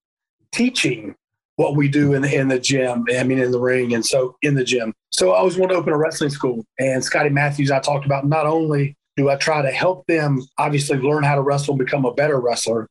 teaching 0.51 1.15
what 1.55 1.75
we 1.75 1.87
do 1.87 2.13
in 2.13 2.21
the, 2.21 2.35
in 2.35 2.47
the 2.47 2.59
gym. 2.59 3.05
I 3.15 3.23
mean, 3.23 3.39
in 3.39 3.51
the 3.51 3.59
ring. 3.59 3.93
And 3.93 4.05
so 4.05 4.37
in 4.41 4.55
the 4.55 4.63
gym. 4.63 4.93
So 5.11 5.31
I 5.31 5.37
always 5.37 5.57
wanted 5.57 5.73
to 5.73 5.79
open 5.79 5.93
a 5.93 5.97
wrestling 5.97 6.31
school. 6.31 6.65
And 6.79 7.03
Scotty 7.03 7.29
Matthews, 7.29 7.71
I 7.71 7.79
talked 7.79 8.05
about 8.05 8.25
not 8.25 8.45
only 8.45 8.95
do 9.15 9.29
I 9.29 9.35
try 9.35 9.61
to 9.61 9.71
help 9.71 10.07
them 10.07 10.41
obviously 10.57 10.97
learn 10.97 11.23
how 11.23 11.35
to 11.35 11.41
wrestle 11.41 11.73
and 11.73 11.85
become 11.85 12.05
a 12.05 12.13
better 12.13 12.39
wrestler, 12.39 12.87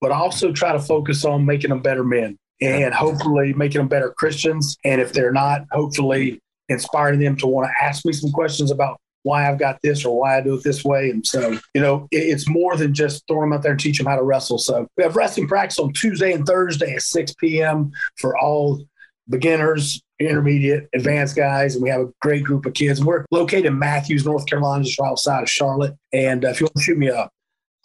but 0.00 0.12
also 0.12 0.52
try 0.52 0.72
to 0.72 0.80
focus 0.80 1.24
on 1.24 1.44
making 1.44 1.70
them 1.70 1.80
better 1.80 2.04
men 2.04 2.38
and 2.60 2.94
hopefully 2.94 3.52
making 3.52 3.78
them 3.78 3.88
better 3.88 4.12
Christians. 4.16 4.76
And 4.84 5.00
if 5.00 5.12
they're 5.12 5.32
not, 5.32 5.62
hopefully 5.72 6.40
inspiring 6.68 7.20
them 7.20 7.36
to 7.36 7.46
want 7.46 7.68
to 7.68 7.84
ask 7.84 8.04
me 8.04 8.12
some 8.12 8.30
questions 8.32 8.70
about 8.70 8.98
why 9.22 9.48
I've 9.48 9.58
got 9.58 9.80
this 9.82 10.04
or 10.04 10.16
why 10.18 10.38
I 10.38 10.40
do 10.40 10.54
it 10.54 10.62
this 10.62 10.84
way. 10.84 11.10
And 11.10 11.26
so, 11.26 11.58
you 11.74 11.80
know, 11.80 12.06
it's 12.12 12.48
more 12.48 12.76
than 12.76 12.94
just 12.94 13.24
throwing 13.26 13.50
them 13.50 13.58
out 13.58 13.62
there 13.62 13.72
and 13.72 13.80
teach 13.80 13.98
them 13.98 14.06
how 14.06 14.16
to 14.16 14.22
wrestle. 14.22 14.58
So 14.58 14.86
we 14.96 15.02
have 15.02 15.16
wrestling 15.16 15.48
practice 15.48 15.80
on 15.80 15.92
Tuesday 15.92 16.32
and 16.32 16.46
Thursday 16.46 16.94
at 16.94 17.02
6 17.02 17.34
p.m. 17.34 17.90
for 18.18 18.38
all 18.38 18.84
beginners, 19.28 20.00
intermediate, 20.20 20.88
advanced 20.94 21.34
guys. 21.34 21.74
And 21.74 21.82
we 21.82 21.90
have 21.90 22.02
a 22.02 22.12
great 22.22 22.44
group 22.44 22.66
of 22.66 22.74
kids. 22.74 23.04
We're 23.04 23.24
located 23.32 23.66
in 23.66 23.78
Matthews, 23.78 24.24
North 24.24 24.46
Carolina, 24.46 24.84
just 24.84 25.00
right 25.00 25.10
outside 25.10 25.42
of 25.42 25.50
Charlotte. 25.50 25.94
And 26.12 26.44
uh, 26.44 26.50
if 26.50 26.60
you 26.60 26.66
want 26.66 26.76
to 26.76 26.82
shoot 26.82 26.98
me 26.98 27.08
a 27.08 27.28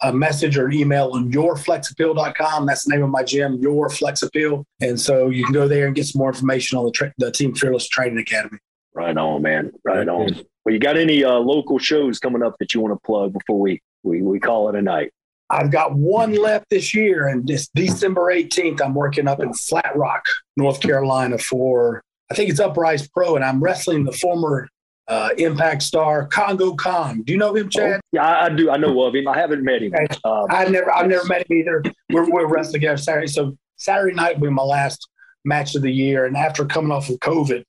a 0.02 0.12
message 0.12 0.56
or 0.56 0.66
an 0.66 0.72
email 0.72 1.10
on 1.12 1.30
yourflexappeal.com. 1.30 2.66
That's 2.66 2.84
the 2.84 2.94
name 2.94 3.04
of 3.04 3.10
my 3.10 3.22
gym, 3.22 3.56
Your 3.60 3.88
Flex 3.88 4.22
Appeal. 4.22 4.64
And 4.80 5.00
so 5.00 5.30
you 5.30 5.44
can 5.44 5.52
go 5.52 5.68
there 5.68 5.86
and 5.86 5.94
get 5.94 6.06
some 6.06 6.18
more 6.18 6.28
information 6.28 6.78
on 6.78 6.84
the, 6.84 6.90
tra- 6.90 7.14
the 7.18 7.30
Team 7.30 7.54
Fearless 7.54 7.88
Training 7.88 8.18
Academy. 8.18 8.58
Right 8.94 9.16
on, 9.16 9.42
man. 9.42 9.72
Right 9.84 10.08
on. 10.08 10.44
Well, 10.64 10.72
you 10.72 10.78
got 10.78 10.96
any 10.96 11.24
uh, 11.24 11.38
local 11.38 11.78
shows 11.78 12.18
coming 12.18 12.42
up 12.42 12.56
that 12.58 12.74
you 12.74 12.80
want 12.80 12.94
to 12.94 13.06
plug 13.06 13.32
before 13.32 13.58
we, 13.58 13.80
we, 14.02 14.22
we 14.22 14.38
call 14.38 14.68
it 14.68 14.74
a 14.74 14.82
night? 14.82 15.12
I've 15.50 15.70
got 15.70 15.94
one 15.94 16.34
left 16.34 16.66
this 16.70 16.94
year, 16.94 17.28
and 17.28 17.46
this 17.46 17.68
December 17.74 18.32
18th, 18.32 18.80
I'm 18.80 18.94
working 18.94 19.28
up 19.28 19.40
in 19.40 19.52
Flat 19.52 19.94
Rock, 19.96 20.24
North 20.56 20.80
Carolina 20.80 21.36
for, 21.36 22.02
I 22.30 22.34
think 22.34 22.48
it's 22.48 22.60
Uprise 22.60 23.06
Pro, 23.08 23.36
and 23.36 23.44
I'm 23.44 23.62
wrestling 23.62 24.04
the 24.04 24.12
former 24.12 24.68
uh, 25.12 25.28
Impact 25.36 25.82
star 25.82 26.26
Kongo 26.26 26.74
Kong. 26.74 27.22
Do 27.22 27.32
you 27.32 27.38
know 27.38 27.54
him, 27.54 27.68
Chad? 27.68 27.96
Oh, 27.96 28.08
yeah, 28.12 28.26
I, 28.26 28.46
I, 28.46 28.48
do. 28.48 28.70
I 28.70 28.78
know 28.78 29.02
of 29.02 29.14
him. 29.14 29.28
I 29.28 29.38
haven't 29.38 29.62
met 29.62 29.82
him. 29.82 29.92
Okay. 29.94 30.06
Um, 30.24 30.46
I've 30.48 30.70
never, 30.70 30.90
I've 30.92 31.08
never 31.08 31.24
met 31.26 31.48
him 31.50 31.58
either. 31.58 31.82
We're, 32.10 32.30
we're 32.30 32.46
wrestling 32.46 32.74
together 32.74 32.96
Saturday. 32.96 33.26
So 33.26 33.56
Saturday 33.76 34.14
night 34.14 34.40
will 34.40 34.48
be 34.48 34.54
my 34.54 34.62
last 34.62 35.06
match 35.44 35.74
of 35.74 35.82
the 35.82 35.92
year. 35.92 36.24
And 36.24 36.34
after 36.34 36.64
coming 36.64 36.92
off 36.92 37.10
of 37.10 37.18
COVID, 37.18 37.62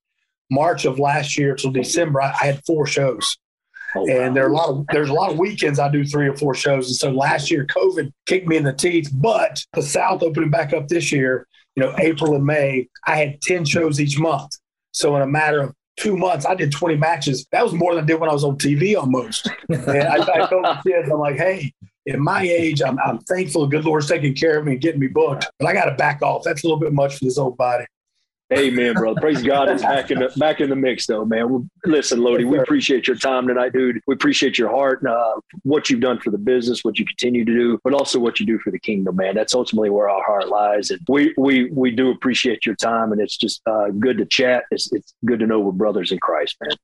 March 0.49 0.86
of 0.86 0.99
last 0.99 1.38
year 1.38 1.56
till 1.56 1.71
December, 1.71 2.21
I, 2.21 2.29
I 2.29 2.45
had 2.45 2.65
four 2.65 2.88
shows. 2.88 3.38
Oh, 3.95 4.08
and 4.10 4.29
wow. 4.29 4.34
there 4.34 4.45
are 4.45 4.49
a 4.49 4.56
lot 4.56 4.69
of 4.69 4.86
there's 4.91 5.10
a 5.10 5.13
lot 5.13 5.32
of 5.32 5.38
weekends 5.38 5.79
I 5.79 5.89
do 5.89 6.06
three 6.06 6.29
or 6.29 6.38
four 6.38 6.56
shows. 6.56 6.88
And 6.88 6.95
so 6.95 7.12
last 7.12 7.51
year 7.51 7.65
COVID 7.65 8.12
kicked 8.25 8.47
me 8.47 8.56
in 8.56 8.63
the 8.63 8.73
teeth, 8.73 9.12
but 9.13 9.63
the 9.73 9.84
South 9.84 10.23
opening 10.23 10.49
back 10.49 10.71
up 10.71 10.88
this 10.88 11.12
year, 11.12 11.45
you 11.75 11.84
know, 11.84 11.93
April 11.99 12.36
and 12.36 12.45
May, 12.45 12.88
I 13.06 13.17
had 13.17 13.41
10 13.41 13.65
shows 13.65 13.99
each 13.99 14.17
month. 14.17 14.58
So 14.91 15.15
in 15.17 15.21
a 15.21 15.27
matter 15.27 15.62
of 15.62 15.75
two 15.97 16.17
months, 16.17 16.45
I 16.45 16.56
did 16.56 16.71
20 16.71 16.95
matches. 16.97 17.45
That 17.51 17.63
was 17.63 17.73
more 17.73 17.95
than 17.95 18.03
I 18.03 18.08
did 18.08 18.19
when 18.19 18.29
I 18.29 18.34
was 18.34 18.43
on 18.43 18.58
TV 18.58 18.97
almost. 18.97 19.49
and 19.69 20.08
I, 20.08 20.15
I 20.15 20.47
told 20.47 20.65
the 20.65 20.79
kids, 20.86 21.10
I'm 21.10 21.19
like, 21.19 21.38
hey, 21.38 21.73
at 22.08 22.19
my 22.19 22.41
age, 22.41 22.82
I'm, 22.82 22.99
I'm 22.99 23.19
thankful 23.19 23.62
the 23.62 23.67
good 23.67 23.86
Lord's 23.86 24.08
taking 24.08 24.34
care 24.34 24.60
of 24.60 24.65
me 24.65 24.73
and 24.73 24.82
getting 24.82 24.99
me 24.99 25.08
booked. 25.08 25.49
But 25.60 25.67
I 25.67 25.73
got 25.73 25.86
to 25.86 25.95
back 25.95 26.21
off. 26.21 26.43
That's 26.43 26.63
a 26.63 26.67
little 26.67 26.79
bit 26.79 26.93
much 26.93 27.17
for 27.17 27.25
this 27.25 27.38
old 27.38 27.58
body. 27.58 27.86
Amen, 28.51 28.93
brother. 28.93 29.19
Praise 29.19 29.41
God. 29.41 29.69
It's 29.69 29.82
back 29.82 30.12
in 30.12 30.19
the 30.19 30.32
back 30.38 30.60
in 30.60 30.69
the 30.69 30.75
mix, 30.75 31.08
though, 31.08 31.25
man. 31.25 31.49
Well, 31.49 31.67
listen, 31.86 32.21
Lodi, 32.21 32.43
we 32.43 32.60
appreciate 32.60 33.08
your 33.08 33.15
time 33.15 33.47
tonight, 33.47 33.73
dude. 33.73 34.01
We 34.06 34.13
appreciate 34.13 34.58
your 34.58 34.69
heart 34.69 35.01
and 35.01 35.12
uh, 35.12 35.36
what 35.63 35.89
you've 35.89 36.01
done 36.01 36.19
for 36.19 36.29
the 36.29 36.38
business, 36.38 36.84
what 36.84 36.99
you 36.99 37.06
continue 37.06 37.45
to 37.45 37.51
do, 37.51 37.79
but 37.84 37.93
also 37.93 38.19
what 38.19 38.39
you 38.39 38.45
do 38.45 38.60
for 38.60 38.69
the 38.71 38.79
kingdom, 38.79 39.15
man. 39.15 39.34
That's 39.34 39.56
ultimately 39.56 39.89
where 39.89 40.10
our 40.10 40.23
heart 40.23 40.49
lies, 40.49 40.91
and 40.91 40.99
we 41.08 41.34
we 41.38 41.69
we 41.71 41.91
do 41.91 42.12
appreciate 42.12 42.65
your 42.65 42.75
time, 42.75 43.12
and 43.12 43.21
it's 43.21 43.38
just 43.38 43.62
uh, 43.65 43.89
good 43.89 44.17
to 44.17 44.25
chat. 44.25 44.65
It's 44.71 44.91
it's 44.91 45.13
good 45.25 45.39
to 45.39 45.47
know 45.47 45.60
we're 45.60 45.71
brothers 45.71 46.12
in 46.12 46.19
Christ, 46.19 46.58
man. 46.62 46.77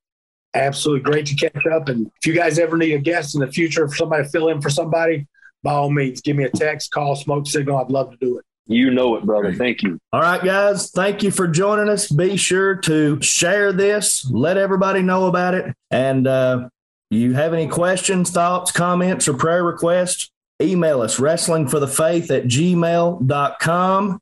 Absolutely 0.55 1.03
great 1.03 1.25
to 1.27 1.35
catch 1.35 1.65
up. 1.67 1.89
And 1.89 2.07
if 2.07 2.25
you 2.25 2.33
guys 2.33 2.57
ever 2.57 2.77
need 2.77 2.93
a 2.93 2.99
guest 2.99 3.35
in 3.35 3.41
the 3.41 3.51
future, 3.51 3.85
if 3.85 3.95
somebody 3.95 4.23
to 4.23 4.29
fill 4.29 4.49
in 4.49 4.61
for 4.61 4.69
somebody, 4.69 5.27
by 5.61 5.73
all 5.73 5.91
means, 5.91 6.21
give 6.21 6.35
me 6.35 6.45
a 6.45 6.49
text, 6.49 6.89
call, 6.91 7.15
smoke 7.15 7.45
signal. 7.45 7.77
I'd 7.77 7.91
love 7.91 8.11
to 8.11 8.17
do 8.17 8.39
it. 8.39 8.45
You 8.69 8.91
know 8.91 9.15
it, 9.15 9.25
brother. 9.25 9.51
Thank 9.51 9.81
you. 9.81 9.99
All 10.13 10.21
right, 10.21 10.43
guys. 10.43 10.91
Thank 10.91 11.23
you 11.23 11.31
for 11.31 11.47
joining 11.47 11.89
us. 11.89 12.07
Be 12.07 12.37
sure 12.37 12.75
to 12.75 13.19
share 13.19 13.73
this, 13.73 14.29
let 14.29 14.57
everybody 14.57 15.01
know 15.01 15.25
about 15.25 15.55
it. 15.55 15.75
And 15.89 16.27
uh, 16.27 16.69
you 17.09 17.33
have 17.33 17.55
any 17.55 17.67
questions, 17.67 18.29
thoughts, 18.29 18.71
comments, 18.71 19.27
or 19.27 19.33
prayer 19.33 19.63
requests, 19.63 20.29
email 20.61 21.01
us 21.01 21.19
wrestlingforthefaith 21.19 22.29
at 22.29 22.43
gmail.com. 22.43 24.21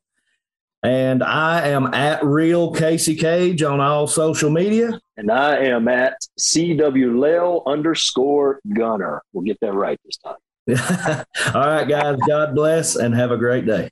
And 0.82 1.22
I 1.22 1.68
am 1.68 1.92
at 1.92 2.24
real 2.24 2.72
Casey 2.72 3.16
Cage 3.16 3.62
on 3.62 3.80
all 3.80 4.06
social 4.06 4.48
media. 4.48 4.98
And 5.18 5.30
I 5.30 5.58
am 5.64 5.88
at 5.88 6.16
CW 6.38 7.18
Lail 7.18 7.64
underscore 7.66 8.60
gunner. 8.72 9.20
We'll 9.34 9.44
get 9.44 9.58
that 9.60 9.74
right 9.74 10.00
this 10.06 10.16
time. 10.16 10.36
all 11.54 11.66
right, 11.66 11.88
guys. 11.88 12.18
God 12.26 12.54
bless 12.54 12.96
and 12.96 13.14
have 13.14 13.30
a 13.30 13.36
great 13.36 13.66
day. 13.66 13.90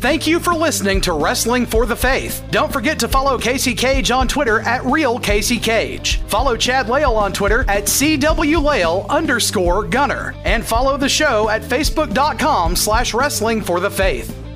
Thank 0.00 0.28
you 0.28 0.38
for 0.38 0.54
listening 0.54 1.00
to 1.02 1.12
Wrestling 1.12 1.66
for 1.66 1.84
the 1.84 1.96
Faith. 1.96 2.44
Don't 2.52 2.72
forget 2.72 3.00
to 3.00 3.08
follow 3.08 3.36
Casey 3.36 3.74
Cage 3.74 4.12
on 4.12 4.28
Twitter 4.28 4.60
at 4.60 4.84
Real 4.84 5.18
Casey 5.18 5.58
Cage. 5.58 6.20
Follow 6.28 6.56
Chad 6.56 6.88
Lail 6.88 7.16
on 7.16 7.32
Twitter 7.32 7.64
at 7.68 7.86
CWLail 7.86 9.08
underscore 9.08 9.82
Gunner. 9.82 10.36
And 10.44 10.64
follow 10.64 10.96
the 10.96 11.08
show 11.08 11.48
at 11.48 11.62
Facebook.com 11.62 12.76
slash 12.76 13.12
Wrestling 13.12 13.60
for 13.60 13.80
the 13.80 13.90
Faith. 13.90 14.47